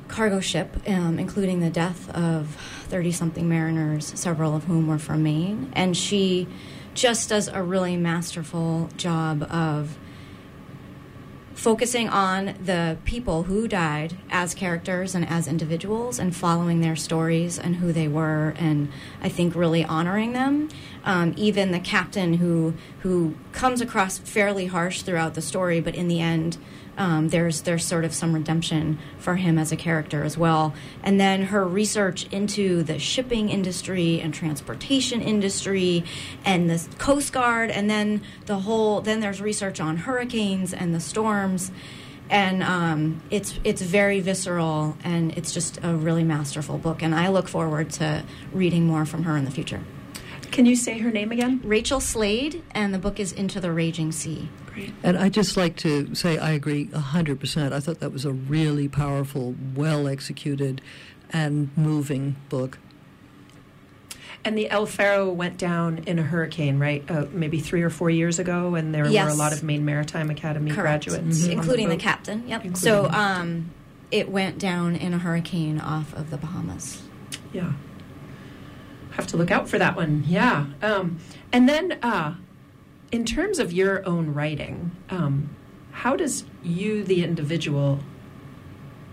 cargo 0.09 0.41
ship, 0.41 0.75
um, 0.87 1.17
including 1.17 1.61
the 1.61 1.69
death 1.69 2.09
of 2.09 2.57
30 2.89 3.11
something 3.13 3.47
mariners, 3.47 4.07
several 4.19 4.55
of 4.55 4.65
whom 4.65 4.87
were 4.87 4.99
from 4.99 5.23
Maine. 5.23 5.71
And 5.73 5.95
she 5.95 6.47
just 6.93 7.29
does 7.29 7.47
a 7.47 7.63
really 7.63 7.95
masterful 7.95 8.89
job 8.97 9.43
of 9.43 9.97
focusing 11.59 12.07
on 12.07 12.55
the 12.63 12.97
people 13.03 13.43
who 13.43 13.67
died 13.67 14.15
as 14.29 14.55
characters 14.55 15.13
and 15.13 15.27
as 15.27 15.45
individuals 15.45 16.17
and 16.17 16.33
following 16.33 16.79
their 16.79 16.95
stories 16.95 17.59
and 17.59 17.75
who 17.75 17.91
they 17.91 18.07
were 18.07 18.53
and 18.57 18.89
I 19.21 19.27
think 19.27 19.55
really 19.55 19.83
honoring 19.83 20.31
them. 20.31 20.69
Um, 21.05 21.33
even 21.37 21.71
the 21.71 21.79
captain 21.79 22.33
who 22.35 22.73
who 22.99 23.35
comes 23.53 23.79
across 23.79 24.17
fairly 24.17 24.65
harsh 24.67 25.01
throughout 25.01 25.33
the 25.33 25.41
story, 25.41 25.79
but 25.79 25.95
in 25.95 26.07
the 26.09 26.19
end 26.19 26.57
um, 26.99 27.29
there's 27.29 27.61
there's 27.61 27.85
sort 27.85 28.03
of 28.03 28.13
some 28.13 28.33
redemption 28.33 28.99
for 29.17 29.37
him 29.37 29.57
as 29.57 29.71
a 29.71 29.77
character 29.77 30.23
as 30.23 30.37
well. 30.37 30.73
And 31.01 31.19
then 31.19 31.43
her 31.43 31.65
research 31.65 32.27
into 32.27 32.83
the 32.83 32.99
shipping 32.99 33.49
industry 33.49 34.19
and 34.19 34.33
transportation 34.33 35.21
industry 35.21 36.03
and 36.43 36.69
the 36.69 36.85
Coast 36.97 37.31
Guard, 37.31 37.71
and 37.71 37.89
then 37.89 38.21
the 38.45 38.59
whole 38.59 38.99
then 38.99 39.21
there's 39.21 39.41
research 39.41 39.79
on 39.79 39.97
hurricanes 39.97 40.73
and 40.73 40.93
the 40.93 40.99
storms. 40.99 41.71
And 42.29 42.61
um, 42.61 43.21
it's 43.31 43.57
it's 43.63 43.81
very 43.81 44.19
visceral, 44.19 44.97
and 45.03 45.31
it's 45.37 45.53
just 45.53 45.79
a 45.81 45.95
really 45.95 46.25
masterful 46.25 46.77
book. 46.77 47.01
And 47.01 47.15
I 47.15 47.29
look 47.29 47.47
forward 47.47 47.91
to 47.91 48.23
reading 48.51 48.85
more 48.85 49.05
from 49.05 49.23
her 49.23 49.37
in 49.37 49.45
the 49.45 49.51
future. 49.51 49.81
Can 50.51 50.65
you 50.65 50.75
say 50.75 50.97
her 50.99 51.11
name 51.11 51.31
again? 51.31 51.61
Rachel 51.63 51.99
Slade, 51.99 52.63
and 52.71 52.93
the 52.93 52.99
book 52.99 53.19
is 53.19 53.31
Into 53.31 53.59
the 53.59 53.71
Raging 53.71 54.11
Sea. 54.11 54.49
Great. 54.67 54.93
And 55.03 55.17
I 55.17 55.29
just 55.29 55.55
like 55.57 55.75
to 55.77 56.13
say 56.15 56.37
I 56.37 56.51
agree 56.51 56.87
100%. 56.87 57.71
I 57.71 57.79
thought 57.79 57.99
that 57.99 58.11
was 58.11 58.25
a 58.25 58.31
really 58.31 58.87
powerful, 58.87 59.55
well 59.75 60.07
executed, 60.07 60.81
and 61.31 61.69
moving 61.77 62.35
book. 62.49 62.79
And 64.45 64.57
the 64.57 64.69
El 64.69 64.85
Faro 64.85 65.29
went 65.31 65.57
down 65.57 65.99
in 66.07 66.17
a 66.17 66.23
hurricane, 66.23 66.79
right? 66.79 67.03
Uh, 67.11 67.25
maybe 67.31 67.59
three 67.59 67.81
or 67.81 67.89
four 67.89 68.09
years 68.09 68.39
ago, 68.39 68.75
and 68.75 68.95
there 68.95 69.05
Yes. 69.05 69.25
were 69.25 69.31
a 69.31 69.35
lot 69.35 69.51
of 69.53 69.63
Maine 69.63 69.83
Maritime 69.85 70.29
Academy 70.29 70.71
Correct. 70.71 71.05
graduates, 71.07 71.45
on 71.45 71.51
including 71.51 71.89
the, 71.89 71.95
boat. 71.95 72.01
captain. 72.01 72.47
Yep. 72.47 72.65
Including 72.65 72.75
so 72.75 73.09
um, 73.11 73.69
it 74.11 74.29
went 74.29 74.57
down 74.57 74.95
in 74.95 75.13
a 75.13 75.17
hurricane 75.19 75.79
off 75.79 76.13
of 76.13 76.29
the 76.31 76.37
Bahamas. 76.37 77.01
Yeah. 77.51 77.73
Have 79.19 79.27
to 79.27 79.37
look 79.37 79.51
out 79.51 79.67
for 79.67 79.77
that 79.77 79.97
one. 79.97 80.23
Yeah. 80.25 80.67
Um, 80.81 81.19
and 81.51 81.67
then, 81.67 81.99
uh, 82.01 82.35
in 83.11 83.25
terms 83.25 83.59
of 83.59 83.73
your 83.73 84.07
own 84.07 84.33
writing, 84.33 84.91
um, 85.09 85.49
how 85.91 86.15
does 86.15 86.45
you, 86.63 87.03
the 87.03 87.21
individual, 87.21 87.99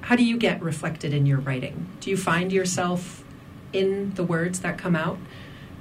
how 0.02 0.14
do 0.14 0.24
you 0.24 0.36
get 0.36 0.62
reflected 0.62 1.12
in 1.12 1.26
your 1.26 1.38
writing? 1.38 1.88
Do 1.98 2.08
you 2.08 2.16
find 2.16 2.52
yourself 2.52 3.24
in 3.72 4.14
the 4.14 4.22
words 4.22 4.60
that 4.60 4.78
come 4.78 4.94
out? 4.94 5.18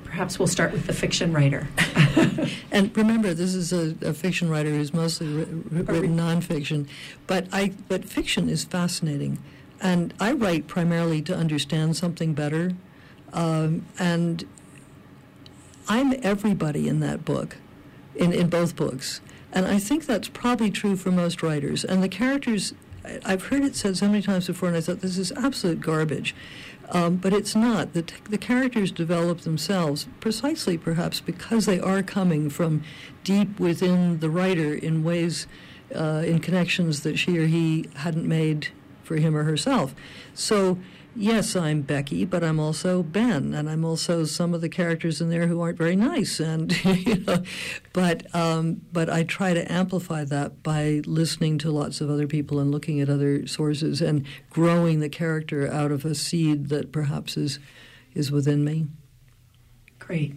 Perhaps 0.05 0.39
we'll 0.39 0.47
start 0.47 0.71
with 0.71 0.87
the 0.87 0.93
fiction 0.93 1.31
writer. 1.31 1.67
And 2.71 2.95
remember, 2.97 3.33
this 3.33 3.55
is 3.55 3.71
a, 3.71 3.95
a 4.01 4.13
fiction 4.13 4.49
writer 4.49 4.69
who's 4.69 4.93
mostly 4.93 5.27
wri- 5.27 5.87
written 5.87 6.17
nonfiction, 6.17 6.87
but 7.25 7.47
I 7.53 7.71
but 7.87 8.03
fiction 8.03 8.49
is 8.49 8.65
fascinating, 8.65 9.39
and 9.79 10.13
I 10.19 10.33
write 10.33 10.67
primarily 10.67 11.21
to 11.21 11.35
understand 11.35 11.95
something 11.95 12.33
better, 12.33 12.73
um, 13.35 13.85
and 13.99 14.45
I'm 15.87 16.15
everybody 16.23 16.87
in 16.87 17.01
that 17.01 17.23
book, 17.23 17.57
in 18.15 18.33
in 18.33 18.49
both 18.49 18.75
books, 18.75 19.21
and 19.51 19.67
I 19.67 19.77
think 19.77 20.07
that's 20.07 20.29
probably 20.29 20.71
true 20.71 20.95
for 20.95 21.11
most 21.11 21.43
writers. 21.43 21.85
And 21.85 22.01
the 22.01 22.09
characters, 22.09 22.73
I've 23.23 23.43
heard 23.47 23.63
it 23.63 23.75
said 23.75 23.97
so 23.97 24.07
many 24.07 24.23
times 24.23 24.47
before, 24.47 24.69
and 24.69 24.77
I 24.77 24.81
thought 24.81 25.01
this 25.01 25.17
is 25.19 25.31
absolute 25.33 25.81
garbage. 25.81 26.33
Um, 26.89 27.15
but 27.15 27.33
it's 27.33 27.55
not. 27.55 27.93
The, 27.93 28.03
t- 28.03 28.15
the 28.29 28.37
characters 28.37 28.91
develop 28.91 29.41
themselves 29.41 30.07
precisely, 30.19 30.77
perhaps, 30.77 31.19
because 31.19 31.65
they 31.65 31.79
are 31.79 32.03
coming 32.03 32.47
from 32.49 32.83
deep 33.23 33.59
within 33.59 34.19
the 34.19 34.29
writer 34.29 34.75
in 34.75 35.03
ways, 35.03 35.47
uh, 35.95 36.21
in 36.23 36.39
connections 36.39 37.01
that 37.01 37.17
she 37.17 37.39
or 37.39 37.47
he 37.47 37.89
hadn't 37.95 38.27
made 38.27 38.67
for 39.05 39.17
him 39.17 39.35
or 39.35 39.43
herself. 39.43 39.95
So, 40.33 40.79
yes, 41.15 41.55
I'm 41.55 41.81
Becky, 41.81 42.25
but 42.25 42.43
I'm 42.43 42.59
also 42.59 43.03
Ben, 43.03 43.53
and 43.53 43.69
I'm 43.69 43.85
also 43.85 44.25
some 44.25 44.53
of 44.53 44.61
the 44.61 44.69
characters 44.69 45.21
in 45.21 45.29
there 45.29 45.47
who 45.47 45.61
aren't 45.61 45.77
very 45.77 45.95
nice. 45.95 46.39
And 46.39 46.71
you 47.05 47.19
know, 47.19 47.43
but 47.93 48.33
um, 48.35 48.81
but 48.91 49.09
I 49.09 49.23
try 49.23 49.53
to 49.53 49.71
amplify 49.71 50.23
that 50.25 50.63
by 50.63 51.01
listening 51.05 51.57
to 51.59 51.71
lots 51.71 52.01
of 52.01 52.09
other 52.09 52.27
people 52.27 52.59
and 52.59 52.71
looking 52.71 52.99
at 52.99 53.09
other 53.09 53.47
sources 53.47 54.01
and 54.01 54.25
growing 54.49 54.99
the 54.99 55.09
character 55.09 55.71
out 55.71 55.91
of 55.91 56.05
a 56.05 56.15
seed 56.15 56.69
that 56.69 56.91
perhaps 56.91 57.37
is 57.37 57.59
is 58.13 58.31
within 58.31 58.63
me. 58.63 58.87
Great. 59.99 60.35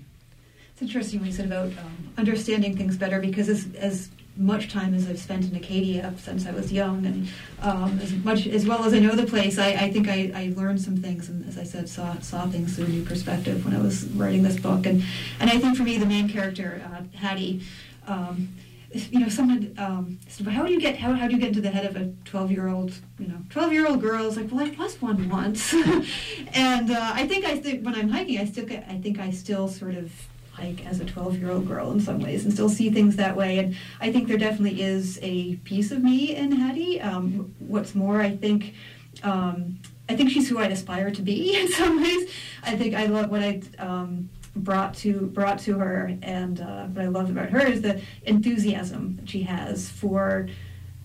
It's 0.73 0.83
interesting 0.83 1.19
what 1.19 1.27
you 1.27 1.33
said 1.33 1.47
about 1.47 1.67
um, 1.67 2.13
understanding 2.17 2.77
things 2.77 2.97
better 2.97 3.21
because 3.21 3.49
as, 3.49 3.67
as 3.75 4.11
much 4.39 4.73
time 4.73 4.95
as 4.95 5.09
I've 5.09 5.19
spent 5.19 5.51
in 5.51 5.57
Acadia 5.57 6.15
since 6.17 6.47
I 6.47 6.53
was 6.53 6.73
young, 6.73 7.05
and 7.05 7.29
um, 7.61 7.99
as 8.01 8.13
much 8.13 8.47
as 8.47 8.67
well 8.67 8.85
as 8.85 8.95
I 8.95 9.01
know 9.01 9.17
the 9.17 9.27
place, 9.27 9.59
I, 9.59 9.71
I 9.71 9.91
think 9.93 10.09
I, 10.09 10.31
I 10.35 10.53
learned 10.57 10.81
some 10.81 10.97
things, 10.97 11.29
and 11.29 11.47
as 11.49 11.59
I 11.59 11.65
said, 11.65 11.89
saw 11.89 12.19
saw 12.21 12.47
things 12.47 12.77
through 12.77 12.87
a 12.87 12.89
new 12.89 13.05
perspective 13.05 13.65
when 13.65 13.75
I 13.75 13.81
was 13.81 14.05
writing 14.11 14.45
this 14.45 14.59
book, 14.59 14.87
and 14.87 15.03
and 15.41 15.51
I 15.51 15.59
think 15.59 15.77
for 15.77 15.83
me 15.83 15.99
the 15.99 16.07
main 16.07 16.29
character 16.29 16.83
uh, 16.87 17.03
Hattie. 17.17 17.63
Um, 18.07 18.49
you 18.91 19.21
know, 19.21 19.29
someone 19.29 19.75
um, 19.77 20.19
said, 20.29 20.47
"How 20.47 20.65
do 20.65 20.73
you 20.73 20.81
get 20.81 20.97
how, 20.97 21.13
how 21.13 21.27
do 21.27 21.35
you 21.35 21.41
get 21.41 21.49
into 21.49 21.61
the 21.61 21.71
head 21.71 21.85
of 21.85 21.97
a 21.97 22.11
twelve 22.25 22.51
year 22.51 22.69
old 22.69 22.93
you 23.19 23.27
know 23.27 23.39
twelve 23.51 23.73
year 23.73 23.87
old 23.87 24.01
girl?" 24.01 24.23
I 24.23 24.27
was 24.27 24.37
like, 24.37 24.51
"Well, 24.51 24.65
I 24.65 24.71
was 24.71 25.03
one 25.03 25.29
once," 25.29 25.75
and 26.55 26.91
uh, 26.91 27.11
I 27.13 27.27
think 27.27 27.45
I 27.45 27.59
think 27.59 27.85
when 27.85 27.95
I'm 27.95 28.09
hiking, 28.09 28.39
I 28.39 28.47
still 28.47 28.65
get, 28.65 28.87
I 28.89 28.99
think 28.99 29.19
I 29.19 29.31
still 29.31 29.69
sort 29.69 29.95
of 29.95 30.11
hike 30.59 30.85
as 30.87 31.01
a 31.01 31.05
12 31.05 31.39
year 31.39 31.51
old 31.51 31.67
girl 31.67 31.91
in 31.93 32.01
some 32.01 32.21
ways 32.21 32.45
and 32.45 32.53
still 32.53 32.69
see 32.69 32.91
things 32.91 33.17
that 33.17 33.37
way. 33.37 33.59
And 33.59 33.77
I 34.01 34.13
think 34.13 34.29
there 34.29 34.39
definitely 34.39 34.83
is 34.83 35.19
a 35.23 35.57
piece 35.57 35.91
of 35.91 36.03
me 36.03 36.35
in 36.35 36.53
Hattie. 36.53 37.01
Um, 37.01 37.55
what's 37.59 37.95
more, 37.95 38.21
I 38.21 38.37
think. 38.37 38.75
Um, 39.23 39.81
I 40.09 40.17
think 40.17 40.31
she's 40.31 40.49
who 40.49 40.59
I'd 40.59 40.73
aspire 40.73 41.11
to 41.11 41.23
be 41.23 41.55
in 41.61 41.69
some 41.69 42.03
ways. 42.03 42.31
I 42.63 42.77
think 42.77 42.95
I 42.95 43.07
love 43.07 43.31
what 43.31 43.43
I 43.43 43.61
um, 43.79 44.31
brought 44.57 44.95
to 44.97 45.27
brought 45.27 45.59
to 45.61 45.79
her, 45.79 46.17
and 46.23 46.61
uh, 46.61 46.85
what 46.87 47.05
I 47.05 47.09
love 47.09 47.31
about 47.31 47.51
her 47.51 47.67
is 47.67 47.83
the 47.83 48.01
enthusiasm 48.25 49.17
that 49.17 49.29
she 49.29 49.43
has 49.43 49.89
for 49.89 50.49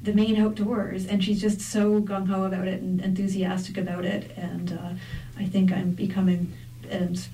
the 0.01 0.14
Maine 0.14 0.38
outdoors, 0.38 1.06
and 1.06 1.24
she's 1.24 1.41
just 1.41 1.62
so 1.62 2.01
gung 2.01 2.28
ho 2.28 2.43
about 2.43 2.68
it 2.68 2.82
and 2.82 3.01
enthusiastic 3.01 3.78
about 3.78 4.06
it. 4.06 4.32
And 4.38 4.74
uh, 4.74 4.93
I 5.38 5.45
think 5.45 5.72
I'm 5.72 5.91
becoming 5.91 6.54
and 6.89 7.26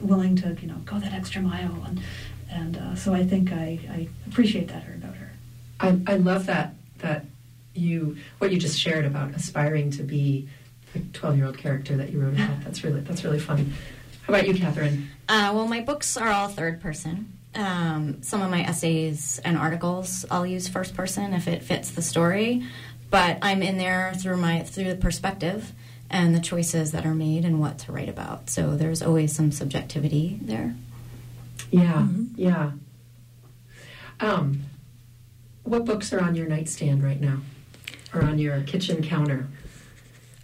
willing 0.00 0.36
to 0.36 0.56
you 0.60 0.68
know 0.68 0.76
go 0.84 0.98
that 0.98 1.12
extra 1.12 1.40
mile, 1.40 1.84
and 1.86 2.00
and 2.50 2.76
uh, 2.76 2.94
so 2.94 3.14
I 3.14 3.24
think 3.24 3.52
I, 3.52 3.78
I 3.90 4.08
appreciate 4.26 4.68
that 4.68 4.82
her 4.84 4.94
about 4.94 5.16
her. 5.16 5.30
I, 5.80 5.98
I 6.06 6.16
love 6.16 6.46
that 6.46 6.74
that 6.98 7.24
you 7.74 8.16
what 8.38 8.52
you 8.52 8.58
just 8.58 8.78
shared 8.78 9.04
about 9.04 9.34
aspiring 9.34 9.90
to 9.92 10.02
be 10.02 10.48
the 10.92 11.00
twelve 11.12 11.36
year 11.36 11.46
old 11.46 11.58
character 11.58 11.96
that 11.96 12.10
you 12.10 12.20
wrote 12.20 12.34
about. 12.34 12.62
That's 12.62 12.84
really 12.84 13.00
that's 13.00 13.24
really 13.24 13.40
fun. 13.40 13.72
How 14.26 14.34
about 14.34 14.48
you, 14.48 14.54
Catherine? 14.54 15.10
Uh, 15.28 15.52
well, 15.54 15.66
my 15.66 15.80
books 15.80 16.16
are 16.16 16.28
all 16.28 16.48
third 16.48 16.80
person. 16.80 17.32
Um, 17.54 18.22
some 18.22 18.42
of 18.42 18.50
my 18.50 18.62
essays 18.62 19.40
and 19.44 19.56
articles 19.56 20.24
I'll 20.30 20.46
use 20.46 20.66
first 20.66 20.96
person 20.96 21.34
if 21.34 21.46
it 21.46 21.62
fits 21.62 21.90
the 21.90 22.02
story, 22.02 22.64
but 23.10 23.38
I'm 23.42 23.62
in 23.62 23.78
there 23.78 24.12
through 24.14 24.38
my 24.38 24.60
through 24.60 24.84
the 24.84 24.96
perspective 24.96 25.72
and 26.14 26.32
the 26.32 26.38
choices 26.40 26.92
that 26.92 27.04
are 27.04 27.14
made 27.14 27.44
and 27.44 27.58
what 27.60 27.76
to 27.76 27.90
write 27.90 28.08
about. 28.08 28.48
So 28.48 28.76
there's 28.76 29.02
always 29.02 29.34
some 29.34 29.50
subjectivity 29.50 30.38
there. 30.40 30.76
Yeah, 31.72 32.06
yeah. 32.36 32.70
Um, 34.20 34.62
what 35.64 35.84
books 35.84 36.12
are 36.12 36.20
on 36.22 36.36
your 36.36 36.46
nightstand 36.46 37.02
right 37.02 37.20
now, 37.20 37.38
or 38.14 38.22
on 38.22 38.38
your 38.38 38.62
kitchen 38.62 39.02
counter? 39.02 39.48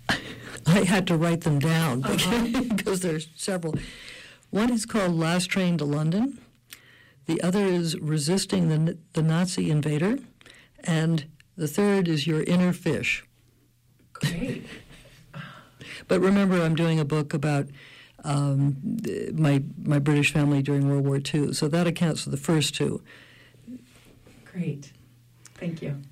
I 0.67 0.81
had 0.85 1.07
to 1.07 1.17
write 1.17 1.43
them 1.43 1.61
down 1.61 2.03
Uh-huh. 2.05 2.47
because 2.77 3.01
there's 3.01 3.29
several. 3.37 3.77
One 4.51 4.73
is 4.73 4.85
called 4.85 5.13
Last 5.15 5.47
Train 5.47 5.79
to 5.79 5.85
London. 5.85 6.39
The 7.27 7.41
other 7.43 7.65
is 7.65 7.97
Resisting 8.01 8.69
the, 8.71 8.99
the 9.13 9.23
Nazi 9.23 9.71
Invader. 9.71 10.19
And 10.83 11.27
the 11.57 11.69
third 11.69 12.09
is 12.09 12.27
Your 12.27 12.43
Inner 12.43 12.73
Fish. 12.73 13.25
Great. 14.15 14.67
But 16.11 16.23
remember, 16.23 16.61
I'm 16.61 16.75
doing 16.75 16.99
a 16.99 17.05
book 17.05 17.33
about 17.33 17.69
um, 18.25 18.77
my, 19.33 19.63
my 19.81 20.01
British 20.01 20.33
family 20.33 20.61
during 20.61 20.89
World 20.89 21.07
War 21.07 21.21
II, 21.23 21.53
so 21.53 21.69
that 21.69 21.87
accounts 21.87 22.25
for 22.25 22.31
the 22.31 22.37
first 22.37 22.75
two. 22.75 23.01
Great. 24.45 24.93
Thank 25.55 25.81
you. 25.81 26.03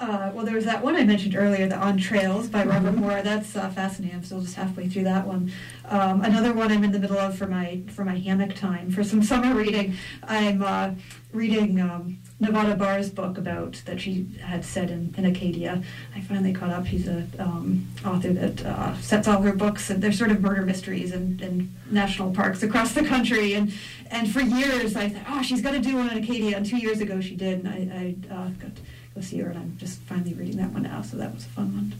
Uh, 0.00 0.32
well, 0.34 0.44
there 0.44 0.56
was 0.56 0.64
that 0.64 0.82
one 0.82 0.96
I 0.96 1.04
mentioned 1.04 1.36
earlier, 1.36 1.68
the 1.68 1.76
On 1.76 1.96
Trails 1.96 2.48
by 2.48 2.64
Robert 2.64 2.96
Moor. 2.96 3.22
That's 3.22 3.54
uh, 3.54 3.70
fascinating. 3.70 4.16
I'm 4.16 4.24
still 4.24 4.40
just 4.40 4.56
halfway 4.56 4.88
through 4.88 5.04
that 5.04 5.28
one. 5.28 5.52
Um, 5.84 6.22
another 6.22 6.52
one 6.52 6.72
I'm 6.72 6.82
in 6.82 6.90
the 6.90 6.98
middle 6.98 7.18
of 7.18 7.38
for 7.38 7.46
my 7.46 7.82
for 7.86 8.04
my 8.04 8.18
hammock 8.18 8.56
time 8.56 8.90
for 8.90 9.04
some 9.04 9.22
summer 9.22 9.54
reading. 9.54 9.94
I'm 10.24 10.60
uh, 10.60 10.94
reading 11.32 11.80
um, 11.80 12.18
Nevada 12.42 12.74
Barr's 12.74 13.08
book 13.08 13.38
about 13.38 13.80
that 13.84 14.00
she 14.00 14.26
had 14.42 14.64
said 14.64 14.90
in, 14.90 15.14
in 15.16 15.24
Acadia. 15.26 15.80
I 16.14 16.20
finally 16.22 16.52
caught 16.52 16.70
up. 16.70 16.84
He's 16.84 17.06
a 17.06 17.24
um, 17.38 17.86
author 18.04 18.32
that 18.32 18.66
uh, 18.66 18.98
sets 19.00 19.28
all 19.28 19.40
her 19.42 19.52
books, 19.52 19.90
and 19.90 20.02
they're 20.02 20.10
sort 20.10 20.32
of 20.32 20.40
murder 20.40 20.62
mysteries 20.62 21.12
in, 21.12 21.38
in 21.40 21.72
national 21.88 22.34
parks 22.34 22.64
across 22.64 22.94
the 22.94 23.04
country. 23.04 23.54
And 23.54 23.72
and 24.10 24.30
for 24.30 24.40
years 24.40 24.96
I 24.96 25.08
thought, 25.08 25.22
oh, 25.28 25.42
she's 25.42 25.62
got 25.62 25.70
to 25.70 25.78
do 25.78 25.96
one 25.96 26.10
in 26.10 26.22
Acadia. 26.22 26.56
And 26.56 26.66
two 26.66 26.78
years 26.78 27.00
ago 27.00 27.20
she 27.20 27.36
did, 27.36 27.64
and 27.64 27.68
I, 27.68 28.26
I 28.30 28.34
uh, 28.34 28.48
got 28.48 28.74
to 28.74 28.82
go 29.14 29.20
see 29.20 29.38
her, 29.38 29.48
and 29.48 29.58
I'm 29.58 29.76
just 29.78 30.00
finally 30.00 30.34
reading 30.34 30.56
that 30.56 30.72
one 30.72 30.82
now. 30.82 31.02
So 31.02 31.16
that 31.18 31.32
was 31.32 31.46
a 31.46 31.48
fun 31.50 31.72
one. 31.72 31.94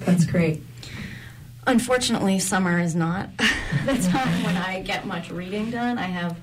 That's 0.00 0.26
great. 0.26 0.60
Unfortunately, 1.68 2.40
summer 2.40 2.80
is 2.80 2.96
not 2.96 3.34
the 3.38 4.08
time 4.10 4.42
when 4.42 4.56
I 4.56 4.82
get 4.82 5.06
much 5.06 5.30
reading 5.30 5.70
done. 5.70 5.98
I 5.98 6.06
have 6.06 6.36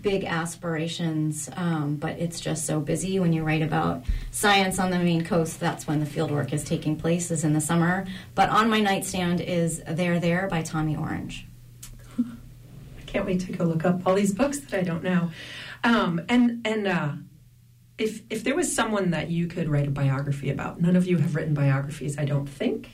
big 0.00 0.24
aspirations, 0.24 1.50
um, 1.56 1.96
but 1.96 2.18
it's 2.18 2.40
just 2.40 2.64
so 2.64 2.80
busy 2.80 3.18
when 3.20 3.32
you 3.32 3.44
write 3.44 3.62
about 3.62 4.04
science 4.30 4.78
on 4.78 4.90
the 4.90 4.98
Maine 4.98 5.24
coast. 5.24 5.60
That's 5.60 5.86
when 5.86 6.00
the 6.00 6.06
fieldwork 6.06 6.52
is 6.52 6.64
taking 6.64 6.96
place, 6.96 7.30
is 7.30 7.44
in 7.44 7.52
the 7.52 7.60
summer. 7.60 8.06
But 8.34 8.48
on 8.48 8.70
my 8.70 8.80
nightstand 8.80 9.40
is 9.40 9.82
There 9.86 10.18
There 10.18 10.48
by 10.48 10.62
Tommy 10.62 10.96
Orange. 10.96 11.46
I 12.18 13.02
can't 13.06 13.26
wait 13.26 13.40
to 13.40 13.52
go 13.52 13.64
look 13.64 13.84
up 13.84 14.06
all 14.06 14.14
these 14.14 14.34
books 14.34 14.60
that 14.60 14.78
I 14.78 14.82
don't 14.82 15.02
know. 15.02 15.30
Um, 15.84 16.20
and 16.28 16.66
and 16.66 16.86
uh, 16.86 17.12
if 17.98 18.22
if 18.30 18.44
there 18.44 18.54
was 18.54 18.74
someone 18.74 19.10
that 19.10 19.30
you 19.30 19.46
could 19.46 19.68
write 19.68 19.88
a 19.88 19.90
biography 19.90 20.50
about, 20.50 20.80
none 20.80 20.96
of 20.96 21.06
you 21.06 21.18
have 21.18 21.34
written 21.34 21.54
biographies, 21.54 22.18
I 22.18 22.24
don't 22.24 22.46
think. 22.46 22.88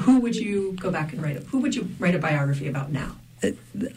Who 0.00 0.20
would 0.20 0.36
you 0.36 0.72
go 0.80 0.90
back 0.90 1.12
and 1.12 1.22
write? 1.22 1.36
A, 1.36 1.40
who 1.40 1.58
would 1.58 1.74
you 1.74 1.88
write 1.98 2.14
a 2.14 2.18
biography 2.18 2.68
about 2.68 2.92
now? 2.92 3.16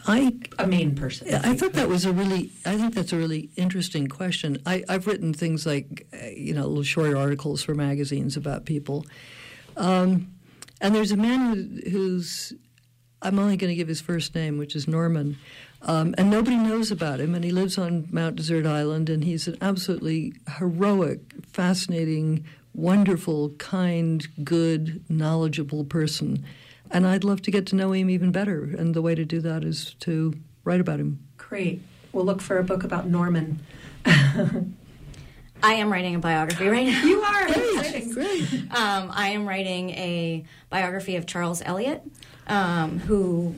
I 0.06 0.34
A 0.58 0.66
Maine 0.66 0.94
person. 0.94 1.34
I 1.34 1.54
thought 1.54 1.74
that 1.74 1.88
was 1.88 2.04
a 2.04 2.12
really, 2.12 2.50
I 2.64 2.76
think 2.76 2.94
that's 2.94 3.12
a 3.12 3.16
really 3.16 3.50
interesting 3.56 4.06
question. 4.08 4.58
I, 4.64 4.84
I've 4.88 5.06
written 5.06 5.34
things 5.34 5.66
like, 5.66 6.06
you 6.34 6.54
know, 6.54 6.66
little 6.66 6.82
short 6.82 7.14
articles 7.14 7.62
for 7.62 7.74
magazines 7.74 8.36
about 8.36 8.64
people. 8.64 9.04
Um, 9.76 10.32
and 10.80 10.94
there's 10.94 11.12
a 11.12 11.16
man 11.16 11.80
who, 11.84 11.90
who's, 11.90 12.52
I'm 13.20 13.38
only 13.38 13.56
going 13.56 13.70
to 13.70 13.74
give 13.74 13.88
his 13.88 14.00
first 14.00 14.34
name, 14.34 14.58
which 14.58 14.74
is 14.74 14.88
Norman. 14.88 15.36
Um, 15.82 16.14
and 16.16 16.30
nobody 16.30 16.56
knows 16.56 16.90
about 16.90 17.20
him, 17.20 17.34
and 17.34 17.44
he 17.44 17.50
lives 17.50 17.76
on 17.76 18.08
Mount 18.10 18.36
Desert 18.36 18.64
Island, 18.64 19.10
and 19.10 19.22
he's 19.22 19.46
an 19.46 19.58
absolutely 19.60 20.32
heroic, 20.58 21.20
fascinating, 21.52 22.46
wonderful, 22.72 23.50
kind, 23.58 24.26
good, 24.42 25.04
knowledgeable 25.10 25.84
person. 25.84 26.44
And 26.94 27.08
I'd 27.08 27.24
love 27.24 27.42
to 27.42 27.50
get 27.50 27.66
to 27.66 27.76
know 27.76 27.90
him 27.90 28.08
even 28.08 28.30
better, 28.30 28.62
and 28.62 28.94
the 28.94 29.02
way 29.02 29.16
to 29.16 29.24
do 29.24 29.40
that 29.40 29.64
is 29.64 29.94
to 30.00 30.32
write 30.62 30.80
about 30.80 31.00
him. 31.00 31.18
Great. 31.36 31.82
We'll 32.12 32.24
look 32.24 32.40
for 32.40 32.56
a 32.58 32.62
book 32.62 32.84
about 32.84 33.08
Norman. 33.08 33.58
I 34.06 35.72
am 35.74 35.92
writing 35.92 36.14
a 36.14 36.20
biography 36.20 36.68
right 36.68 36.86
now. 36.86 37.04
You 37.04 37.20
are 37.20 37.46
great. 37.46 38.12
Great. 38.12 38.52
Um, 38.70 39.10
I 39.12 39.30
am 39.30 39.44
writing 39.44 39.90
a 39.90 40.44
biography 40.70 41.16
of 41.16 41.26
Charles 41.26 41.62
Eliot, 41.62 42.00
um, 42.46 43.00
who 43.00 43.56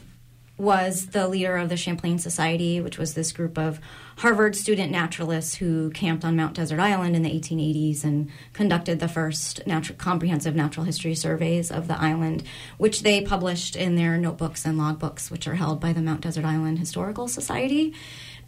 was 0.59 1.09
the 1.09 1.29
leader 1.29 1.57
of 1.57 1.69
the 1.69 1.77
Champlain 1.77 2.19
Society, 2.19 2.81
which 2.81 2.99
was 2.99 3.15
this 3.15 3.33
group 3.33 3.59
of 3.59 3.79
Harvard 4.19 4.57
student 4.57 4.91
naturalists 4.91 5.57
who 5.57 5.91
camped 5.91 6.25
on 6.25 6.37
Mount 6.37 6.55
Desert 6.55 6.81
Island 6.81 7.15
in 7.15 7.23
the 7.23 7.31
1880s 7.31 8.05
and 8.05 8.31
conducted 8.55 8.99
the 8.99 9.09
first 9.09 9.61
natu- 9.67 9.99
comprehensive 9.99 10.57
natural 10.57 10.87
history 10.87 11.15
surveys 11.15 11.71
of 11.71 11.89
the 11.89 12.01
island, 12.01 12.43
which 12.79 13.03
they 13.03 13.21
published 13.21 13.77
in 13.77 13.97
their 13.97 14.17
notebooks 14.17 14.65
and 14.65 14.79
logbooks, 14.79 15.31
which 15.31 15.47
are 15.47 15.57
held 15.57 15.79
by 15.79 15.93
the 15.93 16.01
Mount 16.01 16.23
Desert 16.23 16.47
Island 16.47 16.79
Historical 16.79 17.29
Society. 17.29 17.93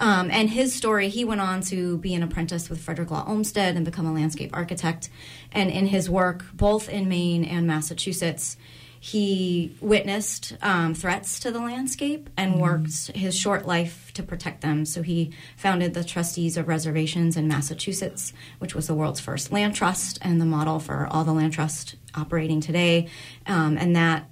Um, 0.01 0.31
and 0.31 0.49
his 0.49 0.75
story, 0.75 1.11
he 1.11 1.25
went 1.25 1.41
on 1.43 1.61
to 1.63 1.99
be 1.99 2.15
an 2.15 2.23
apprentice 2.23 2.71
with 2.71 2.81
Frederick 2.81 3.11
Law 3.11 3.25
Olmsted 3.27 3.77
and 3.77 3.85
become 3.85 4.07
a 4.07 4.13
landscape 4.15 4.51
architect. 4.57 5.11
And 5.53 5.71
in 5.71 5.87
his 5.87 6.09
work, 6.09 6.45
both 6.55 6.89
in 6.89 7.09
Maine 7.09 7.45
and 7.45 7.67
Massachusetts, 7.67 8.57
he 9.01 9.77
witnessed 9.81 10.57
um, 10.63 10.95
threats 10.95 11.41
to 11.41 11.51
the 11.51 11.61
landscape 11.61 12.29
and 12.37 12.61
worked 12.61 13.09
his 13.15 13.37
short 13.37 13.67
life 13.67 14.13
to 14.15 14.23
protect 14.23 14.61
them. 14.61 14.85
So 14.85 15.03
he 15.03 15.33
founded 15.57 15.95
the 15.95 16.05
Trustees 16.05 16.57
of 16.57 16.69
Reservations 16.69 17.37
in 17.37 17.49
Massachusetts, 17.49 18.33
which 18.59 18.75
was 18.75 18.87
the 18.87 18.95
world's 18.95 19.21
first 19.21 19.53
land 19.53 19.75
trust 19.75 20.19
and 20.23 20.41
the 20.41 20.47
model 20.47 20.81
for 20.81 21.07
all 21.11 21.25
the 21.25 21.33
land 21.33 21.53
trusts 21.53 21.97
operating 22.15 22.61
today. 22.61 23.09
Um, 23.47 23.77
and 23.79 23.95
that 23.95 24.29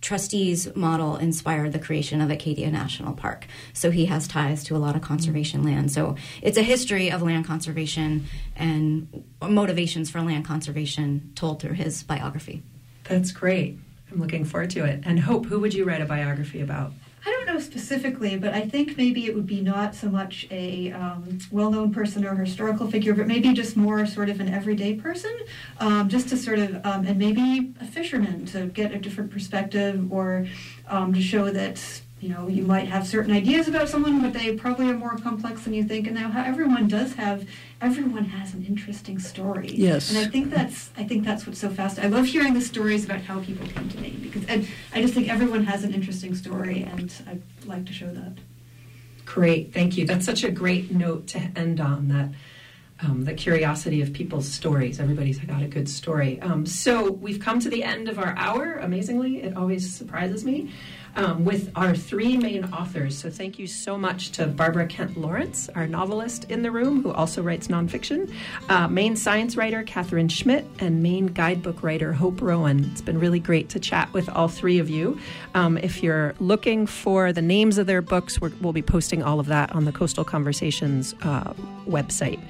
trustees 0.00 0.74
model 0.76 1.16
inspired 1.16 1.72
the 1.72 1.78
creation 1.78 2.20
of 2.20 2.30
Acadia 2.30 2.70
National 2.70 3.14
Park. 3.14 3.46
So 3.72 3.90
he 3.90 4.04
has 4.06 4.28
ties 4.28 4.62
to 4.64 4.76
a 4.76 4.78
lot 4.78 4.96
of 4.96 5.02
conservation 5.02 5.62
land. 5.62 5.90
So 5.92 6.16
it's 6.42 6.58
a 6.58 6.62
history 6.62 7.10
of 7.10 7.22
land 7.22 7.46
conservation 7.46 8.26
and 8.54 9.24
motivations 9.40 10.10
for 10.10 10.20
land 10.20 10.44
conservation 10.44 11.32
told 11.34 11.62
through 11.62 11.72
his 11.72 12.02
biography. 12.02 12.62
That's 13.04 13.32
great. 13.32 13.78
I'm 14.10 14.20
looking 14.20 14.44
forward 14.44 14.70
to 14.70 14.84
it. 14.84 15.00
And 15.04 15.20
Hope, 15.20 15.46
who 15.46 15.60
would 15.60 15.74
you 15.74 15.84
write 15.84 16.00
a 16.00 16.06
biography 16.06 16.60
about? 16.60 16.92
I 17.26 17.30
don't 17.30 17.46
know 17.46 17.58
specifically, 17.58 18.36
but 18.36 18.52
I 18.52 18.62
think 18.62 18.98
maybe 18.98 19.24
it 19.26 19.34
would 19.34 19.46
be 19.46 19.62
not 19.62 19.94
so 19.94 20.08
much 20.10 20.46
a 20.50 20.92
um, 20.92 21.38
well 21.50 21.70
known 21.70 21.92
person 21.92 22.26
or 22.26 22.34
historical 22.34 22.90
figure, 22.90 23.14
but 23.14 23.26
maybe 23.26 23.52
just 23.54 23.76
more 23.76 24.04
sort 24.04 24.28
of 24.28 24.40
an 24.40 24.52
everyday 24.52 24.94
person, 24.94 25.34
um, 25.80 26.08
just 26.10 26.28
to 26.28 26.36
sort 26.36 26.58
of, 26.58 26.84
um, 26.84 27.06
and 27.06 27.18
maybe 27.18 27.72
a 27.80 27.86
fisherman 27.86 28.44
to 28.46 28.66
get 28.66 28.92
a 28.92 28.98
different 28.98 29.30
perspective 29.30 30.12
or 30.12 30.46
um, 30.88 31.14
to 31.14 31.22
show 31.22 31.50
that. 31.50 31.80
You 32.24 32.30
know, 32.30 32.48
you 32.48 32.62
might 32.62 32.88
have 32.88 33.06
certain 33.06 33.34
ideas 33.34 33.68
about 33.68 33.86
someone, 33.86 34.22
but 34.22 34.32
they 34.32 34.56
probably 34.56 34.88
are 34.88 34.96
more 34.96 35.14
complex 35.18 35.64
than 35.64 35.74
you 35.74 35.84
think. 35.84 36.06
And 36.06 36.16
now, 36.16 36.32
everyone 36.34 36.88
does 36.88 37.12
have, 37.16 37.46
everyone 37.82 38.24
has 38.24 38.54
an 38.54 38.64
interesting 38.64 39.18
story. 39.18 39.70
Yes. 39.74 40.08
And 40.08 40.26
I 40.26 40.30
think 40.30 40.48
that's, 40.48 40.88
I 40.96 41.04
think 41.04 41.26
that's 41.26 41.46
what's 41.46 41.58
so 41.58 41.68
fast. 41.68 41.98
I 41.98 42.06
love 42.06 42.24
hearing 42.24 42.54
the 42.54 42.62
stories 42.62 43.04
about 43.04 43.20
how 43.20 43.40
people 43.40 43.66
came 43.66 43.90
to 43.90 44.00
Maine 44.00 44.20
because, 44.22 44.46
and 44.46 44.66
I 44.94 45.02
just 45.02 45.12
think 45.12 45.28
everyone 45.28 45.64
has 45.64 45.84
an 45.84 45.92
interesting 45.92 46.34
story, 46.34 46.88
and 46.90 47.12
I'd 47.28 47.42
like 47.66 47.84
to 47.84 47.92
show 47.92 48.10
that. 48.10 48.38
Great, 49.26 49.74
thank 49.74 49.98
you. 49.98 50.06
That's 50.06 50.24
such 50.24 50.44
a 50.44 50.50
great 50.50 50.90
note 50.90 51.26
to 51.26 51.40
end 51.56 51.78
on 51.78 52.08
that. 52.08 52.30
Um, 53.02 53.24
the 53.24 53.34
curiosity 53.34 54.00
of 54.00 54.14
people's 54.14 54.48
stories. 54.48 54.98
Everybody's 54.98 55.38
got 55.40 55.62
a 55.62 55.66
good 55.66 55.90
story. 55.90 56.40
Um, 56.40 56.64
so 56.64 57.10
we've 57.10 57.40
come 57.40 57.58
to 57.60 57.68
the 57.68 57.82
end 57.82 58.08
of 58.08 58.18
our 58.18 58.34
hour. 58.38 58.76
Amazingly, 58.76 59.42
it 59.42 59.56
always 59.56 59.94
surprises 59.94 60.42
me. 60.42 60.72
Um, 61.16 61.44
with 61.44 61.70
our 61.76 61.94
three 61.94 62.36
Maine 62.36 62.64
authors. 62.72 63.16
So, 63.16 63.30
thank 63.30 63.56
you 63.58 63.68
so 63.68 63.96
much 63.96 64.32
to 64.32 64.48
Barbara 64.48 64.86
Kent 64.86 65.16
Lawrence, 65.16 65.68
our 65.76 65.86
novelist 65.86 66.50
in 66.50 66.62
the 66.62 66.72
room, 66.72 67.04
who 67.04 67.12
also 67.12 67.40
writes 67.40 67.68
nonfiction, 67.68 68.32
uh, 68.68 68.88
Maine 68.88 69.14
science 69.14 69.56
writer 69.56 69.84
Catherine 69.84 70.28
Schmitt, 70.28 70.66
and 70.80 71.04
Maine 71.04 71.28
guidebook 71.28 71.84
writer 71.84 72.12
Hope 72.12 72.42
Rowan. 72.42 72.90
It's 72.90 73.00
been 73.00 73.20
really 73.20 73.38
great 73.38 73.68
to 73.70 73.78
chat 73.78 74.12
with 74.12 74.28
all 74.28 74.48
three 74.48 74.80
of 74.80 74.90
you. 74.90 75.16
Um, 75.54 75.78
if 75.78 76.02
you're 76.02 76.34
looking 76.40 76.84
for 76.84 77.32
the 77.32 77.42
names 77.42 77.78
of 77.78 77.86
their 77.86 78.02
books, 78.02 78.40
we 78.40 78.48
will 78.60 78.72
be 78.72 78.82
posting 78.82 79.22
all 79.22 79.38
of 79.38 79.46
that 79.46 79.72
on 79.72 79.84
the 79.84 79.92
Coastal 79.92 80.24
Conversations 80.24 81.14
uh, 81.22 81.52
website. 81.86 82.40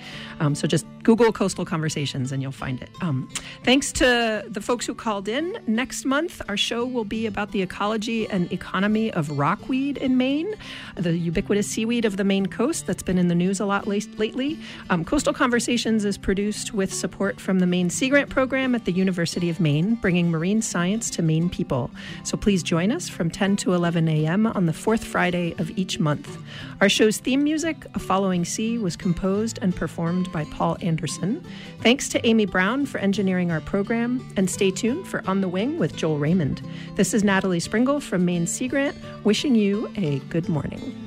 Um, 0.40 0.54
so 0.54 0.66
just 0.66 0.86
Google 1.02 1.32
Coastal 1.32 1.64
Conversations 1.64 2.32
and 2.32 2.42
you'll 2.42 2.52
find 2.52 2.80
it. 2.82 2.90
Um, 3.00 3.28
thanks 3.62 3.92
to 3.92 4.44
the 4.48 4.60
folks 4.60 4.86
who 4.86 4.94
called 4.94 5.28
in. 5.28 5.58
Next 5.66 6.04
month, 6.04 6.40
our 6.48 6.56
show 6.56 6.84
will 6.84 7.04
be 7.04 7.26
about 7.26 7.52
the 7.52 7.62
ecology 7.62 8.28
and 8.28 8.50
economy 8.52 9.12
of 9.12 9.38
rockweed 9.38 9.98
in 9.98 10.16
Maine, 10.16 10.54
the 10.96 11.16
ubiquitous 11.16 11.68
seaweed 11.68 12.04
of 12.04 12.16
the 12.16 12.24
Maine 12.24 12.46
coast 12.46 12.86
that's 12.86 13.02
been 13.02 13.18
in 13.18 13.28
the 13.28 13.34
news 13.34 13.60
a 13.60 13.66
lot 13.66 13.86
lately. 13.86 14.58
Um, 14.90 15.04
Coastal 15.04 15.34
Conversations 15.34 16.04
is 16.04 16.16
produced 16.16 16.72
with 16.72 16.92
support 16.92 17.40
from 17.40 17.58
the 17.58 17.66
Maine 17.66 17.90
Sea 17.90 18.08
Grant 18.08 18.30
Program 18.30 18.74
at 18.74 18.86
the 18.86 18.92
University 18.92 19.50
of 19.50 19.60
Maine, 19.60 19.96
bringing 19.96 20.30
marine 20.30 20.62
science 20.62 21.10
to 21.10 21.22
Maine 21.22 21.50
people. 21.50 21.90
So 22.24 22.36
please 22.36 22.62
join 22.62 22.90
us 22.90 23.08
from 23.08 23.30
10 23.30 23.56
to 23.56 23.74
11 23.74 24.08
a.m. 24.08 24.46
on 24.46 24.66
the 24.66 24.72
fourth 24.72 25.04
Friday 25.04 25.54
of 25.58 25.70
each 25.78 25.98
month. 25.98 26.38
Our 26.80 26.88
show's 26.88 27.18
theme 27.18 27.44
music, 27.44 27.84
A 27.94 27.98
Following 27.98 28.44
Sea, 28.44 28.78
was 28.78 28.96
composed 28.96 29.58
and 29.60 29.74
performed 29.74 30.23
by 30.32 30.44
Paul 30.46 30.76
Anderson. 30.80 31.44
Thanks 31.80 32.08
to 32.10 32.26
Amy 32.26 32.46
Browne 32.46 32.86
for 32.86 32.98
engineering 32.98 33.50
our 33.50 33.60
program, 33.60 34.26
and 34.36 34.50
stay 34.50 34.70
tuned 34.70 35.06
for 35.06 35.22
On 35.26 35.40
the 35.40 35.48
Wing 35.48 35.78
with 35.78 35.96
Joel 35.96 36.18
Raymond. 36.18 36.62
This 36.96 37.14
is 37.14 37.24
Natalie 37.24 37.60
Springuel 37.60 38.00
from 38.00 38.24
Maine 38.24 38.46
Sea 38.46 38.68
Grant, 38.68 38.96
wishing 39.24 39.54
you 39.54 39.90
a 39.96 40.18
good 40.30 40.48
morning. 40.48 41.03